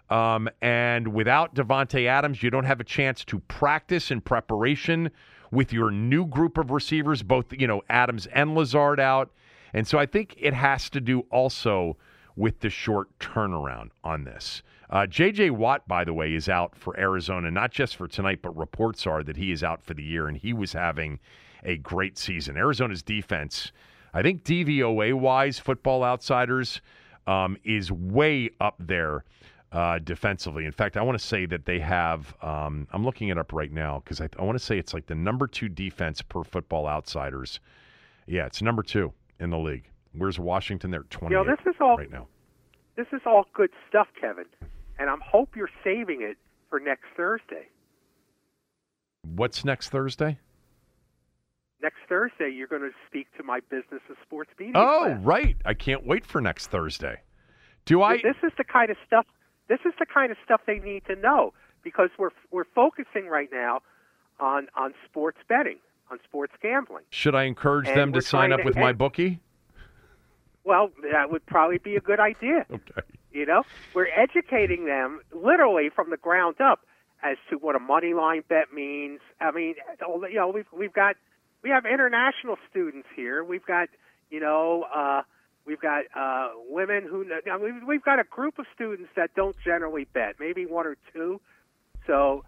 Um, 0.09 0.49
and 0.61 1.09
without 1.09 1.53
Davante 1.53 2.07
Adams, 2.07 2.41
you 2.41 2.49
don't 2.49 2.63
have 2.63 2.79
a 2.79 2.85
chance 2.85 3.25
to 3.25 3.39
practice 3.39 4.09
in 4.09 4.21
preparation 4.21 5.11
with 5.51 5.73
your 5.73 5.91
new 5.91 6.25
group 6.25 6.57
of 6.57 6.71
receivers, 6.71 7.23
both 7.23 7.53
you 7.57 7.67
know 7.67 7.81
Adams 7.89 8.27
and 8.27 8.55
Lazard 8.55 8.99
out. 8.99 9.31
And 9.73 9.87
so 9.87 9.97
I 9.97 10.05
think 10.05 10.35
it 10.39 10.53
has 10.53 10.89
to 10.91 11.01
do 11.01 11.21
also 11.29 11.97
with 12.35 12.59
the 12.59 12.69
short 12.69 13.17
turnaround 13.19 13.89
on 14.03 14.23
this. 14.23 14.61
Uh, 14.89 15.05
J.J. 15.05 15.49
Watt, 15.49 15.85
by 15.87 16.05
the 16.05 16.13
way, 16.13 16.33
is 16.33 16.47
out 16.47 16.73
for 16.75 16.97
Arizona, 16.97 17.51
not 17.51 17.71
just 17.71 17.97
for 17.97 18.07
tonight, 18.07 18.39
but 18.41 18.55
reports 18.55 19.05
are 19.05 19.23
that 19.23 19.35
he 19.35 19.51
is 19.51 19.63
out 19.63 19.83
for 19.83 19.93
the 19.93 20.03
year, 20.03 20.27
and 20.27 20.37
he 20.37 20.53
was 20.53 20.71
having 20.71 21.19
a 21.63 21.77
great 21.77 22.17
season. 22.17 22.57
Arizona's 22.57 23.01
defense, 23.03 23.71
I 24.13 24.21
think 24.21 24.43
DVOA 24.43 25.13
wise, 25.13 25.59
Football 25.59 26.03
Outsiders, 26.03 26.81
um, 27.25 27.57
is 27.63 27.91
way 27.91 28.49
up 28.61 28.75
there 28.79 29.25
uh, 29.71 29.99
defensively. 29.99 30.65
In 30.65 30.71
fact, 30.71 30.95
I 30.97 31.01
want 31.01 31.19
to 31.19 31.25
say 31.25 31.45
that 31.45 31.65
they 31.65 31.79
have, 31.79 32.35
um, 32.41 32.87
I'm 32.91 33.03
looking 33.03 33.27
it 33.29 33.37
up 33.37 33.51
right 33.51 33.71
now 33.71 34.01
because 34.03 34.21
I, 34.21 34.29
I 34.39 34.43
want 34.43 34.57
to 34.57 34.63
say 34.63 34.77
it's 34.77 34.93
like 34.93 35.07
the 35.07 35.15
number 35.15 35.45
two 35.45 35.67
defense 35.67 36.21
per 36.21 36.43
Football 36.43 36.87
Outsiders. 36.87 37.59
Yeah, 38.27 38.45
it's 38.45 38.61
number 38.61 38.81
two 38.81 39.13
in 39.39 39.49
the 39.49 39.57
league. 39.57 39.89
Where's 40.13 40.39
Washington? 40.39 40.89
They're 40.89 41.03
20 41.03 41.35
You 41.35 41.43
know, 41.43 41.49
this 41.49 41.59
is 41.65 41.75
all 41.81 41.97
right 41.97 42.09
now. 42.09 42.27
this 42.95 43.07
is 43.11 43.21
all 43.25 43.45
good 43.53 43.69
stuff, 43.89 44.07
Kevin, 44.19 44.45
and 44.99 45.09
I'm 45.09 45.21
hope 45.21 45.55
you're 45.55 45.69
saving 45.83 46.21
it 46.21 46.37
for 46.69 46.79
next 46.79 47.05
Thursday. 47.15 47.67
What's 49.23 49.65
next 49.65 49.89
Thursday? 49.89 50.39
Next 51.81 51.97
Thursday, 52.09 52.49
you're 52.49 52.67
going 52.67 52.81
to 52.81 52.91
speak 53.07 53.27
to 53.37 53.43
my 53.43 53.59
business 53.69 54.01
of 54.09 54.15
sports 54.25 54.49
media. 54.59 54.73
Oh, 54.75 55.05
class. 55.05 55.19
right. 55.23 55.57
I 55.65 55.73
can't 55.73 56.05
wait 56.07 56.25
for 56.25 56.41
next 56.41 56.67
Thursday. 56.67 57.21
Do 57.85 58.01
I? 58.01 58.17
This 58.17 58.35
is 58.43 58.51
the 58.57 58.63
kind 58.63 58.89
of 58.89 58.97
stuff. 59.05 59.25
This 59.69 59.79
is 59.85 59.93
the 59.99 60.05
kind 60.05 60.31
of 60.31 60.37
stuff 60.43 60.61
they 60.65 60.79
need 60.79 61.05
to 61.05 61.15
know 61.15 61.53
because 61.83 62.09
we're 62.17 62.31
we're 62.51 62.65
focusing 62.75 63.27
right 63.27 63.49
now 63.51 63.81
on 64.39 64.67
on 64.75 64.93
sports 65.05 65.37
betting, 65.47 65.77
on 66.11 66.17
sports 66.23 66.53
gambling. 66.61 67.03
Should 67.11 67.35
I 67.35 67.43
encourage 67.43 67.87
And 67.87 67.97
them 67.97 68.13
to 68.13 68.21
sign 68.21 68.51
up 68.51 68.59
to 68.61 68.65
with 68.65 68.75
my 68.75 68.91
bookie? 68.93 69.39
Well, 70.63 70.89
that 71.13 71.31
would 71.31 71.45
probably 71.45 71.77
be 71.77 71.95
a 71.95 72.01
good 72.01 72.19
idea. 72.19 72.65
Okay. 72.73 73.01
You 73.31 73.45
know, 73.45 73.63
we're 73.93 74.07
educating 74.07 74.85
them 74.85 75.19
literally 75.31 75.89
from 75.93 76.09
the 76.09 76.17
ground 76.17 76.55
up 76.59 76.79
as 77.21 77.37
to 77.51 77.57
what 77.57 77.75
a 77.75 77.79
money 77.79 78.15
line 78.15 78.41
bet 78.49 78.73
means. 78.73 79.19
I 79.39 79.51
mean, 79.51 79.75
you 80.01 80.33
know, 80.35 80.47
we've 80.47 80.65
we've 80.75 80.93
got 80.93 81.17
we 81.63 81.69
have 81.69 81.85
international 81.85 82.57
students 82.69 83.07
here. 83.15 83.43
We've 83.43 83.65
got 83.65 83.89
you 84.29 84.39
know 84.39 84.85
uh, 84.93 85.21
we've 85.65 85.81
got 85.81 86.03
uh, 86.15 86.49
women 86.69 87.03
who 87.09 87.25
I 87.51 87.57
mean, 87.57 87.85
we've 87.87 88.03
got 88.03 88.19
a 88.19 88.23
group 88.23 88.59
of 88.59 88.65
students 88.73 89.09
that 89.15 89.31
don't 89.35 89.55
generally 89.63 90.07
bet, 90.13 90.35
maybe 90.39 90.65
one 90.65 90.87
or 90.87 90.97
two. 91.13 91.39
So 92.05 92.43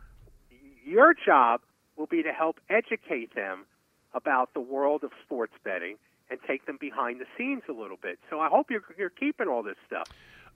your 0.86 1.14
job 1.14 1.62
will 1.98 2.08
be 2.08 2.24
to 2.24 2.32
help 2.32 2.60
educate 2.70 3.36
them 3.36 3.66
about 4.14 4.54
the 4.54 4.62
world 4.62 5.04
of 5.04 5.12
sports 5.24 5.54
betting 5.64 5.98
and 6.30 6.40
take 6.48 6.66
them 6.66 6.78
behind 6.80 7.20
the 7.20 7.26
scenes 7.38 7.64
a 7.70 7.74
little 7.74 7.98
bit. 8.02 8.20
So 8.30 8.40
I 8.40 8.48
hope 8.48 8.72
you're 8.72 8.84
you're 8.98 9.10
keeping 9.10 9.48
all 9.48 9.64
this 9.64 9.78
stuff. 9.86 10.08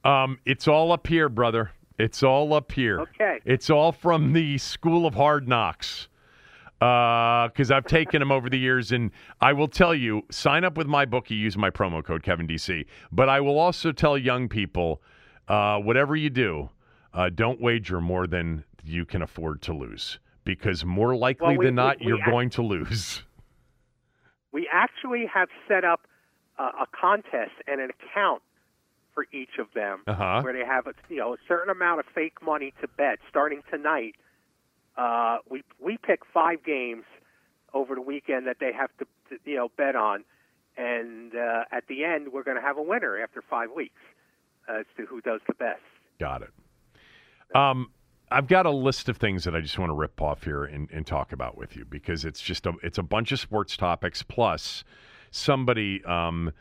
Um, 0.05 0.39
it's 0.45 0.67
all 0.67 0.91
up 0.91 1.07
here, 1.07 1.29
brother. 1.29 1.71
It's 1.97 2.23
all 2.23 2.53
up 2.53 2.71
here. 2.71 2.99
Okay. 2.99 3.39
It's 3.45 3.69
all 3.69 3.91
from 3.91 4.33
the 4.33 4.57
School 4.57 5.05
of 5.05 5.13
Hard 5.13 5.47
Knocks. 5.47 6.07
Because 6.83 7.71
I've 7.71 7.85
taken 7.85 8.19
them 8.19 8.31
over 8.31 8.49
the 8.49 8.57
years, 8.57 8.91
and 8.91 9.11
I 9.39 9.53
will 9.53 9.67
tell 9.69 9.95
you, 9.95 10.23
sign 10.29 10.63
up 10.65 10.77
with 10.77 10.87
my 10.87 11.05
bookie, 11.05 11.35
use 11.35 11.55
my 11.57 11.69
promo 11.69 12.03
code 12.03 12.23
Kevin 12.23 12.45
DC. 12.47 12.85
But 13.11 13.29
I 13.29 13.39
will 13.39 13.57
also 13.57 13.91
tell 13.93 14.17
young 14.17 14.49
people, 14.49 15.01
uh, 15.47 15.77
whatever 15.79 16.15
you 16.15 16.29
do, 16.29 16.69
uh, 17.13 17.29
don't 17.33 17.61
wager 17.61 18.01
more 18.01 18.27
than 18.27 18.65
you 18.83 19.05
can 19.05 19.21
afford 19.21 19.61
to 19.61 19.73
lose, 19.73 20.19
because 20.43 20.83
more 20.83 21.15
likely 21.15 21.49
Well, 21.49 21.57
we- 21.57 21.65
than 21.67 21.75
not, 21.75 21.99
we- 21.99 22.07
we 22.07 22.09
you're 22.17 22.25
going 22.25 22.49
to 22.51 22.61
lose. 22.61 23.23
We 24.51 24.67
actually 24.71 25.25
have 25.27 25.49
set 25.67 25.83
up 25.85 26.01
a, 26.59 26.63
a 26.63 26.87
contest 26.91 27.53
and 27.65 27.79
an 27.81 27.91
account 27.91 28.41
for 29.13 29.25
each 29.31 29.57
of 29.57 29.67
them, 29.73 30.01
Uh-huh. 30.07 30.41
where 30.41 30.53
they 30.53 30.65
have 30.65 30.85
a, 30.87 30.93
you 31.09 31.17
know 31.17 31.33
a 31.33 31.37
certain 31.47 31.69
amount 31.69 31.99
of 32.01 32.05
fake 32.13 32.41
money 32.41 32.73
to 32.81 32.87
bet. 32.87 33.19
Starting 33.29 33.61
tonight, 33.71 34.15
uh, 34.97 35.37
we 35.49 35.63
we 35.83 35.97
pick 35.97 36.21
five 36.33 36.63
games 36.63 37.03
over 37.73 37.95
the 37.95 38.01
weekend 38.01 38.47
that 38.47 38.57
they 38.59 38.71
have 38.71 38.89
to, 38.99 39.05
to 39.29 39.39
you 39.45 39.55
know 39.55 39.69
bet 39.77 39.95
on, 39.95 40.23
and 40.77 41.35
uh, 41.35 41.63
at 41.71 41.87
the 41.87 42.03
end 42.03 42.31
we're 42.31 42.43
going 42.43 42.57
to 42.57 42.63
have 42.63 42.77
a 42.77 42.81
winner 42.81 43.21
after 43.21 43.41
five 43.41 43.69
weeks 43.75 44.01
as 44.69 44.85
to 44.97 45.05
who 45.05 45.21
does 45.21 45.41
the 45.47 45.53
best. 45.55 45.81
Got 46.19 46.43
it. 46.43 46.51
Um, 47.55 47.89
I've 48.31 48.47
got 48.47 48.65
a 48.65 48.71
list 48.71 49.09
of 49.09 49.17
things 49.17 49.43
that 49.43 49.55
I 49.55 49.61
just 49.61 49.77
want 49.77 49.89
to 49.89 49.93
rip 49.93 50.21
off 50.21 50.43
here 50.43 50.63
and, 50.63 50.89
and 50.91 51.05
talk 51.05 51.33
about 51.33 51.57
with 51.57 51.75
you 51.75 51.85
because 51.85 52.25
it's 52.25 52.41
just 52.41 52.65
a 52.65 52.73
it's 52.81 52.97
a 52.97 53.03
bunch 53.03 53.31
of 53.31 53.39
sports 53.39 53.77
topics 53.77 54.23
plus 54.23 54.83
somebody 55.29 56.03
um, 56.05 56.51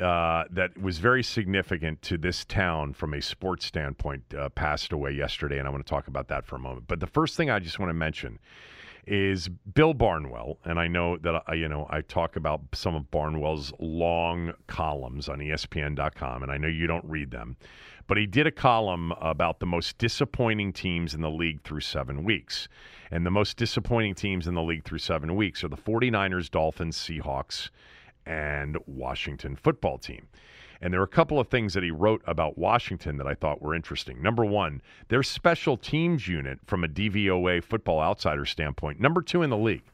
uh, 0.00 0.44
that 0.50 0.76
was 0.80 0.98
very 0.98 1.22
significant 1.22 2.02
to 2.02 2.18
this 2.18 2.44
town 2.44 2.92
from 2.92 3.14
a 3.14 3.22
sports 3.22 3.66
standpoint 3.66 4.22
uh, 4.34 4.48
passed 4.50 4.92
away 4.92 5.12
yesterday, 5.12 5.58
and 5.58 5.68
I 5.68 5.70
want 5.70 5.86
to 5.86 5.90
talk 5.90 6.08
about 6.08 6.28
that 6.28 6.44
for 6.44 6.56
a 6.56 6.58
moment. 6.58 6.88
But 6.88 7.00
the 7.00 7.06
first 7.06 7.36
thing 7.36 7.50
I 7.50 7.60
just 7.60 7.78
want 7.78 7.90
to 7.90 7.94
mention 7.94 8.38
is 9.06 9.48
Bill 9.48 9.94
Barnwell, 9.94 10.58
and 10.64 10.80
I 10.80 10.88
know 10.88 11.16
that 11.18 11.42
I, 11.46 11.54
you 11.54 11.68
know 11.68 11.86
I 11.90 12.00
talk 12.00 12.36
about 12.36 12.60
some 12.72 12.94
of 12.94 13.10
Barnwell's 13.10 13.72
long 13.78 14.54
columns 14.66 15.28
on 15.28 15.38
ESPN.com, 15.38 16.42
and 16.42 16.50
I 16.50 16.56
know 16.56 16.68
you 16.68 16.86
don't 16.86 17.04
read 17.04 17.30
them, 17.30 17.56
but 18.06 18.16
he 18.16 18.26
did 18.26 18.46
a 18.46 18.52
column 18.52 19.12
about 19.20 19.60
the 19.60 19.66
most 19.66 19.98
disappointing 19.98 20.72
teams 20.72 21.14
in 21.14 21.20
the 21.20 21.30
league 21.30 21.62
through 21.62 21.80
seven 21.80 22.24
weeks, 22.24 22.68
and 23.10 23.24
the 23.24 23.30
most 23.30 23.56
disappointing 23.56 24.14
teams 24.14 24.46
in 24.46 24.54
the 24.54 24.62
league 24.62 24.84
through 24.84 24.98
seven 24.98 25.36
weeks 25.36 25.62
are 25.62 25.68
the 25.68 25.76
49ers, 25.76 26.50
Dolphins, 26.50 26.96
Seahawks, 26.96 27.70
and 28.26 28.78
Washington 28.86 29.56
football 29.56 29.98
team. 29.98 30.28
And 30.80 30.92
there 30.92 31.00
are 31.00 31.04
a 31.04 31.08
couple 31.08 31.40
of 31.40 31.48
things 31.48 31.72
that 31.74 31.82
he 31.82 31.90
wrote 31.90 32.22
about 32.26 32.58
Washington 32.58 33.16
that 33.16 33.26
I 33.26 33.34
thought 33.34 33.62
were 33.62 33.74
interesting. 33.74 34.20
Number 34.20 34.44
one, 34.44 34.82
their 35.08 35.22
special 35.22 35.76
teams 35.76 36.28
unit 36.28 36.58
from 36.66 36.84
a 36.84 36.88
DVOA 36.88 37.62
football 37.62 38.00
outsider 38.00 38.44
standpoint, 38.44 39.00
number 39.00 39.22
two 39.22 39.42
in 39.42 39.50
the 39.50 39.56
league. 39.56 39.84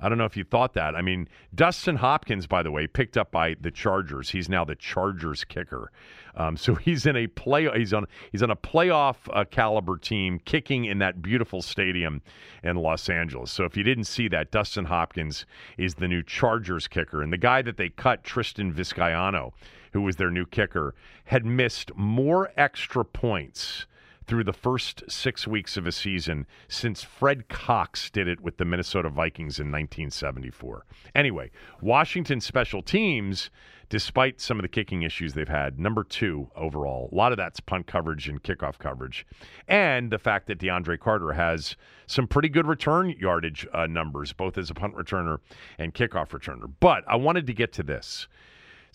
I 0.00 0.08
don't 0.08 0.18
know 0.18 0.24
if 0.24 0.36
you 0.36 0.44
thought 0.44 0.74
that. 0.74 0.94
I 0.94 1.02
mean, 1.02 1.28
Dustin 1.54 1.96
Hopkins, 1.96 2.46
by 2.46 2.62
the 2.62 2.70
way, 2.70 2.86
picked 2.86 3.16
up 3.16 3.30
by 3.30 3.56
the 3.60 3.70
Chargers. 3.70 4.30
He's 4.30 4.48
now 4.48 4.64
the 4.64 4.76
Chargers 4.76 5.44
kicker. 5.44 5.90
Um, 6.36 6.56
so 6.56 6.74
he's 6.76 7.06
in 7.06 7.16
a 7.16 7.26
play. 7.26 7.68
He's 7.76 7.92
on. 7.92 8.06
He's 8.30 8.42
on 8.42 8.50
a 8.50 8.56
playoff 8.56 9.16
uh, 9.32 9.44
caliber 9.44 9.98
team, 9.98 10.40
kicking 10.44 10.84
in 10.84 10.98
that 10.98 11.20
beautiful 11.20 11.62
stadium 11.62 12.22
in 12.62 12.76
Los 12.76 13.08
Angeles. 13.08 13.50
So 13.50 13.64
if 13.64 13.76
you 13.76 13.82
didn't 13.82 14.04
see 14.04 14.28
that, 14.28 14.50
Dustin 14.50 14.84
Hopkins 14.84 15.46
is 15.76 15.94
the 15.94 16.08
new 16.08 16.22
Chargers 16.22 16.86
kicker, 16.86 17.22
and 17.22 17.32
the 17.32 17.38
guy 17.38 17.62
that 17.62 17.76
they 17.76 17.88
cut, 17.88 18.22
Tristan 18.24 18.72
Vizcaino, 18.72 19.52
who 19.92 20.02
was 20.02 20.16
their 20.16 20.30
new 20.30 20.46
kicker, 20.46 20.94
had 21.24 21.44
missed 21.44 21.90
more 21.96 22.50
extra 22.56 23.04
points 23.04 23.86
through 24.28 24.44
the 24.44 24.52
first 24.52 25.02
six 25.08 25.46
weeks 25.46 25.78
of 25.78 25.86
a 25.86 25.92
season 25.92 26.46
since 26.68 27.02
Fred 27.02 27.48
Cox 27.48 28.10
did 28.10 28.28
it 28.28 28.42
with 28.42 28.58
the 28.58 28.64
Minnesota 28.64 29.08
Vikings 29.08 29.58
in 29.58 29.68
1974. 29.68 30.84
Anyway, 31.14 31.50
Washington 31.80 32.40
special 32.42 32.82
teams, 32.82 33.48
despite 33.88 34.38
some 34.38 34.58
of 34.58 34.62
the 34.62 34.68
kicking 34.68 35.02
issues 35.02 35.32
they've 35.32 35.48
had, 35.48 35.80
number 35.80 36.04
two 36.04 36.50
overall. 36.54 37.08
A 37.10 37.14
lot 37.14 37.32
of 37.32 37.38
that's 37.38 37.58
punt 37.58 37.86
coverage 37.86 38.28
and 38.28 38.42
kickoff 38.42 38.78
coverage. 38.78 39.26
And 39.66 40.12
the 40.12 40.18
fact 40.18 40.46
that 40.48 40.58
DeAndre 40.58 41.00
Carter 41.00 41.32
has 41.32 41.74
some 42.06 42.26
pretty 42.26 42.50
good 42.50 42.66
return 42.66 43.14
yardage 43.18 43.66
uh, 43.72 43.86
numbers, 43.86 44.34
both 44.34 44.58
as 44.58 44.68
a 44.68 44.74
punt 44.74 44.94
returner 44.94 45.38
and 45.78 45.94
kickoff 45.94 46.28
returner. 46.28 46.70
But 46.80 47.02
I 47.08 47.16
wanted 47.16 47.46
to 47.46 47.54
get 47.54 47.72
to 47.72 47.82
this. 47.82 48.28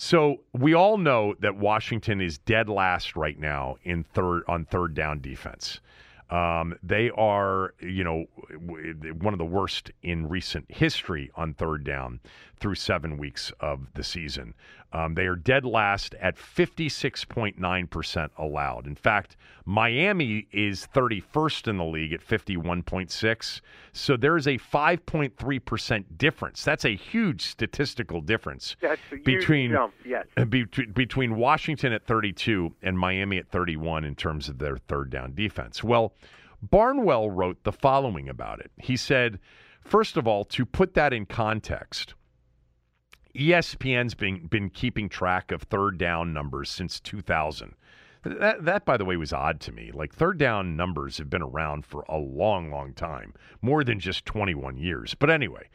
So 0.03 0.41
we 0.51 0.73
all 0.73 0.97
know 0.97 1.33
that 1.39 1.55
Washington 1.55 2.19
is 2.19 2.37
dead 2.37 2.67
last 2.67 3.15
right 3.15 3.39
now 3.39 3.77
in 3.83 4.03
third 4.03 4.43
on 4.49 4.65
third 4.65 4.93
down 4.93 5.21
defense. 5.21 5.79
Um, 6.29 6.75
they 6.83 7.09
are, 7.11 7.73
you 7.79 8.03
know, 8.03 8.25
one 9.21 9.33
of 9.33 9.37
the 9.37 9.45
worst 9.45 9.91
in 10.01 10.27
recent 10.27 10.65
history 10.69 11.31
on 11.35 11.53
third 11.53 11.85
down 11.85 12.19
through 12.63 12.75
seven 12.75 13.17
weeks 13.17 13.51
of 13.59 13.93
the 13.93 14.03
season. 14.05 14.53
Um, 14.93 15.15
they 15.15 15.25
are 15.25 15.35
dead 15.35 15.65
last 15.65 16.15
at 16.21 16.37
56.9% 16.37 18.29
allowed. 18.37 18.87
In 18.87 18.95
fact, 18.95 19.35
Miami 19.65 20.47
is 20.53 20.87
31st 20.95 21.67
in 21.67 21.77
the 21.77 21.83
league 21.83 22.13
at 22.13 22.25
51.6. 22.25 23.61
So 23.91 24.15
there's 24.15 24.47
a 24.47 24.57
5.3% 24.57 26.05
difference. 26.17 26.63
That's 26.63 26.85
a 26.85 26.95
huge 26.95 27.41
statistical 27.41 28.21
difference 28.21 28.77
between 29.25 29.71
jump, 29.71 29.93
yes. 30.05 30.25
be- 30.47 30.63
between 30.63 31.35
Washington 31.35 31.91
at 31.91 32.05
32 32.05 32.73
and 32.81 32.97
Miami 32.97 33.39
at 33.39 33.49
31 33.49 34.05
in 34.05 34.15
terms 34.15 34.47
of 34.47 34.57
their 34.57 34.77
third 34.77 35.09
down 35.09 35.33
defense. 35.35 35.83
Well, 35.83 36.13
Barnwell 36.61 37.29
wrote 37.29 37.61
the 37.65 37.73
following 37.73 38.29
about 38.29 38.61
it. 38.61 38.71
He 38.77 38.95
said, 38.95 39.41
first 39.81 40.15
of 40.15 40.29
all, 40.29 40.45
to 40.45 40.65
put 40.65 40.93
that 40.93 41.11
in 41.11 41.25
context, 41.25 42.13
ESPN's 43.35 44.13
been 44.13 44.45
been 44.45 44.69
keeping 44.69 45.09
track 45.09 45.51
of 45.51 45.63
third 45.63 45.97
down 45.97 46.33
numbers 46.33 46.69
since 46.69 46.99
2000. 46.99 47.73
That, 48.23 48.63
that, 48.63 48.85
by 48.85 48.95
the 48.95 49.05
way, 49.05 49.17
was 49.17 49.33
odd 49.33 49.59
to 49.61 49.71
me. 49.71 49.91
Like 49.91 50.13
third 50.13 50.37
down 50.37 50.77
numbers 50.77 51.17
have 51.17 51.29
been 51.29 51.41
around 51.41 51.85
for 51.85 52.05
a 52.07 52.17
long, 52.17 52.69
long 52.69 52.93
time, 52.93 53.33
more 53.61 53.83
than 53.83 53.99
just 53.99 54.25
21 54.25 54.77
years. 54.77 55.15
But 55.15 55.29
anyway, 55.29 55.67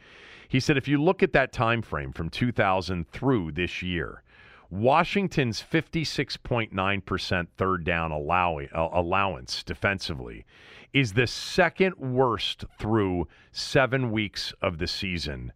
he 0.47 0.59
said 0.59 0.77
if 0.77 0.87
you 0.87 1.01
look 1.01 1.21
at 1.21 1.33
that 1.33 1.51
time 1.51 1.81
frame 1.81 2.11
from 2.13 2.29
2000 2.29 3.07
through 3.09 3.51
this 3.51 3.83
year, 3.83 4.23
Washington's 4.71 5.61
56.9% 5.61 7.47
third 7.57 7.83
down 7.83 8.11
allow- 8.11 8.59
uh, 8.59 8.89
allowance 8.93 9.63
defensively 9.63 10.45
is 10.93 11.13
the 11.13 11.27
second 11.27 11.95
worst 11.97 12.65
through 12.79 13.27
seven 13.51 14.11
weeks 14.11 14.53
of 14.61 14.77
the 14.77 14.87
season 14.87 15.51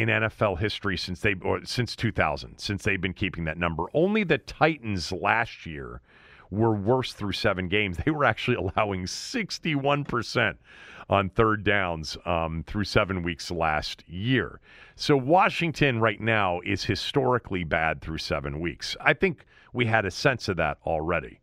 in 0.00 0.08
NFL 0.08 0.58
history 0.58 0.96
since 0.96 1.20
they 1.20 1.34
since 1.64 1.96
2000 1.96 2.58
since 2.58 2.82
they've 2.82 3.00
been 3.00 3.12
keeping 3.12 3.44
that 3.44 3.58
number. 3.58 3.84
Only 3.94 4.24
the 4.24 4.38
Titans 4.38 5.12
last 5.12 5.66
year 5.66 6.00
were 6.50 6.74
worse 6.74 7.12
through 7.12 7.32
seven 7.32 7.68
games. 7.68 7.98
They 8.04 8.10
were 8.10 8.24
actually 8.24 8.56
allowing 8.56 9.04
61% 9.04 10.56
on 11.08 11.28
third 11.30 11.64
downs 11.64 12.16
um, 12.24 12.64
through 12.66 12.84
seven 12.84 13.22
weeks 13.22 13.50
last 13.50 14.08
year. 14.08 14.60
So 14.96 15.16
Washington 15.16 16.00
right 16.00 16.20
now 16.20 16.60
is 16.60 16.84
historically 16.84 17.64
bad 17.64 18.00
through 18.00 18.18
seven 18.18 18.60
weeks. 18.60 18.96
I 19.00 19.12
think 19.12 19.46
we 19.72 19.86
had 19.86 20.04
a 20.04 20.10
sense 20.10 20.48
of 20.48 20.56
that 20.56 20.78
already. 20.84 21.40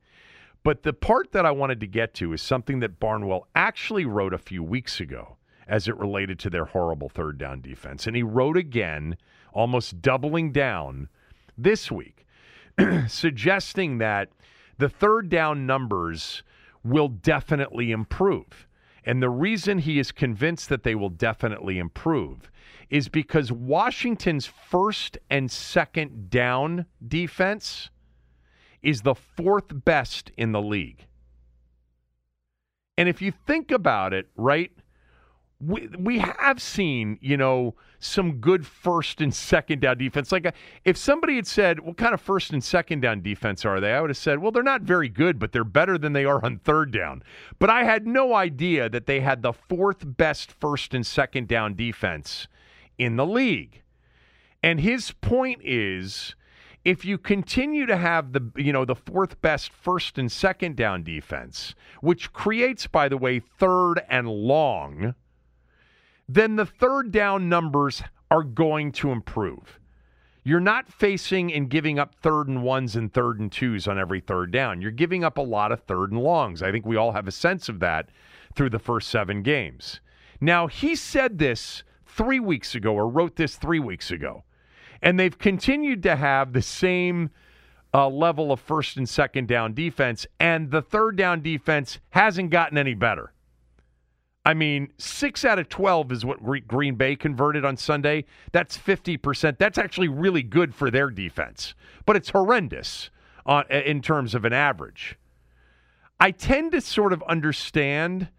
But 0.64 0.84
the 0.84 0.94
part 0.94 1.32
that 1.34 1.46
I 1.46 1.52
wanted 1.52 1.80
to 1.82 1.88
get 1.88 2.14
to 2.16 2.34
is 2.34 2.42
something 2.42 2.80
that 2.80 3.00
Barnwell 3.00 3.48
actually 3.56 4.06
wrote 4.06 4.34
a 4.34 4.38
few 4.38 4.64
weeks 4.64 5.00
ago 5.00 5.38
as 5.68 5.88
it 5.88 5.98
related 5.98 6.40
to 6.40 6.50
their 6.50 6.66
horrible 6.66 7.10
third 7.10 7.38
down 7.38 7.62
defense. 7.62 8.08
And 8.08 8.16
he 8.16 8.24
wrote 8.24 8.58
again, 8.58 9.18
almost 9.54 10.02
doubling 10.02 10.52
down 10.52 11.10
this 11.58 11.92
week, 11.92 12.26
suggesting 13.08 14.00
that 14.00 14.30
the 14.78 14.90
third 14.90 15.30
down 15.30 15.66
numbers 15.66 16.44
will 16.84 17.08
definitely 17.08 17.92
improve. 17.92 18.68
And 19.06 19.22
the 19.22 19.30
reason 19.30 19.80
he 19.80 20.00
is 20.00 20.12
convinced 20.12 20.70
that 20.70 20.84
they 20.84 20.96
will 20.96 21.10
definitely 21.10 21.78
improve 21.78 22.50
is 22.90 23.10
because 23.10 23.52
Washington's 23.52 24.46
first 24.46 25.18
and 25.30 25.52
second 25.52 26.30
down 26.30 26.86
defense 27.06 27.90
is 28.82 29.02
the 29.02 29.16
fourth 29.16 29.86
best 29.86 30.32
in 30.38 30.52
the 30.52 30.62
league. 30.62 31.08
And 32.98 33.10
if 33.10 33.22
you 33.22 33.34
think 33.48 33.72
about 33.72 34.14
it, 34.14 34.28
right, 34.36 34.72
we, 35.66 35.88
we 35.98 36.20
have 36.20 36.62
seen, 36.62 37.18
you 37.22 37.38
know, 37.38 37.76
some 38.00 38.34
good 38.40 38.66
first 38.66 39.22
and 39.22 39.34
second 39.34 39.82
down 39.82 39.98
defense. 39.98 40.32
Like, 40.32 40.46
a, 40.46 40.54
if 40.84 40.98
somebody 40.98 41.36
had 41.36 41.48
said, 41.48 41.80
what 41.80 41.98
kind 41.98 42.14
of 42.14 42.22
first 42.22 42.52
and 42.52 42.64
second 42.64 43.02
down 43.02 43.22
defense 43.22 43.66
are 43.66 43.80
they? 43.80 43.94
I 43.94 44.02
would 44.02 44.10
have 44.10 44.18
said, 44.18 44.40
well, 44.40 44.52
they're 44.52 44.64
not 44.64 44.82
very 44.82 45.10
good, 45.10 45.40
but 45.40 45.52
they're 45.52 45.64
better 45.64 45.98
than 45.98 46.14
they 46.14 46.26
are 46.26 46.44
on 46.44 46.60
third 46.60 46.92
down. 46.92 47.24
But 47.60 47.70
I 47.70 47.84
had 47.84 48.06
no 48.06 48.34
idea 48.34 48.90
that 48.90 49.06
they 49.06 49.22
had 49.22 49.42
the 49.42 49.54
fourth 49.54 50.04
best 50.06 50.52
first 50.52 50.94
and 50.94 51.06
second 51.06 51.48
down 51.48 51.76
defense 51.76 52.48
in 52.98 53.16
the 53.16 53.26
league. 53.26 53.82
And 54.62 54.80
his 54.80 55.12
point 55.12 55.62
is 55.64 56.36
if 56.86 57.06
you 57.06 57.18
continue 57.18 57.86
to 57.86 57.98
have 57.98 58.34
the 58.34 58.52
you 58.56 58.74
know 58.74 58.86
the 58.86 58.96
fourth 58.96 59.42
best 59.42 59.72
first 59.72 60.18
and 60.18 60.32
second 60.32 60.76
down 60.76 61.04
defense, 61.04 61.76
which 62.02 62.34
creates 62.34 62.88
by 62.88 63.08
the 63.08 63.18
way 63.18 63.40
third 63.40 64.02
and 64.10 64.28
long, 64.28 65.16
then 66.34 66.56
the 66.56 66.66
third 66.66 67.12
down 67.12 67.50
numbers 67.50 68.02
are 68.32 68.44
going 68.44 68.92
to 68.94 69.12
improve. 69.12 69.80
You're 70.44 70.60
not 70.60 70.92
facing 70.92 71.54
and 71.54 71.70
giving 71.70 72.00
up 72.00 72.16
third 72.16 72.48
and 72.48 72.64
ones 72.64 72.96
and 72.96 73.14
third 73.14 73.40
and 73.40 73.52
twos 73.52 73.88
on 73.88 73.98
every 73.98 74.20
third 74.20 74.52
down. 74.52 74.82
You're 74.82 74.92
giving 74.92 75.24
up 75.24 75.38
a 75.38 75.42
lot 75.42 75.72
of 75.72 75.84
third 75.84 76.12
and 76.12 76.22
longs. 76.22 76.62
I 76.62 76.72
think 76.72 76.86
we 76.86 76.98
all 76.98 77.14
have 77.14 77.28
a 77.28 77.32
sense 77.32 77.70
of 77.70 77.80
that 77.80 78.10
through 78.56 78.72
the 78.72 78.80
first 78.80 79.10
seven 79.10 79.42
games. 79.42 80.02
Now, 80.42 80.68
he 80.68 80.96
said 80.96 81.38
this 81.38 81.84
three 82.06 82.40
weeks 82.40 82.76
ago 82.76 82.94
or 82.94 83.08
wrote 83.08 83.38
this 83.38 83.56
three 83.56 83.80
weeks 83.80 84.12
ago, 84.12 84.44
and 85.02 85.18
they've 85.18 85.38
continued 85.38 86.04
to 86.04 86.16
have 86.16 86.52
the 86.52 86.62
same 86.62 87.30
uh, 87.94 88.10
level 88.10 88.52
of 88.52 88.60
first 88.60 88.98
and 88.98 89.08
second 89.08 89.48
down 89.48 89.74
defense, 89.74 90.26
and 90.40 90.72
the 90.72 90.82
third 90.82 91.16
down 91.16 91.42
defense 91.42 92.00
hasn't 92.10 92.50
gotten 92.50 92.78
any 92.78 92.96
better. 92.96 93.32
I 94.46 94.54
mean, 94.54 94.92
six 94.98 95.46
out 95.46 95.58
of 95.58 95.70
12 95.70 96.12
is 96.12 96.26
what 96.26 96.68
Green 96.68 96.96
Bay 96.96 97.16
converted 97.16 97.64
on 97.64 97.78
Sunday. 97.78 98.26
That's 98.52 98.78
50%. 98.78 99.58
That's 99.58 99.78
actually 99.78 100.10
really 100.10 100.44
good 100.44 100.76
for 100.76 100.92
their 100.92 101.10
defense, 101.10 101.76
but 102.06 102.16
it's 102.18 102.30
horrendous 102.32 103.10
on, 103.46 103.66
in 103.72 104.02
terms 104.02 104.36
of 104.36 104.44
an 104.44 104.52
average. 104.52 105.18
I 106.20 106.32
tend 106.32 106.74
to 106.74 106.82
sort 106.82 107.14
of 107.14 107.24
understand 107.24 108.30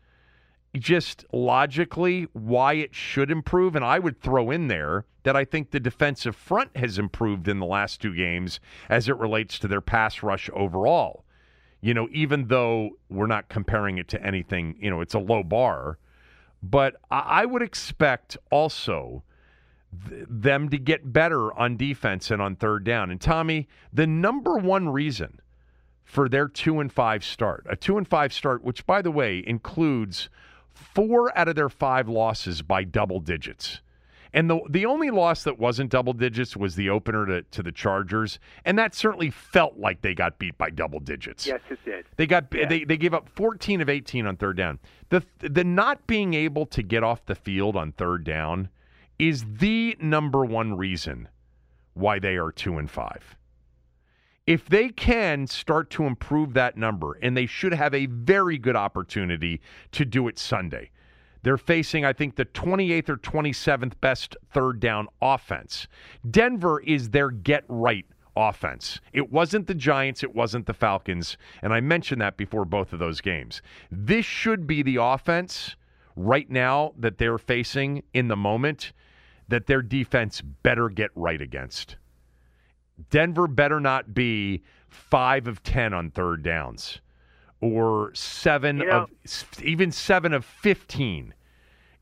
just 0.76 1.24
logically 1.32 2.26
why 2.32 2.74
it 2.74 2.94
should 2.94 3.30
improve. 3.30 3.76
And 3.76 3.84
I 3.84 3.98
would 3.98 4.20
throw 4.20 4.50
in 4.50 4.68
there 4.68 5.06
that 5.22 5.36
I 5.36 5.44
think 5.44 5.70
the 5.70 5.80
defensive 5.80 6.36
front 6.36 6.76
has 6.76 6.98
improved 6.98 7.48
in 7.48 7.60
the 7.60 7.66
last 7.66 8.00
two 8.02 8.14
games 8.14 8.60
as 8.88 9.08
it 9.08 9.16
relates 9.16 9.58
to 9.60 9.68
their 9.68 9.80
pass 9.80 10.22
rush 10.22 10.50
overall 10.52 11.23
you 11.84 11.92
know, 11.92 12.08
even 12.12 12.48
though 12.48 12.96
we're 13.10 13.26
not 13.26 13.50
comparing 13.50 13.98
it 13.98 14.08
to 14.08 14.26
anything, 14.26 14.74
you 14.80 14.88
know, 14.88 15.02
it's 15.02 15.12
a 15.12 15.18
low 15.18 15.42
bar. 15.42 15.98
But 16.62 16.96
I 17.10 17.44
would 17.44 17.60
expect 17.60 18.38
also 18.50 19.22
th- 20.08 20.24
them 20.26 20.70
to 20.70 20.78
get 20.78 21.12
better 21.12 21.52
on 21.52 21.76
defense 21.76 22.30
and 22.30 22.40
on 22.40 22.56
third 22.56 22.84
down. 22.84 23.10
And 23.10 23.20
Tommy, 23.20 23.68
the 23.92 24.06
number 24.06 24.56
one 24.56 24.88
reason 24.88 25.42
for 26.04 26.26
their 26.26 26.48
two 26.48 26.80
and 26.80 26.90
five 26.90 27.22
start, 27.22 27.66
a 27.68 27.76
two 27.76 27.98
and 27.98 28.08
five 28.08 28.32
start, 28.32 28.64
which 28.64 28.86
by 28.86 29.02
the 29.02 29.10
way 29.10 29.44
includes 29.46 30.30
four 30.72 31.36
out 31.36 31.48
of 31.48 31.54
their 31.54 31.68
five 31.68 32.08
losses 32.08 32.62
by 32.62 32.82
double 32.84 33.20
digits. 33.20 33.82
And 34.34 34.50
the 34.50 34.60
the 34.68 34.84
only 34.84 35.10
loss 35.10 35.44
that 35.44 35.60
wasn't 35.60 35.90
double 35.90 36.12
digits 36.12 36.56
was 36.56 36.74
the 36.74 36.90
opener 36.90 37.24
to, 37.24 37.42
to 37.42 37.62
the 37.62 37.70
Chargers, 37.70 38.40
and 38.64 38.76
that 38.76 38.92
certainly 38.92 39.30
felt 39.30 39.78
like 39.78 40.02
they 40.02 40.12
got 40.12 40.40
beat 40.40 40.58
by 40.58 40.70
double 40.70 40.98
digits. 40.98 41.46
Yes, 41.46 41.60
it 41.70 41.78
did. 41.84 42.04
They 42.16 42.26
got 42.26 42.46
Yeah. 42.52 42.66
they, 42.66 42.82
they 42.82 42.96
gave 42.96 43.14
up 43.14 43.28
14 43.28 43.80
of 43.80 43.88
18 43.88 44.26
on 44.26 44.36
third 44.36 44.56
down. 44.56 44.80
The 45.10 45.24
the 45.38 45.62
not 45.62 46.08
being 46.08 46.34
able 46.34 46.66
to 46.66 46.82
get 46.82 47.04
off 47.04 47.24
the 47.26 47.36
field 47.36 47.76
on 47.76 47.92
third 47.92 48.24
down 48.24 48.68
is 49.20 49.44
the 49.48 49.96
number 50.00 50.44
one 50.44 50.76
reason 50.76 51.28
why 51.92 52.18
they 52.18 52.36
are 52.36 52.50
2 52.50 52.76
and 52.78 52.90
5. 52.90 53.36
If 54.48 54.68
they 54.68 54.88
can 54.88 55.46
start 55.46 55.90
to 55.90 56.06
improve 56.06 56.54
that 56.54 56.76
number 56.76 57.16
and 57.22 57.36
they 57.36 57.46
should 57.46 57.72
have 57.72 57.94
a 57.94 58.06
very 58.06 58.58
good 58.58 58.74
opportunity 58.74 59.60
to 59.92 60.04
do 60.04 60.26
it 60.26 60.40
Sunday. 60.40 60.90
They're 61.44 61.58
facing, 61.58 62.06
I 62.06 62.14
think, 62.14 62.36
the 62.36 62.46
28th 62.46 63.10
or 63.10 63.16
27th 63.18 64.00
best 64.00 64.34
third 64.50 64.80
down 64.80 65.08
offense. 65.20 65.86
Denver 66.28 66.80
is 66.80 67.10
their 67.10 67.30
get 67.30 67.64
right 67.68 68.06
offense. 68.34 68.98
It 69.12 69.30
wasn't 69.30 69.66
the 69.66 69.74
Giants, 69.74 70.22
it 70.22 70.34
wasn't 70.34 70.64
the 70.64 70.72
Falcons, 70.72 71.36
and 71.60 71.74
I 71.74 71.80
mentioned 71.80 72.22
that 72.22 72.38
before 72.38 72.64
both 72.64 72.94
of 72.94 72.98
those 72.98 73.20
games. 73.20 73.60
This 73.90 74.24
should 74.24 74.66
be 74.66 74.82
the 74.82 74.96
offense 74.96 75.76
right 76.16 76.48
now 76.50 76.94
that 76.98 77.18
they're 77.18 77.36
facing 77.36 78.02
in 78.14 78.28
the 78.28 78.36
moment 78.36 78.94
that 79.46 79.66
their 79.66 79.82
defense 79.82 80.40
better 80.40 80.88
get 80.88 81.10
right 81.14 81.42
against. 81.42 81.96
Denver 83.10 83.48
better 83.48 83.80
not 83.80 84.14
be 84.14 84.62
5 84.88 85.46
of 85.46 85.62
10 85.62 85.92
on 85.92 86.10
third 86.10 86.42
downs 86.42 87.02
or 87.64 88.14
7 88.14 88.78
You 88.78 88.86
know- 88.86 89.02
of 89.24 89.62
even 89.62 89.90
7 89.90 90.32
of 90.32 90.44
15 90.44 91.34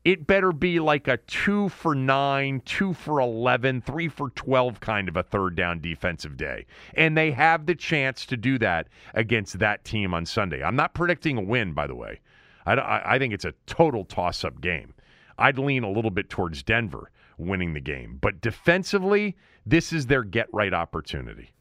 it 0.03 0.27
better 0.27 0.51
be 0.51 0.81
like 0.81 1.07
a 1.07 1.15
two 1.15 1.69
for 1.69 1.95
nine, 1.95 2.61
two 2.65 2.93
for 2.93 3.21
11, 3.21 3.79
three 3.79 4.09
for 4.09 4.31
12 4.31 4.81
kind 4.81 5.07
of 5.07 5.15
a 5.15 5.23
third 5.23 5.55
down 5.55 5.79
defensive 5.79 6.35
day. 6.35 6.65
And 6.93 7.17
they 7.17 7.31
have 7.31 7.67
the 7.67 7.73
chance 7.75 8.25
to 8.25 8.35
do 8.35 8.57
that 8.57 8.89
against 9.13 9.59
that 9.59 9.85
team 9.85 10.13
on 10.13 10.25
Sunday. 10.25 10.61
I'm 10.61 10.75
not 10.75 10.93
predicting 10.93 11.37
a 11.37 11.41
win, 11.41 11.71
by 11.71 11.87
the 11.87 11.95
way. 11.95 12.19
I, 12.65 12.73
I, 12.73 13.15
I 13.15 13.17
think 13.17 13.33
it's 13.33 13.45
a 13.45 13.53
total 13.65 14.03
toss 14.03 14.43
up 14.43 14.59
game. 14.59 14.93
I'd 15.37 15.57
lean 15.57 15.85
a 15.85 15.89
little 15.89 16.11
bit 16.11 16.29
towards 16.29 16.63
Denver 16.63 17.09
winning 17.37 17.73
the 17.73 17.79
game. 17.79 18.17
But 18.19 18.41
defensively, 18.41 19.37
this 19.65 19.93
is 19.93 20.07
their 20.07 20.25
get 20.25 20.47
right 20.51 20.73
opportunity. 20.73 21.53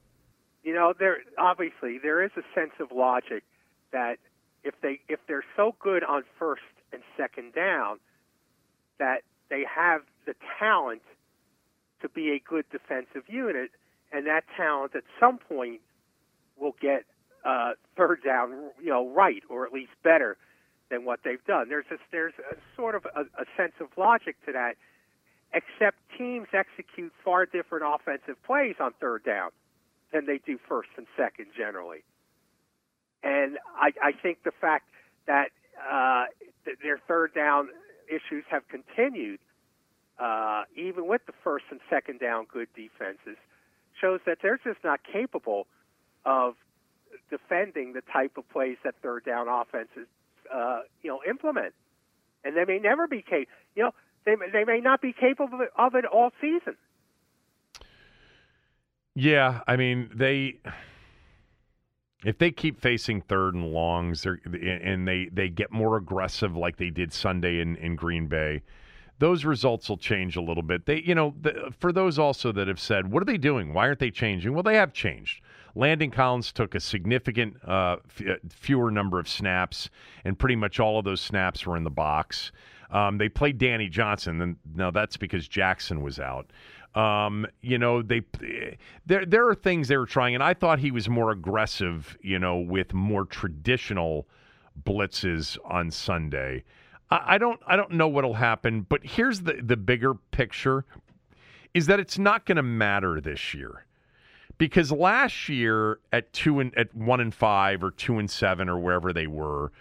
you 0.64 0.74
know 0.74 0.92
there 0.98 1.18
obviously 1.38 1.98
there 2.03 2.24
is 2.24 2.32
a 2.36 2.42
sense 2.59 2.72
of 2.80 2.90
logic 2.90 3.44
that 3.93 4.16
if 4.64 4.74
they 4.80 5.01
if 5.09 5.20
they're 5.26 5.45
so 5.57 5.74
good 5.80 6.05
on 6.05 6.22
first 6.38 6.62
and 6.93 7.03
second 7.16 7.55
down 7.55 7.99
that 8.99 9.22
they 9.51 9.64
have 9.64 10.03
the 10.26 10.34
talent 10.59 11.03
to 12.01 12.09
be 12.09 12.32
a 12.32 12.38
good 12.38 12.64
defensive 12.70 13.22
unit 13.28 13.70
and 14.12 14.26
that 14.26 14.45
talent 14.57 14.95
at 14.95 15.05
some 15.18 15.38
point 15.38 15.80
will 16.59 16.74
get 16.80 17.05
uh, 17.45 17.72
third 17.97 18.20
down 18.24 18.70
you 18.80 18.90
know 18.90 19.09
right 19.09 19.43
or 19.49 19.66
at 19.66 19.72
least 19.72 19.93
better 20.03 20.36
than 20.90 21.05
what 21.05 21.20
they've 21.24 21.45
done 21.47 21.68
there's 21.68 21.86
a, 21.90 21.97
there's 22.11 22.34
a 22.51 22.57
sort 22.76 22.95
of 22.95 23.07
a, 23.16 23.22
a 23.40 23.45
sense 23.57 23.72
of 23.80 23.88
logic 23.97 24.36
to 24.47 24.53
that 24.53 24.74
except 25.55 25.99
teams 26.16 26.49
execute 26.53 27.12
far 27.24 27.47
different 27.47 27.84
offensive 27.86 28.43
plays 28.45 28.76
on 28.80 28.93
third 29.01 29.24
down 29.24 29.51
than 30.12 30.26
they 30.26 30.38
do 30.38 30.59
first 30.68 30.90
and 30.97 31.07
second 31.16 31.47
generally. 31.57 32.05
And 33.23 33.59
I, 33.77 33.93
I 34.03 34.12
think 34.12 34.43
the 34.45 34.53
fact 34.61 34.89
that 35.27 35.51
uh, 35.91 36.25
th- 36.64 36.79
their 36.83 36.99
third 37.07 37.35
down 37.35 37.68
issues 38.09 38.45
have 38.51 38.62
continued, 38.68 39.41
uh, 40.18 40.64
even 40.77 41.07
with 41.07 41.25
the 41.27 41.33
first 41.45 41.64
and 41.70 41.81
second 41.89 42.20
down 42.20 42.47
good 42.53 42.68
defenses, 42.75 43.37
shows 44.01 44.20
that 44.27 44.39
they're 44.43 44.61
just 44.62 44.83
not 44.83 45.01
capable 45.11 45.66
of 46.25 46.55
defending 47.31 47.93
the 47.93 48.03
type 48.12 48.37
of 48.37 48.49
plays 48.51 48.77
that 48.85 48.95
third 49.03 49.25
down 49.25 49.47
offenses, 49.49 50.07
uh, 50.53 50.81
you 51.03 51.11
know, 51.11 51.20
implement. 51.29 51.75
And 52.45 52.57
they 52.57 52.64
may 52.64 52.79
never 52.79 53.07
be 53.07 53.23
capable. 53.23 53.53
You 53.77 53.85
know, 53.85 53.95
they 54.25 54.35
they 54.53 54.64
may 54.64 54.81
not 54.81 55.01
be 55.01 55.12
capable 55.12 55.61
of 55.77 55.95
it 55.95 56.05
all 56.05 56.31
season. 56.41 56.77
Yeah, 59.14 59.61
I 59.66 59.77
mean 59.77 60.11
they 60.14 60.59
if 62.25 62.39
they 62.39 62.51
keep 62.51 62.81
facing 62.81 63.20
third 63.20 63.55
and 63.55 63.73
longs 63.73 64.27
and 64.27 65.07
they 65.07 65.29
they 65.33 65.49
get 65.49 65.73
more 65.73 65.97
aggressive 65.97 66.57
like 66.57 66.77
they 66.77 66.91
did 66.91 67.12
Sunday 67.12 67.61
in 67.61 67.77
in 67.77 67.97
Green 67.97 68.27
Bay, 68.27 68.62
those 69.18 69.45
results 69.45 69.89
will 69.89 69.97
change 69.97 70.37
a 70.37 70.41
little 70.41 70.62
bit. 70.62 70.87
They 70.87 71.03
you 71.03 71.14
know 71.14 71.35
the, 71.41 71.73
for 71.79 71.93
those 71.93 72.18
also 72.18 72.53
that 72.53 72.68
have 72.68 72.81
said 72.81 73.11
what 73.11 73.23
are 73.23 73.27
they 73.27 73.39
doing? 73.39 73.73
Why 73.73 73.87
aren't 73.87 73.99
they 73.99 74.11
changing? 74.11 74.53
Well, 74.53 74.62
they 74.62 74.77
have 74.77 74.93
changed. 74.93 75.43
Landon 75.75 76.11
Collins 76.11 76.53
took 76.53 76.75
a 76.75 76.81
significant 76.81 77.57
uh, 77.64 77.97
f- 78.07 78.27
uh, 78.27 78.35
fewer 78.51 78.91
number 78.91 79.18
of 79.18 79.27
snaps, 79.27 79.89
and 80.25 80.39
pretty 80.39 80.57
much 80.57 80.79
all 80.79 80.99
of 80.99 81.05
those 81.05 81.20
snaps 81.20 81.66
were 81.66 81.77
in 81.77 81.85
the 81.85 81.91
box. 81.91 82.53
Um, 82.91 83.16
they 83.16 83.31
played 83.31 83.57
Danny 83.57 83.89
Johnson, 83.89 84.43
and 84.43 84.57
now 84.75 84.91
that's 84.91 85.16
because 85.16 85.49
Jackson 85.49 86.03
was 86.03 86.20
out. 86.20 86.51
Um, 86.95 87.47
you 87.62 87.78
know, 87.78 88.03
they 88.03 88.22
there 89.07 89.24
there 89.24 89.49
are 89.49 89.55
things 89.55 89.88
they 89.88 89.97
were 89.97 90.07
trying, 90.07 90.34
and 90.34 90.45
I 90.45 90.55
thought 90.55 90.78
he 90.78 90.90
was 90.90 91.09
more 91.09 91.30
aggressive. 91.30 92.16
You 92.20 92.38
know, 92.38 92.59
with 92.59 92.93
more 92.93 93.24
traditional 93.24 94.26
blitzes 94.84 95.59
on 95.64 95.90
Sunday. 95.90 96.64
I, 97.11 97.34
I 97.34 97.38
don't 97.38 97.61
I 97.66 97.76
don't 97.76 97.93
know 97.93 98.09
what'll 98.09 98.34
happen, 98.34 98.82
but 98.82 99.01
here's 99.05 99.40
the 99.40 99.55
the 99.62 99.76
bigger 99.76 100.14
picture: 100.32 100.84
is 101.74 101.86
that 101.86 102.01
it's 102.01 102.18
not 102.18 102.45
going 102.45 102.57
to 102.57 102.62
matter 102.62 103.20
this 103.20 103.55
year 103.55 103.86
because 104.59 104.93
last 104.93 105.49
year 105.49 105.99
at 106.12 106.32
two 106.32 106.61
and 106.61 106.76
at 106.78 106.95
one 106.95 107.20
and 107.20 107.34
five 107.34 107.82
or 107.82 107.90
two 107.90 108.18
and 108.18 108.30
seven 108.30 108.68
or 108.68 108.78
wherever 108.78 109.12
they 109.12 109.26
were, 109.26 109.72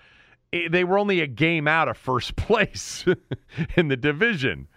eh, 0.54 0.68
they 0.70 0.84
were 0.84 0.98
only 0.98 1.22
a 1.22 1.28
game 1.28 1.68
out 1.68 1.88
of 1.88 1.98
first 1.98 2.36
place 2.36 3.06
in 3.76 3.90
the 3.90 3.98
division. 3.98 4.68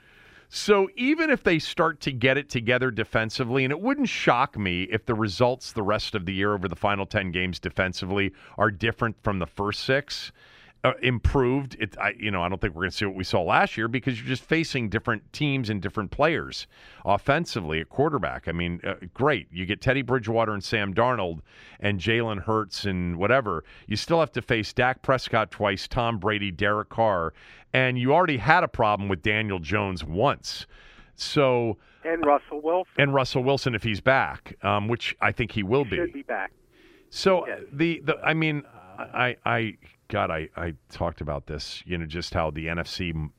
So 0.56 0.88
even 0.94 1.30
if 1.30 1.42
they 1.42 1.58
start 1.58 1.98
to 2.02 2.12
get 2.12 2.38
it 2.38 2.48
together 2.48 2.92
defensively, 2.92 3.64
and 3.64 3.72
it 3.72 3.80
wouldn't 3.80 4.08
shock 4.08 4.56
me 4.56 4.84
if 4.84 5.04
the 5.04 5.12
results 5.12 5.72
the 5.72 5.82
rest 5.82 6.14
of 6.14 6.26
the 6.26 6.32
year 6.32 6.54
over 6.54 6.68
the 6.68 6.76
final 6.76 7.06
10 7.06 7.32
games 7.32 7.58
defensively 7.58 8.32
are 8.56 8.70
different 8.70 9.16
from 9.24 9.40
the 9.40 9.48
first 9.48 9.80
six, 9.80 10.30
uh, 10.84 10.92
improved. 11.02 11.76
It, 11.80 11.96
I, 11.98 12.12
you 12.18 12.30
know, 12.30 12.42
I 12.42 12.48
don't 12.48 12.60
think 12.60 12.74
we're 12.74 12.82
going 12.82 12.90
to 12.90 12.96
see 12.96 13.06
what 13.06 13.14
we 13.14 13.24
saw 13.24 13.40
last 13.42 13.76
year 13.76 13.88
because 13.88 14.18
you're 14.18 14.28
just 14.28 14.44
facing 14.44 14.90
different 14.90 15.32
teams 15.32 15.70
and 15.70 15.80
different 15.80 16.10
players 16.10 16.66
offensively 17.06 17.80
at 17.80 17.88
quarterback. 17.88 18.46
I 18.46 18.52
mean, 18.52 18.80
uh, 18.84 18.94
great. 19.14 19.48
You 19.50 19.64
get 19.64 19.80
Teddy 19.80 20.02
Bridgewater 20.02 20.52
and 20.52 20.62
Sam 20.62 20.92
Darnold 20.92 21.40
and 21.80 21.98
Jalen 21.98 22.42
Hurts 22.42 22.84
and 22.84 23.16
whatever. 23.16 23.64
You 23.86 23.96
still 23.96 24.20
have 24.20 24.30
to 24.32 24.42
face 24.42 24.72
Dak 24.74 25.00
Prescott 25.00 25.50
twice, 25.50 25.88
Tom 25.88 26.18
Brady, 26.18 26.50
Derek 26.50 26.90
Carr, 26.90 27.32
and 27.72 27.98
you 27.98 28.12
already 28.12 28.36
had 28.36 28.62
a 28.62 28.68
problem 28.68 29.08
with 29.08 29.22
Daniel 29.22 29.58
Jones 29.58 30.04
once. 30.04 30.66
So 31.16 31.78
And 32.04 32.24
Russell 32.26 32.60
Wilson 32.60 32.92
and 32.98 33.14
Russell 33.14 33.42
Wilson 33.42 33.74
if 33.74 33.82
he's 33.82 34.00
back, 34.00 34.56
um, 34.62 34.88
which 34.88 35.16
I 35.20 35.32
think 35.32 35.52
he 35.52 35.62
will 35.62 35.86
should 35.86 36.12
be 36.12 36.22
back. 36.22 36.52
so 37.08 37.46
Yes. 37.46 37.60
the, 37.72 38.02
the 38.04 38.18
I 38.22 38.34
mean 38.34 38.64
I 38.98 39.36
I 39.46 39.76
God 40.14 40.30
I 40.30 40.48
I 40.56 40.74
talked 40.90 41.20
about 41.20 41.46
this 41.46 41.82
you 41.84 41.98
know 41.98 42.06
just 42.06 42.32
how 42.32 42.52
the 42.52 42.66
NFC 42.66 43.30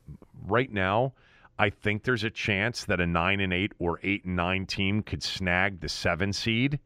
right 0.46 0.70
now 0.70 1.14
I 1.58 1.70
think 1.70 2.04
there's 2.04 2.26
a 2.26 2.30
chance 2.30 2.84
that 2.84 3.00
a 3.00 3.08
9 3.08 3.40
and 3.40 3.54
8 3.54 3.72
or 3.80 3.98
8 4.04 4.26
and 4.26 4.36
9 4.36 4.66
team 4.66 5.02
could 5.02 5.24
snag 5.24 5.80
the 5.80 5.88
7 5.88 6.34
seed 6.34 6.82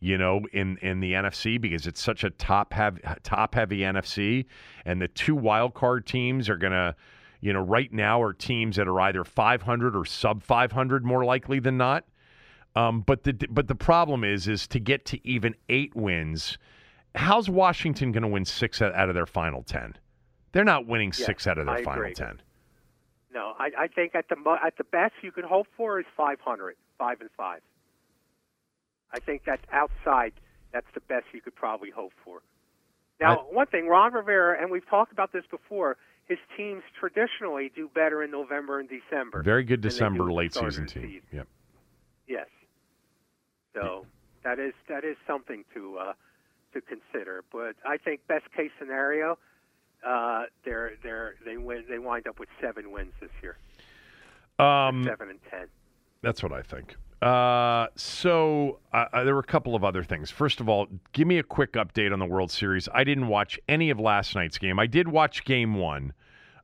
you 0.00 0.18
know 0.18 0.42
in 0.52 0.76
in 0.82 1.00
the 1.00 1.14
NFC 1.14 1.58
because 1.58 1.86
it's 1.86 2.02
such 2.02 2.24
a 2.24 2.30
top 2.30 2.74
heavy 2.74 3.00
top 3.22 3.54
heavy 3.54 3.78
NFC 3.78 4.44
and 4.84 5.00
the 5.00 5.08
two 5.08 5.34
wild 5.34 5.72
card 5.72 6.04
teams 6.04 6.50
are 6.50 6.58
going 6.58 6.74
to 6.74 6.94
you 7.40 7.54
know 7.54 7.62
right 7.62 7.90
now 7.90 8.20
are 8.20 8.34
teams 8.34 8.76
that 8.76 8.86
are 8.86 9.00
either 9.00 9.24
500 9.24 9.96
or 9.96 10.04
sub 10.04 10.42
500 10.42 11.06
more 11.06 11.24
likely 11.24 11.58
than 11.58 11.78
not 11.78 12.04
um, 12.76 13.00
but 13.00 13.24
the 13.24 13.32
but 13.48 13.66
the 13.66 13.74
problem 13.74 14.24
is 14.24 14.46
is 14.46 14.68
to 14.68 14.78
get 14.78 15.06
to 15.06 15.26
even 15.26 15.54
eight 15.70 15.96
wins. 15.96 16.58
How's 17.16 17.48
Washington 17.48 18.12
going 18.12 18.22
to 18.22 18.28
win 18.28 18.44
six 18.44 18.80
out 18.82 19.08
of 19.08 19.14
their 19.14 19.26
final 19.26 19.62
ten? 19.62 19.96
They're 20.52 20.64
not 20.64 20.86
winning 20.86 21.08
Yes, 21.08 21.26
six 21.26 21.46
out 21.46 21.58
of 21.58 21.66
their 21.66 21.76
I 21.76 21.82
final 21.82 22.02
agree. 22.02 22.14
ten. 22.14 22.40
No, 23.32 23.52
I, 23.58 23.70
I 23.78 23.86
think 23.88 24.14
at 24.14 24.28
the 24.28 24.36
mo- 24.36 24.58
at 24.64 24.76
the 24.78 24.84
best 24.84 25.14
you 25.22 25.32
could 25.32 25.44
hope 25.44 25.66
for 25.76 25.98
is 26.00 26.06
500, 26.16 26.76
five 26.98 27.20
and 27.20 27.30
five. 27.36 27.60
I 29.12 29.18
think 29.20 29.42
that's 29.44 29.62
outside. 29.72 30.32
That's 30.72 30.86
the 30.94 31.00
best 31.00 31.26
you 31.32 31.40
could 31.40 31.54
probably 31.54 31.90
hope 31.90 32.12
for. 32.24 32.40
Now, 33.20 33.46
one 33.50 33.66
thing, 33.66 33.88
Ron 33.88 34.12
Rivera, 34.12 34.60
and 34.60 34.70
we've 34.70 34.86
talked 34.88 35.10
about 35.12 35.32
this 35.32 35.44
before. 35.50 35.96
His 36.28 36.38
teams 36.56 36.82
traditionally 36.98 37.70
do 37.74 37.88
better 37.94 38.22
in 38.22 38.30
November 38.30 38.78
and 38.80 38.88
December. 38.88 39.42
Very 39.42 39.62
good 39.64 39.80
than 39.80 39.88
they 39.88 39.94
do 39.94 39.94
December 39.94 40.32
late 40.32 40.52
season 40.52 40.86
team. 40.86 41.02
season. 41.04 41.22
Yep. 41.32 41.48
Yes. 42.26 42.46
So 43.74 44.06
that 44.44 44.58
is 44.58 44.72
that 44.88 45.04
is 45.04 45.16
something 45.26 45.64
to 45.74 45.98
uh, 45.98 46.12
to 46.76 46.80
consider. 46.82 47.44
But 47.52 47.76
I 47.84 47.96
think 47.96 48.26
best 48.26 48.50
case 48.56 48.70
scenario, 48.78 49.38
uh, 50.06 50.44
they're 50.64 50.92
they're 51.02 51.34
they 51.44 51.56
win 51.56 51.84
they 51.88 51.98
wind 51.98 52.26
up 52.26 52.38
with 52.38 52.48
seven 52.60 52.90
wins 52.92 53.12
this 53.20 53.30
year, 53.42 53.56
Um, 54.58 55.04
seven 55.04 55.30
and 55.30 55.40
ten. 55.50 55.66
That's 56.22 56.42
what 56.42 56.52
I 56.52 56.62
think. 56.62 56.96
Uh, 57.22 57.86
so 57.96 58.78
uh, 58.92 59.06
uh, 59.12 59.24
there 59.24 59.34
were 59.34 59.40
a 59.40 59.44
couple 59.44 59.74
of 59.74 59.84
other 59.84 60.04
things. 60.04 60.30
First 60.30 60.60
of 60.60 60.68
all, 60.68 60.86
give 61.12 61.26
me 61.26 61.38
a 61.38 61.42
quick 61.42 61.72
update 61.72 62.12
on 62.12 62.18
the 62.18 62.26
World 62.26 62.50
Series. 62.50 62.88
I 62.92 63.04
didn't 63.04 63.28
watch 63.28 63.58
any 63.68 63.88
of 63.90 63.98
last 63.98 64.34
night's 64.34 64.58
game. 64.58 64.78
I 64.78 64.86
did 64.86 65.08
watch 65.08 65.44
Game 65.44 65.74
One. 65.74 66.12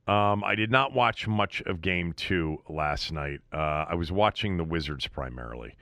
Um, 0.06 0.42
I 0.44 0.54
did 0.54 0.70
not 0.70 0.92
watch 0.92 1.26
much 1.26 1.62
of 1.62 1.80
Game 1.80 2.12
Two 2.12 2.58
last 2.68 3.12
night. 3.12 3.40
Uh, 3.52 3.86
I 3.88 3.94
was 3.94 4.12
watching 4.12 4.56
the 4.56 4.64
Wizards 4.64 5.06
primarily. 5.06 5.74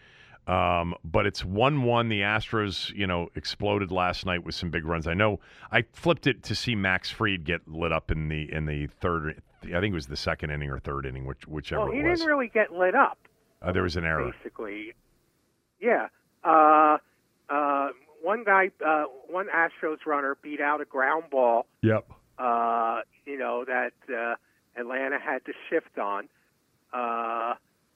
Um, 0.51 0.96
but 1.05 1.26
it's 1.26 1.44
one-one. 1.44 2.09
The 2.09 2.22
Astros, 2.22 2.92
you 2.92 3.07
know, 3.07 3.28
exploded 3.36 3.92
last 3.92 4.26
night 4.26 4.42
with 4.42 4.57
some 4.57 4.68
big 4.68 4.84
runs. 4.84 5.07
I 5.07 5.14
know. 5.14 5.38
I 5.70 5.84
flipped 5.92 6.26
it 6.26 6.42
to 6.44 6.57
see 6.57 6.74
Max 6.74 7.09
Fried 7.09 7.44
get 7.44 7.68
lit 7.68 7.92
up 7.92 8.11
in 8.11 8.28
the 8.28 8.53
in 8.53 8.66
the 8.66 8.88
third. 8.88 9.42
I 9.62 9.78
think 9.78 9.92
it 9.92 9.94
was 9.94 10.09
the 10.09 10.16
second 10.16 10.51
inning 10.51 10.68
or 10.68 10.80
third 10.80 11.07
inning, 11.07 11.24
which 11.24 11.46
whichever 11.46 11.84
Well, 11.84 11.92
he 11.92 12.03
didn't 12.03 12.26
really 12.26 12.51
get 12.53 12.72
lit 12.72 12.96
up. 12.96 13.18
Uh, 13.62 13.70
there 13.70 13.84
was 13.84 13.94
an 13.94 14.05
error. 14.05 14.32
Basically, 14.42 14.94
yeah. 15.80 16.09
uh, 16.42 16.96
uh, 17.48 17.90
one 18.20 18.42
guy, 18.42 18.70
uh, 18.84 19.05
one 19.28 19.46
Astros 19.55 20.05
runner 20.05 20.36
beat 20.42 20.61
out 20.61 20.80
a 20.80 20.84
ground 20.84 21.24
ball. 21.30 21.66
Yep. 21.82 22.11
Uh, 22.38 23.03
you 23.24 23.38
know 23.38 23.64
that 23.66 23.92
uh, 24.12 24.34
Atlanta 24.76 25.20
had 25.20 25.44
to 25.44 25.53
shift 25.68 25.96
on. 25.96 26.28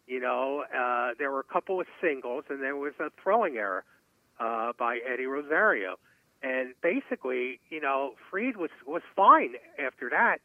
You 0.06 0.20
know, 0.20 0.64
uh, 0.74 1.14
there 1.18 1.30
were 1.30 1.40
a 1.40 1.52
couple 1.52 1.80
of 1.80 1.86
singles, 2.00 2.44
and 2.50 2.62
there 2.62 2.76
was 2.76 2.92
a 3.00 3.10
throwing 3.22 3.56
error 3.56 3.84
uh, 4.38 4.72
by 4.78 4.98
Eddie 4.98 5.26
Rosario. 5.26 5.96
And 6.42 6.74
basically, 6.82 7.58
you 7.70 7.80
know, 7.80 8.14
Fried 8.30 8.56
was 8.56 8.70
was 8.86 9.02
fine 9.16 9.54
after 9.78 10.10
that. 10.10 10.38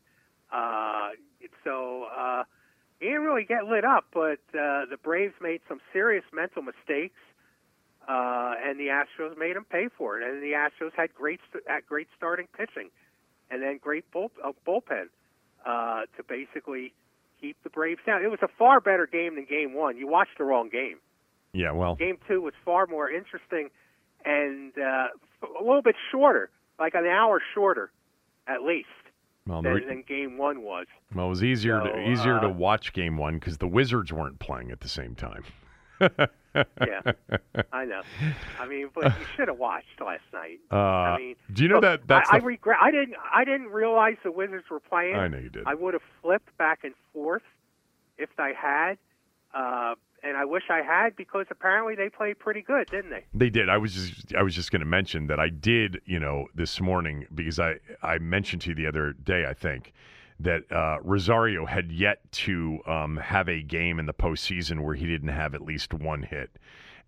Uh, 0.52 1.10
so 1.64 2.06
uh, 2.16 2.44
he 3.00 3.08
didn't 3.08 3.24
really 3.24 3.44
get 3.44 3.66
lit 3.66 3.84
up, 3.84 4.06
but 4.14 4.40
uh, 4.54 4.86
the 4.90 4.98
Braves 5.02 5.36
made 5.42 5.62
some 5.68 5.80
serious 5.92 6.24
mental 6.34 6.62
mistakes, 6.62 7.20
uh, 8.08 8.54
and 8.66 8.80
the 8.80 8.88
Astros 8.88 9.38
made 9.38 9.56
them 9.56 9.66
pay 9.66 9.90
for 9.90 10.20
it. 10.20 10.28
And 10.28 10.42
the 10.42 10.54
Astros 10.54 10.92
had 10.96 11.14
great 11.14 11.42
had 11.68 11.86
great 11.86 12.08
starting 12.16 12.48
pitching, 12.58 12.90
and 13.52 13.62
then 13.62 13.78
great 13.78 14.10
bull- 14.12 14.32
uh, 14.44 14.54
bullpen 14.66 15.10
uh, 15.66 16.02
to 16.16 16.24
basically 16.28 16.94
keep 17.40 17.58
the 17.64 17.70
Braves 17.70 18.02
down. 18.06 18.24
It 18.24 18.30
was 18.32 18.40
a 18.42 18.48
far 18.58 18.80
better 18.80 19.08
game 19.08 19.36
than 19.36 19.46
Game 19.46 19.74
One. 19.74 19.98
You 19.98 20.08
watched 20.08 20.38
the 20.38 20.44
wrong 20.44 20.70
game. 20.70 20.98
Yeah, 21.54 21.72
well, 21.72 21.96
Game 21.96 22.18
Two 22.28 22.42
was 22.42 22.54
far 22.64 22.86
more 22.88 23.10
interesting 23.10 23.70
and 24.26 24.74
uh, 24.78 25.08
a 25.44 25.64
little 25.64 25.82
bit 25.82 25.96
shorter, 26.12 26.50
like 26.80 26.94
an 26.94 27.06
hour 27.06 27.42
shorter, 27.56 27.90
at 28.48 28.62
least 28.64 28.88
well, 29.48 29.62
than, 29.62 29.88
than 29.88 30.04
Game 30.08 30.38
One 30.38 30.62
was. 30.62 30.86
well, 31.16 31.28
it 31.28 31.30
was 31.30 31.44
easier 31.44 31.82
So, 31.84 31.92
to, 31.92 32.10
easier 32.12 32.40
to 32.40 32.48
uh, 32.48 32.50
watch 32.50 32.94
game 32.94 33.18
one 33.18 33.36
because 33.36 33.58
the 33.58 33.68
Wizards 33.68 34.12
weren't 34.14 34.40
playing 34.40 34.72
at 34.72 34.82
the 34.82 34.90
same 34.90 35.16
time. 35.16 35.44
Yeah, 36.56 37.12
I 37.72 37.86
know. 37.86 38.02
I 38.60 38.68
mean, 38.68 38.90
but 38.94 39.06
you 39.06 39.26
should 39.36 39.48
have 39.48 39.58
watched 39.58 40.02
last 40.04 40.24
night. 40.34 40.60
Uh, 40.72 40.76
I 40.76 41.18
mean, 41.18 41.36
do 41.54 41.64
you 41.64 41.70
know 41.70 41.76
look, 41.76 41.84
that 41.84 42.08
that's 42.08 42.30
I, 42.32 42.38
I 42.38 42.40
regret. 42.40 42.78
I 42.82 42.92
didn't. 42.92 43.16
I 43.34 43.44
didn't 43.46 43.68
realize 43.68 44.16
the 44.24 44.32
Wizards 44.32 44.66
were 44.70 44.80
playing. 44.80 45.16
I 45.16 45.28
know 45.28 45.38
you 45.38 45.50
did. 45.50 45.64
I 45.66 45.76
would 45.76 45.94
have 45.94 46.04
flipped 46.22 46.58
back 46.58 46.80
and 46.84 46.94
forth 47.14 47.44
if 48.18 48.30
I 48.38 48.54
had, 48.54 48.98
uh, 49.54 49.96
and 50.24 50.38
I 50.38 50.46
wish 50.46 50.64
I 50.70 50.82
had 50.82 51.16
because 51.16 51.46
apparently 51.50 51.96
they 51.96 52.10
played 52.10 52.40
pretty 52.40 52.62
good, 52.62 52.90
didn't 52.90 53.12
they? 53.12 53.26
They 53.34 53.50
did. 53.50 53.70
I 53.70 53.78
was 53.78 53.94
just 53.94 54.36
I 54.36 54.42
was 54.42 54.56
just 54.56 54.72
going 54.72 54.82
to 54.82 54.86
mention 54.86 55.28
that 55.28 55.40
I 55.40 55.50
did, 55.50 56.02
you 56.06 56.20
know, 56.20 56.48
this 56.56 56.82
morning 56.82 57.26
because 57.34 57.60
I 57.60 57.76
I 58.02 58.18
mentioned 58.18 58.64
to 58.64 58.70
you 58.70 58.76
the 58.76 58.88
other 58.88 59.14
day, 59.14 59.46
I 59.48 59.54
think, 59.54 59.94
that 60.40 60.72
uh, 60.72 60.98
Rosario 61.04 61.66
had 61.66 61.92
yet 61.92 62.20
to 62.32 62.80
um, 62.88 63.18
have 63.18 63.50
a 63.50 63.62
game 63.62 64.00
in 64.00 64.06
the 64.06 64.14
postseason 64.14 64.84
where 64.84 64.96
he 64.96 65.06
didn't 65.06 65.30
have 65.30 65.54
at 65.54 65.62
least 65.62 65.94
one 65.94 66.24
hit. 66.24 66.52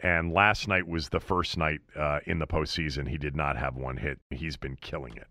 And 0.01 0.33
last 0.33 0.67
night 0.67 0.87
was 0.87 1.09
the 1.09 1.19
first 1.19 1.57
night 1.57 1.79
uh, 1.95 2.19
in 2.25 2.39
the 2.39 2.47
postseason 2.47 3.07
he 3.07 3.17
did 3.17 3.35
not 3.35 3.57
have 3.57 3.75
one 3.75 3.97
hit. 3.97 4.19
He's 4.31 4.57
been 4.57 4.75
killing 4.75 5.15
it 5.15 5.27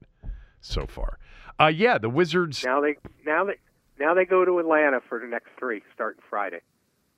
so 0.60 0.86
far. 0.86 1.18
Uh, 1.58 1.66
yeah, 1.66 1.98
the 1.98 2.08
Wizards. 2.08 2.64
Now 2.64 2.80
they 2.80 2.96
now 3.26 3.44
they 3.44 3.54
now 3.98 4.14
they 4.14 4.24
go 4.24 4.44
to 4.44 4.58
Atlanta 4.60 5.00
for 5.08 5.18
the 5.18 5.26
next 5.26 5.50
three, 5.58 5.82
starting 5.92 6.22
Friday. 6.30 6.60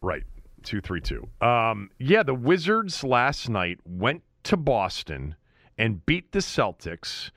Right. 0.00 0.24
232. 0.64 1.46
Um, 1.46 1.90
yeah, 1.98 2.22
the 2.22 2.34
Wizards 2.34 3.04
last 3.04 3.48
night 3.48 3.78
went 3.84 4.22
to 4.44 4.56
Boston 4.56 5.36
and 5.76 6.04
beat 6.06 6.32
the 6.32 6.38
Celtics 6.38 7.30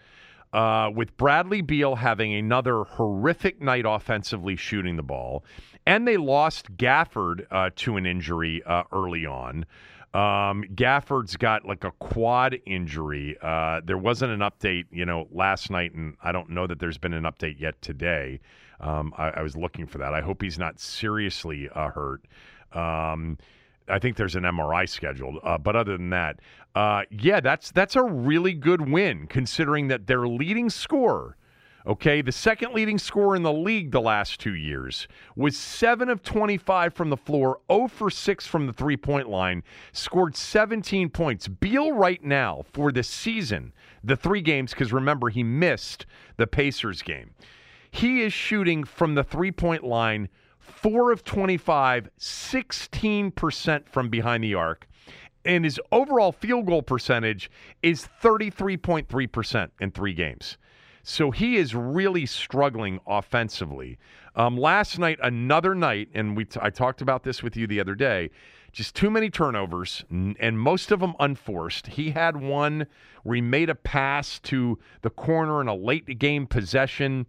uh, 0.56 0.89
with 0.89 1.18
Bradley 1.18 1.60
Beal 1.60 1.95
having 1.95 2.34
another 2.34 2.86
horrific 2.86 3.62
night 3.62 3.84
offensively 3.86 4.56
shooting 4.56 4.95
the 4.95 5.03
ball. 5.03 5.43
And 5.86 6.08
they 6.08 6.16
lost 6.16 6.78
Gafford 6.78 7.45
uh, 7.51 7.72
to 7.76 7.97
an 7.97 8.06
injury 8.06 8.64
uh, 8.66 8.84
early 8.93 9.26
on. 9.26 9.66
Um, 10.14 10.64
Gafford's 10.74 11.36
got 11.36 11.66
like 11.66 11.84
a 11.84 11.91
quad 11.99 12.56
injury. 12.66 13.38
Uh, 13.41 13.82
there 13.84 13.97
wasn't 13.97 14.32
an 14.32 14.39
update, 14.39 14.86
you 14.91 15.06
know, 15.06 15.28
last 15.30 15.70
night, 15.70 15.93
and 15.93 16.16
I 16.24 16.32
don't 16.32 16.49
know 16.49 16.66
that 16.68 16.80
there's 16.80 16.97
been 16.97 17.14
an 17.14 17.24
update 17.24 17.60
yet 17.60 17.82
today. 17.82 18.39
Um, 18.80 19.14
I, 19.18 19.32
I 19.32 19.41
was 19.41 19.58
looking 19.58 19.88
for 19.88 19.97
that. 19.97 20.14
I 20.14 20.22
hope 20.22 20.41
he's 20.41 20.58
not 20.58 20.80
seriously 20.80 21.68
uh, 21.76 21.89
hurt. 21.89 22.22
Um, 22.72 23.38
I 23.89 23.99
think 23.99 24.16
there's 24.16 24.36
an 24.36 24.43
MRI 24.43 24.88
scheduled, 24.88 25.38
uh, 25.43 25.58
but 25.58 25.76
other 25.76 25.97
than 25.97 26.12
that, 26.12 26.39
uh, 26.76 27.03
yeah, 27.09 27.39
that's 27.39 27.71
that's 27.71 27.95
a 27.95 28.03
really 28.03 28.53
good 28.53 28.89
win 28.89 29.28
considering 29.28 29.88
that 29.88 30.07
their 30.07 30.28
leading 30.28 30.69
scorer, 30.69 31.38
okay, 31.88 32.21
the 32.21 32.34
second 32.34 32.73
leading 32.73 32.97
scorer 32.97 33.38
in 33.38 33.43
the 33.43 33.53
league 33.53 33.91
the 33.91 34.01
last 34.01 34.41
two 34.41 34.55
years 34.55 35.07
was 35.38 35.57
seven 35.57 36.09
of 36.09 36.21
25 36.21 36.93
from 36.93 37.09
the 37.09 37.15
floor, 37.15 37.61
0 37.71 37.88
for 37.88 38.09
six 38.09 38.45
from 38.45 38.67
the 38.67 38.73
three 38.73 38.97
point 38.97 39.30
line, 39.30 39.63
scored 39.93 40.36
17 40.36 41.09
points. 41.09 41.47
Beal 41.47 41.93
right 41.93 42.21
now 42.21 42.65
for 42.73 42.91
the 42.91 43.03
season, 43.03 43.71
the 44.03 44.17
three 44.17 44.41
games, 44.41 44.71
because 44.71 44.91
remember 44.91 45.30
he 45.30 45.43
missed 45.43 46.05
the 46.36 46.47
Pacers 46.47 47.01
game. 47.01 47.32
He 47.89 48.21
is 48.21 48.34
shooting 48.34 48.84
from 48.84 49.15
the 49.15 49.23
three 49.23 49.51
point 49.51 49.86
line 49.86 50.28
four 50.59 51.13
of 51.13 51.23
25, 51.23 52.09
16% 52.19 53.88
from 53.88 54.09
behind 54.09 54.43
the 54.43 54.55
arc. 54.55 54.88
And 55.46 55.64
his 55.64 55.80
overall 55.91 56.32
field 56.32 56.66
goal 56.66 56.82
percentage 56.82 57.52
is 57.84 58.10
33.3% 58.22 59.70
in 59.80 59.91
three 59.91 60.14
games. 60.14 60.58
So 61.04 61.30
he 61.30 61.58
is 61.58 61.76
really 61.76 62.26
struggling 62.26 63.00
offensively. 63.06 64.00
Um, 64.36 64.58
last 64.58 64.98
night, 64.98 65.20
another 65.22 65.76
night, 65.76 66.10
and 66.16 66.36
we 66.36 66.46
t- 66.46 66.60
I 66.64 66.72
talked 66.72 67.00
about 67.00 67.22
this 67.24 67.43
with 67.43 67.56
you 67.56 67.68
the 67.68 67.80
other 67.80 67.93
day. 67.93 68.32
Just 68.72 68.96
too 68.96 69.12
many 69.12 69.30
turnovers, 69.30 70.04
n- 70.12 70.36
and 70.39 70.60
most 70.60 70.91
of 70.91 71.00
them 71.00 71.14
unforced. 71.20 71.86
He 71.86 72.10
had 72.10 72.36
one 72.36 72.88
where 73.22 73.36
he 73.36 73.41
made 73.41 73.70
a 73.70 73.76
pass 73.76 74.39
to 74.39 74.80
the 75.04 75.12
corner 75.12 75.62
in 75.62 75.68
a 75.68 75.76
late 75.76 76.18
game 76.18 76.48
possession, 76.48 77.28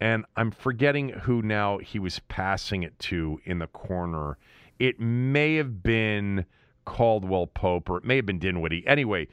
and 0.00 0.24
I'm 0.36 0.52
forgetting 0.52 1.08
who 1.08 1.42
now 1.42 1.78
he 1.78 1.98
was 1.98 2.20
passing 2.28 2.84
it 2.84 2.96
to 3.00 3.40
in 3.44 3.58
the 3.58 3.66
corner. 3.66 4.38
It 4.78 5.00
may 5.00 5.56
have 5.56 5.82
been 5.82 6.46
Caldwell 6.86 7.46
Pope, 7.46 7.90
or 7.90 7.98
it 7.98 8.04
may 8.04 8.16
have 8.16 8.24
been 8.24 8.38
Dinwiddie. 8.38 8.86
Anyway, 8.86 9.28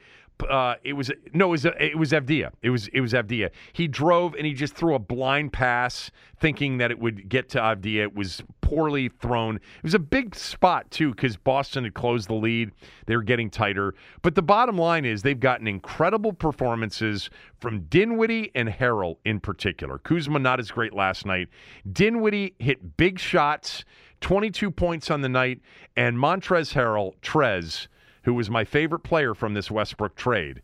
uh, 0.48 0.74
it 0.82 0.94
was 0.94 1.10
no, 1.32 1.46
it 1.46 1.50
was 1.50 1.64
it 1.64 1.98
was 1.98 2.12
Avdija. 2.12 2.50
It 2.62 2.70
was 2.70 2.88
it 2.88 3.00
was 3.00 3.12
Avdija. 3.12 3.50
He 3.72 3.86
drove 3.86 4.34
and 4.34 4.44
he 4.44 4.52
just 4.52 4.74
threw 4.74 4.94
a 4.94 4.98
blind 4.98 5.52
pass, 5.52 6.10
thinking 6.40 6.78
that 6.78 6.90
it 6.90 6.98
would 6.98 7.28
get 7.28 7.48
to 7.50 7.60
Avdija. 7.60 8.02
It 8.02 8.14
was 8.14 8.42
poorly 8.60 9.08
thrown. 9.08 9.56
It 9.56 9.82
was 9.82 9.94
a 9.94 10.00
big 10.00 10.34
spot 10.34 10.90
too 10.90 11.10
because 11.10 11.36
Boston 11.36 11.84
had 11.84 11.94
closed 11.94 12.28
the 12.28 12.34
lead. 12.34 12.72
They 13.06 13.14
were 13.14 13.22
getting 13.22 13.48
tighter. 13.48 13.94
But 14.22 14.34
the 14.34 14.42
bottom 14.42 14.76
line 14.76 15.04
is 15.04 15.22
they've 15.22 15.38
gotten 15.38 15.68
incredible 15.68 16.32
performances 16.32 17.30
from 17.60 17.82
Dinwiddie 17.82 18.50
and 18.54 18.68
Harrell 18.68 19.18
in 19.24 19.38
particular. 19.38 19.98
Kuzma 19.98 20.40
not 20.40 20.58
as 20.58 20.70
great 20.70 20.92
last 20.92 21.26
night. 21.26 21.48
Dinwiddie 21.90 22.54
hit 22.58 22.96
big 22.96 23.18
shots. 23.18 23.84
22 24.24 24.70
points 24.70 25.10
on 25.10 25.20
the 25.20 25.28
night, 25.28 25.60
and 25.98 26.16
Montrez 26.16 26.72
Harrell, 26.72 27.12
Trez, 27.20 27.88
who 28.22 28.32
was 28.32 28.48
my 28.48 28.64
favorite 28.64 29.00
player 29.00 29.34
from 29.34 29.52
this 29.52 29.70
Westbrook 29.70 30.16
trade, 30.16 30.62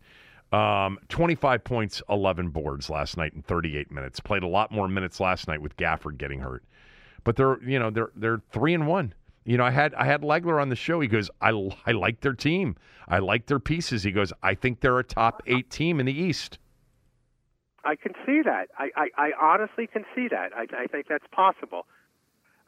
um, 0.51 0.97
25 1.09 1.63
points, 1.63 2.01
11 2.09 2.49
boards 2.49 2.89
last 2.89 3.17
night 3.17 3.33
in 3.33 3.43
38 3.43 3.91
minutes. 3.91 4.19
Played 4.19 4.41
a 4.41 4.47
lot 4.47 4.71
more 4.71 4.87
minutes 4.87 5.19
last 5.19 5.47
night 5.47 5.61
with 5.61 5.77
Gafford 5.77 6.17
getting 6.17 6.39
hurt, 6.39 6.63
but 7.23 7.35
they're 7.35 7.61
you 7.63 7.77
know 7.77 7.91
they're 7.91 8.09
they're 8.15 8.41
three 8.51 8.73
and 8.73 8.87
one. 8.87 9.13
You 9.45 9.57
know, 9.57 9.63
I 9.63 9.69
had 9.69 9.93
I 9.93 10.05
had 10.05 10.23
Legler 10.23 10.59
on 10.59 10.69
the 10.69 10.75
show. 10.75 10.99
He 10.99 11.07
goes, 11.07 11.29
I 11.39 11.49
I 11.85 11.91
like 11.91 12.21
their 12.21 12.33
team. 12.33 12.75
I 13.07 13.19
like 13.19 13.45
their 13.45 13.59
pieces. 13.59 14.01
He 14.01 14.11
goes, 14.11 14.33
I 14.41 14.55
think 14.55 14.81
they're 14.81 14.97
a 14.97 15.03
top 15.03 15.43
eight 15.45 15.69
team 15.69 15.99
in 15.99 16.07
the 16.07 16.19
East. 16.19 16.57
I 17.83 17.95
can 17.95 18.13
see 18.25 18.41
that. 18.43 18.69
I, 18.77 18.89
I, 18.95 19.07
I 19.17 19.31
honestly 19.39 19.87
can 19.87 20.03
see 20.15 20.27
that. 20.29 20.51
I, 20.55 20.65
I 20.83 20.87
think 20.87 21.07
that's 21.07 21.25
possible. 21.31 21.85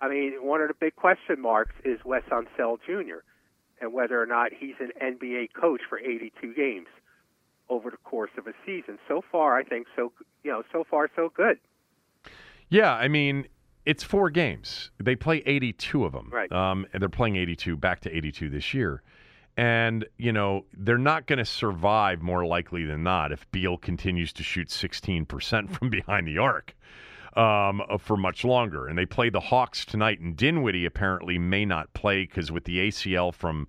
I 0.04 0.10
mean, 0.10 0.34
one 0.42 0.60
of 0.60 0.68
the 0.68 0.74
big 0.74 0.98
question 0.98 1.40
marks 1.40 1.76
is 1.86 1.98
Wes 2.04 2.24
Unseld 2.30 2.80
Jr. 2.86 3.24
and 3.80 3.94
whether 3.94 4.22
or 4.22 4.26
not 4.26 4.52
he's 4.52 4.76
an 4.82 4.92
NBA 5.02 5.54
coach 5.54 5.80
for 5.88 5.98
82 5.98 6.54
games 6.54 6.88
over 7.70 7.90
the 7.90 7.98
course 7.98 8.32
of 8.38 8.46
a 8.46 8.52
season. 8.66 9.00
So 9.08 9.24
far, 9.32 9.58
I 9.58 9.64
think 9.64 9.88
so. 9.96 10.12
You 10.44 10.52
know, 10.52 10.64
so 10.74 10.84
far 10.84 11.10
so 11.16 11.32
good. 11.34 11.58
Yeah, 12.68 12.94
I 12.94 13.08
mean, 13.08 13.48
it's 13.86 14.04
four 14.04 14.30
games. 14.30 14.92
They 15.02 15.16
play 15.16 15.42
82 15.46 16.04
of 16.04 16.12
them. 16.12 16.30
Right. 16.34 16.52
Um, 16.52 16.86
and 16.92 17.02
they're 17.02 17.08
playing 17.08 17.38
82, 17.38 17.78
back 17.78 18.02
to 18.02 18.14
82 18.14 18.50
this 18.50 18.74
year. 18.74 19.02
And, 19.56 20.06
you 20.18 20.34
know, 20.34 20.66
they're 20.74 20.98
not 20.98 21.28
going 21.28 21.40
to 21.40 21.46
survive 21.46 22.22
more 22.22 22.46
likely 22.46 22.84
than 22.84 23.04
not 23.04 23.32
if 23.32 23.50
Beal 23.52 23.78
continues 23.78 24.34
to 24.34 24.44
shoot 24.44 24.68
16% 24.68 25.72
from 25.78 25.90
behind 25.90 26.28
the 26.28 26.40
arc 26.40 26.76
um, 27.36 27.82
for 28.00 28.18
much 28.18 28.44
longer. 28.44 28.88
And 28.88 28.98
they 28.98 29.06
play 29.06 29.30
the 29.30 29.40
Hawks 29.40 29.86
tonight, 29.86 30.20
and 30.20 30.36
Dinwiddie 30.36 30.86
apparently 30.86 31.38
may 31.38 31.66
not 31.66 31.94
play 31.94 32.26
because 32.26 32.52
with 32.52 32.66
the 32.66 32.90
ACL 32.90 33.34
from. 33.34 33.68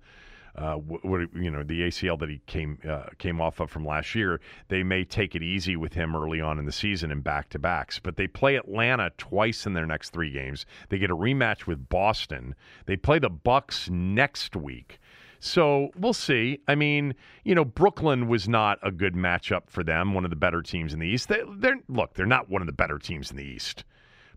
Uh, 0.57 0.75
what, 0.75 1.19
you 1.35 1.51
know 1.51 1.63
the 1.63 1.81
ACL 1.81 2.17
that 2.17 2.29
he 2.29 2.39
came 2.47 2.79
uh, 2.89 3.07
came 3.17 3.41
off 3.41 3.59
of 3.59 3.69
from 3.69 3.85
last 3.85 4.15
year. 4.15 4.39
They 4.69 4.83
may 4.83 5.03
take 5.03 5.35
it 5.35 5.43
easy 5.43 5.75
with 5.75 5.91
him 5.91 6.15
early 6.15 6.39
on 6.39 6.59
in 6.59 6.65
the 6.65 6.71
season 6.71 7.11
in 7.11 7.19
back 7.19 7.49
to 7.49 7.59
backs, 7.59 7.99
but 7.99 8.15
they 8.15 8.27
play 8.27 8.55
Atlanta 8.55 9.11
twice 9.17 9.65
in 9.65 9.73
their 9.73 9.85
next 9.85 10.11
three 10.11 10.31
games. 10.31 10.65
They 10.87 10.97
get 10.97 11.11
a 11.11 11.15
rematch 11.17 11.67
with 11.67 11.89
Boston. 11.89 12.55
They 12.85 12.95
play 12.95 13.19
the 13.19 13.29
Bucks 13.29 13.89
next 13.89 14.55
week. 14.55 15.01
So 15.45 15.89
we'll 15.95 16.13
see. 16.13 16.59
I 16.67 16.73
mean, 16.75 17.13
you 17.43 17.53
know, 17.53 17.63
Brooklyn 17.63 18.27
was 18.27 18.49
not 18.49 18.79
a 18.81 18.91
good 18.91 19.13
matchup 19.13 19.63
for 19.69 19.83
them, 19.83 20.13
one 20.13 20.23
of 20.23 20.31
the 20.31 20.35
better 20.35 20.61
teams 20.63 20.91
in 20.93 20.99
the 20.99 21.07
East. 21.07 21.29
They, 21.29 21.41
they're 21.57 21.77
look, 21.87 22.15
they're 22.15 22.25
not 22.25 22.49
one 22.49 22.61
of 22.61 22.65
the 22.65 22.73
better 22.73 22.97
teams 22.97 23.29
in 23.29 23.37
the 23.37 23.43
East. 23.45 23.83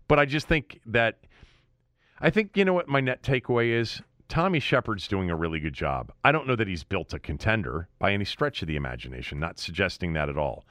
But 0.07 0.19
I 0.19 0.25
just 0.25 0.47
think 0.47 0.79
that 0.85 1.19
I 2.19 2.29
think 2.29 2.55
you 2.55 2.63
know 2.65 2.73
what 2.73 2.87
my 2.87 2.99
net 3.01 3.23
takeaway 3.23 3.71
is. 3.79 4.01
Tommy 4.27 4.59
Sheppard's 4.59 5.07
doing 5.07 5.31
a 5.31 5.35
really 5.35 5.59
good 5.59 5.73
job. 5.73 6.11
I 6.23 6.31
don't 6.31 6.45
know 6.47 6.55
that 6.55 6.67
he's 6.67 6.83
built 6.83 7.15
a 7.15 7.19
contender 7.19 7.87
by 7.97 8.13
any 8.13 8.25
stretch 8.25 8.61
of 8.61 8.67
the 8.67 8.75
imagination, 8.75 9.39
not 9.39 9.57
suggesting 9.57 10.13
that 10.13 10.29
at 10.29 10.37
all. 10.37 10.65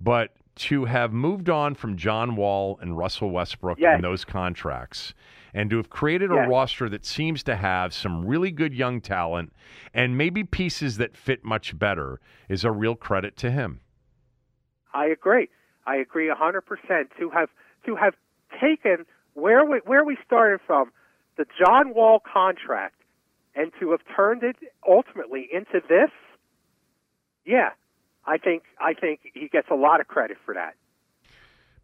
But 0.00 0.30
to 0.56 0.86
have 0.86 1.12
moved 1.12 1.50
on 1.50 1.74
from 1.74 1.98
John 1.98 2.36
Wall 2.36 2.78
and 2.80 2.96
Russell 2.96 3.30
Westbrook 3.30 3.78
Yes. 3.78 3.96
and 3.96 4.04
those 4.04 4.24
contracts 4.24 5.12
and 5.54 5.70
to 5.70 5.76
have 5.76 5.88
created 5.88 6.30
a 6.32 6.34
Yes. 6.34 6.48
roster 6.50 6.88
that 6.88 7.06
seems 7.06 7.42
to 7.44 7.54
have 7.56 7.94
some 7.94 8.26
really 8.26 8.50
good 8.50 8.74
young 8.74 9.00
talent 9.00 9.52
and 9.94 10.18
maybe 10.18 10.42
pieces 10.42 10.96
that 10.98 11.16
fit 11.16 11.44
much 11.44 11.78
better 11.78 12.20
is 12.48 12.64
a 12.64 12.72
real 12.72 12.96
credit 12.96 13.36
to 13.36 13.50
him. 13.50 13.80
I 14.92 15.06
agree. 15.06 15.48
I 15.86 15.96
agree 15.96 16.28
a 16.28 16.34
hundred 16.34 16.62
percent. 16.62 17.10
To 17.18 17.30
have 17.30 17.50
to 17.86 17.94
have 17.96 18.14
taken 18.60 19.06
where 19.34 19.64
we 19.64 19.78
where 19.84 20.04
we 20.04 20.16
started 20.26 20.60
from, 20.66 20.90
the 21.36 21.46
John 21.58 21.94
Wall 21.94 22.20
contract, 22.20 22.96
and 23.54 23.72
to 23.80 23.90
have 23.92 24.00
turned 24.16 24.42
it 24.42 24.56
ultimately 24.86 25.48
into 25.52 25.80
this, 25.88 26.10
yeah, 27.44 27.70
I 28.26 28.38
think 28.38 28.64
I 28.80 28.94
think 28.94 29.20
he 29.34 29.48
gets 29.48 29.68
a 29.70 29.74
lot 29.74 30.00
of 30.00 30.08
credit 30.08 30.38
for 30.44 30.54
that. 30.54 30.74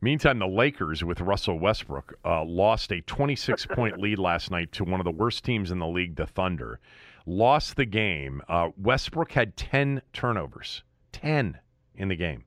Meantime, 0.03 0.39
the 0.39 0.47
Lakers 0.47 1.05
with 1.05 1.21
Russell 1.21 1.59
Westbrook 1.59 2.19
uh, 2.25 2.43
lost 2.45 2.91
a 2.91 3.03
26 3.03 3.67
point 3.67 3.99
lead 4.01 4.19
last 4.19 4.51
night 4.51 4.73
to 4.73 4.85
one 4.85 4.99
of 5.01 5.05
the 5.05 5.11
worst 5.11 5.45
teams 5.45 5.71
in 5.71 5.79
the 5.79 5.87
league, 5.87 6.17
the 6.17 6.27
Thunder. 6.27 6.81
Lost 7.27 7.77
the 7.77 7.85
game. 7.85 8.41
Uh, 8.49 8.71
Westbrook 8.79 9.33
had 9.33 9.57
10 9.57 10.01
turnovers, 10.13 10.83
10 11.13 11.59
in 11.97 12.09
the 12.09 12.17
game. 12.17 12.45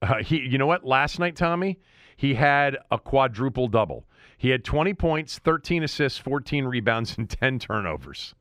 Uh, 0.00 0.22
he, 0.22 0.38
you 0.38 0.56
know 0.56 0.66
what? 0.66 0.84
Last 0.84 1.18
night, 1.18 1.36
Tommy, 1.36 1.78
he 2.16 2.34
had 2.34 2.78
a 2.90 2.98
quadruple 2.98 3.68
double. 3.68 4.06
He 4.38 4.48
had 4.48 4.64
20 4.64 4.94
points, 4.94 5.38
13 5.38 5.82
assists, 5.82 6.18
14 6.18 6.64
rebounds, 6.64 7.16
and 7.18 7.28
10 7.28 7.58
turnovers. 7.58 8.34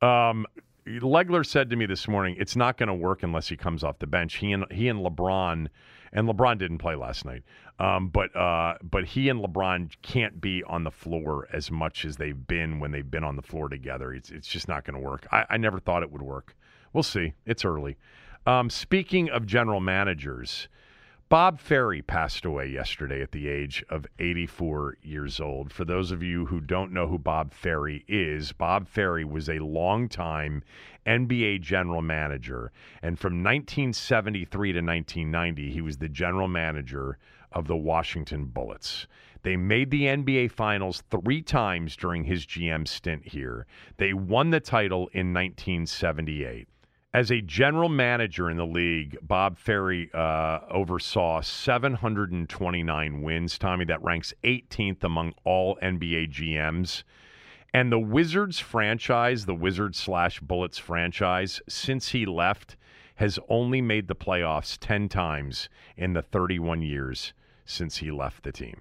Um, 0.00 0.46
Legler 0.86 1.46
said 1.46 1.70
to 1.70 1.76
me 1.76 1.86
this 1.86 2.08
morning, 2.08 2.36
it's 2.38 2.56
not 2.56 2.76
going 2.76 2.88
to 2.88 2.94
work 2.94 3.22
unless 3.22 3.48
he 3.48 3.56
comes 3.56 3.84
off 3.84 3.98
the 3.98 4.06
bench. 4.06 4.36
He 4.36 4.52
and 4.52 4.64
he 4.70 4.88
and 4.88 5.00
LeBron, 5.00 5.68
and 6.12 6.28
LeBron 6.28 6.58
didn't 6.58 6.78
play 6.78 6.96
last 6.96 7.24
night, 7.24 7.42
um, 7.78 8.08
but 8.08 8.34
uh, 8.34 8.74
but 8.82 9.04
he 9.04 9.28
and 9.28 9.40
LeBron 9.40 9.92
can't 10.02 10.40
be 10.40 10.62
on 10.64 10.84
the 10.84 10.90
floor 10.90 11.48
as 11.52 11.70
much 11.70 12.04
as 12.04 12.16
they've 12.16 12.46
been 12.46 12.80
when 12.80 12.90
they've 12.90 13.10
been 13.10 13.24
on 13.24 13.36
the 13.36 13.42
floor 13.42 13.68
together. 13.68 14.12
It's 14.12 14.30
it's 14.30 14.48
just 14.48 14.66
not 14.66 14.84
going 14.84 15.00
to 15.00 15.08
work. 15.08 15.26
I, 15.30 15.44
I 15.50 15.56
never 15.56 15.78
thought 15.78 16.02
it 16.02 16.10
would 16.10 16.22
work. 16.22 16.56
We'll 16.92 17.02
see. 17.02 17.34
It's 17.46 17.64
early. 17.64 17.96
Um, 18.44 18.68
speaking 18.68 19.30
of 19.30 19.46
general 19.46 19.80
managers, 19.80 20.68
Bob 21.32 21.58
Ferry 21.58 22.02
passed 22.02 22.44
away 22.44 22.66
yesterday 22.66 23.22
at 23.22 23.32
the 23.32 23.48
age 23.48 23.82
of 23.88 24.06
84 24.18 24.98
years 25.00 25.40
old. 25.40 25.72
For 25.72 25.86
those 25.86 26.10
of 26.10 26.22
you 26.22 26.44
who 26.44 26.60
don't 26.60 26.92
know 26.92 27.08
who 27.08 27.16
Bob 27.16 27.54
Ferry 27.54 28.04
is, 28.06 28.52
Bob 28.52 28.86
Ferry 28.86 29.24
was 29.24 29.48
a 29.48 29.58
longtime 29.60 30.62
NBA 31.06 31.62
general 31.62 32.02
manager. 32.02 32.70
And 33.00 33.18
from 33.18 33.42
1973 33.42 34.72
to 34.72 34.80
1990, 34.80 35.70
he 35.70 35.80
was 35.80 35.96
the 35.96 36.10
general 36.10 36.48
manager 36.48 37.16
of 37.50 37.66
the 37.66 37.78
Washington 37.78 38.44
Bullets. 38.44 39.06
They 39.42 39.56
made 39.56 39.90
the 39.90 40.02
NBA 40.02 40.50
Finals 40.50 41.02
three 41.10 41.40
times 41.40 41.96
during 41.96 42.24
his 42.24 42.44
GM 42.44 42.86
stint 42.86 43.26
here. 43.26 43.66
They 43.96 44.12
won 44.12 44.50
the 44.50 44.60
title 44.60 45.08
in 45.14 45.32
1978. 45.32 46.68
As 47.14 47.30
a 47.30 47.42
general 47.42 47.90
manager 47.90 48.48
in 48.48 48.56
the 48.56 48.64
league, 48.64 49.18
Bob 49.20 49.58
Ferry 49.58 50.10
uh, 50.14 50.60
oversaw 50.70 51.42
729 51.42 53.20
wins. 53.20 53.58
Tommy, 53.58 53.84
that 53.84 54.02
ranks 54.02 54.32
18th 54.44 55.04
among 55.04 55.34
all 55.44 55.76
NBA 55.82 56.30
GMs. 56.32 57.02
And 57.74 57.92
the 57.92 57.98
Wizards 57.98 58.60
franchise, 58.60 59.44
the 59.44 59.54
Wizards 59.54 59.98
slash 59.98 60.40
Bullets 60.40 60.78
franchise, 60.78 61.60
since 61.68 62.08
he 62.08 62.24
left, 62.24 62.76
has 63.16 63.38
only 63.50 63.82
made 63.82 64.08
the 64.08 64.16
playoffs 64.16 64.78
10 64.80 65.10
times 65.10 65.68
in 65.98 66.14
the 66.14 66.22
31 66.22 66.80
years 66.80 67.34
since 67.66 67.98
he 67.98 68.10
left 68.10 68.42
the 68.42 68.52
team. 68.52 68.80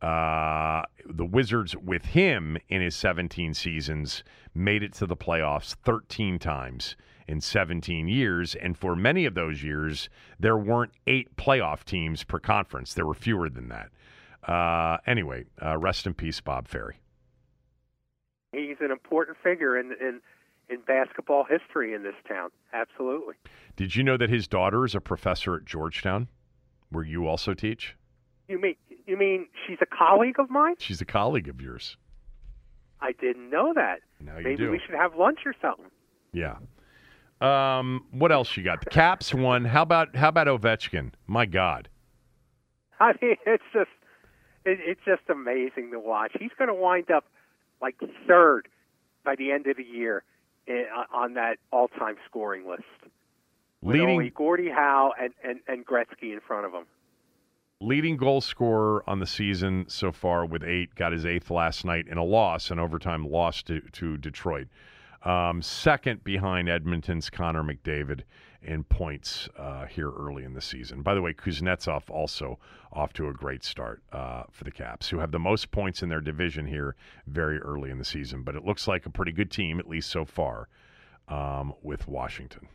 Uh, 0.00 0.84
the 1.04 1.26
Wizards, 1.26 1.76
with 1.76 2.06
him 2.06 2.56
in 2.70 2.80
his 2.80 2.96
17 2.96 3.52
seasons, 3.52 4.24
made 4.54 4.82
it 4.82 4.94
to 4.94 5.04
the 5.04 5.16
playoffs 5.16 5.74
13 5.84 6.38
times 6.38 6.96
in 7.28 7.40
17 7.40 8.08
years. 8.08 8.54
And 8.54 8.76
for 8.76 8.96
many 8.96 9.26
of 9.26 9.34
those 9.34 9.62
years, 9.62 10.08
there 10.40 10.56
weren't 10.56 10.92
eight 11.06 11.36
playoff 11.36 11.84
teams 11.84 12.24
per 12.24 12.40
conference, 12.40 12.94
there 12.94 13.06
were 13.06 13.14
fewer 13.14 13.48
than 13.50 13.68
that. 13.68 13.90
Uh, 14.50 14.96
anyway, 15.06 15.44
uh, 15.62 15.76
rest 15.76 16.06
in 16.06 16.14
peace, 16.14 16.40
Bob 16.40 16.66
Ferry. 16.66 16.96
He's 18.52 18.76
an 18.80 18.90
important 18.90 19.36
figure 19.44 19.78
in 19.78 19.92
in 20.00 20.20
in 20.70 20.80
basketball 20.86 21.44
history 21.44 21.92
in 21.92 22.02
this 22.02 22.14
town. 22.26 22.48
Absolutely. 22.72 23.34
Did 23.76 23.94
you 23.94 24.02
know 24.02 24.16
that 24.16 24.30
his 24.30 24.48
daughter 24.48 24.84
is 24.86 24.94
a 24.94 25.00
professor 25.00 25.54
at 25.56 25.64
Georgetown, 25.66 26.28
where 26.90 27.04
you 27.04 27.26
also 27.26 27.52
teach? 27.52 27.94
You 28.48 28.58
mean 28.58 28.76
you 29.06 29.18
mean 29.18 29.48
she's 29.66 29.78
a 29.82 29.86
colleague 29.86 30.38
of 30.38 30.48
mine? 30.48 30.76
She's 30.78 31.02
a 31.02 31.04
colleague 31.04 31.48
of 31.48 31.60
yours. 31.60 31.98
I 33.02 33.12
didn't 33.12 33.50
know 33.50 33.74
that. 33.74 34.00
Now 34.18 34.38
you 34.38 34.44
Maybe 34.44 34.56
do. 34.56 34.70
we 34.70 34.80
should 34.84 34.94
have 34.94 35.14
lunch 35.14 35.40
or 35.44 35.54
something. 35.60 35.90
Yeah. 36.32 36.56
Um, 37.40 38.04
what 38.10 38.32
else 38.32 38.56
you 38.56 38.64
got? 38.64 38.80
The 38.80 38.90
Caps 38.90 39.32
won. 39.32 39.64
How 39.64 39.82
about 39.82 40.16
how 40.16 40.28
about 40.28 40.48
Ovechkin? 40.48 41.12
My 41.26 41.46
God. 41.46 41.88
I 43.00 43.12
mean, 43.22 43.36
it's 43.46 43.62
just 43.72 43.90
it, 44.64 44.78
it's 44.84 45.00
just 45.04 45.22
amazing 45.30 45.90
to 45.92 46.00
watch. 46.00 46.32
He's 46.38 46.50
going 46.58 46.68
to 46.68 46.74
wind 46.74 47.10
up 47.10 47.24
like 47.80 47.94
third 48.26 48.68
by 49.24 49.36
the 49.36 49.52
end 49.52 49.66
of 49.68 49.76
the 49.76 49.84
year 49.84 50.24
in, 50.66 50.86
on 51.12 51.34
that 51.34 51.58
all-time 51.72 52.16
scoring 52.26 52.68
list. 52.68 52.82
Leading 53.82 54.08
only 54.10 54.30
Gordie 54.30 54.70
Howe 54.70 55.12
and, 55.20 55.32
and, 55.44 55.60
and 55.68 55.86
Gretzky 55.86 56.32
in 56.32 56.40
front 56.40 56.66
of 56.66 56.72
him. 56.72 56.86
leading 57.80 58.16
goal 58.16 58.40
scorer 58.40 59.04
on 59.08 59.20
the 59.20 59.26
season 59.26 59.84
so 59.88 60.10
far 60.10 60.44
with 60.44 60.64
eight. 60.64 60.96
Got 60.96 61.12
his 61.12 61.24
eighth 61.24 61.50
last 61.50 61.84
night 61.84 62.08
in 62.08 62.18
a 62.18 62.24
loss, 62.24 62.72
an 62.72 62.80
overtime 62.80 63.24
loss 63.30 63.62
to, 63.64 63.80
to 63.92 64.16
Detroit. 64.16 64.66
Um, 65.22 65.62
second 65.62 66.22
behind 66.22 66.68
Edmonton's 66.68 67.28
Connor 67.28 67.62
McDavid 67.62 68.22
in 68.62 68.84
points 68.84 69.48
uh, 69.56 69.86
here 69.86 70.10
early 70.10 70.44
in 70.44 70.54
the 70.54 70.60
season. 70.60 71.02
By 71.02 71.14
the 71.14 71.22
way, 71.22 71.32
Kuznetsov 71.32 72.08
also 72.08 72.58
off 72.92 73.12
to 73.14 73.28
a 73.28 73.32
great 73.32 73.64
start 73.64 74.02
uh, 74.12 74.44
for 74.50 74.64
the 74.64 74.70
Caps, 74.70 75.08
who 75.08 75.18
have 75.18 75.30
the 75.30 75.38
most 75.38 75.70
points 75.70 76.02
in 76.02 76.08
their 76.08 76.20
division 76.20 76.66
here 76.66 76.96
very 77.26 77.58
early 77.58 77.90
in 77.90 77.98
the 77.98 78.04
season. 78.04 78.42
But 78.42 78.54
it 78.54 78.64
looks 78.64 78.88
like 78.88 79.06
a 79.06 79.10
pretty 79.10 79.32
good 79.32 79.50
team, 79.50 79.78
at 79.78 79.88
least 79.88 80.10
so 80.10 80.24
far, 80.24 80.68
um, 81.28 81.74
with 81.82 82.08
Washington. 82.08 82.68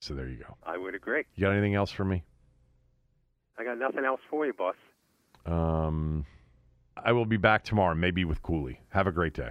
So 0.00 0.14
there 0.14 0.28
you 0.28 0.36
go. 0.36 0.56
I 0.64 0.76
would 0.76 0.94
agree. 0.94 1.24
You 1.34 1.42
got 1.42 1.52
anything 1.52 1.74
else 1.74 1.90
for 1.90 2.04
me? 2.04 2.24
I 3.58 3.64
got 3.64 3.78
nothing 3.78 4.04
else 4.04 4.20
for 4.28 4.46
you, 4.46 4.52
boss. 4.52 4.74
Um, 5.46 6.26
I 6.96 7.12
will 7.12 7.26
be 7.26 7.36
back 7.36 7.64
tomorrow, 7.64 7.94
maybe 7.94 8.24
with 8.24 8.42
Cooley. 8.42 8.80
Have 8.90 9.06
a 9.06 9.12
great 9.12 9.34
day. 9.34 9.50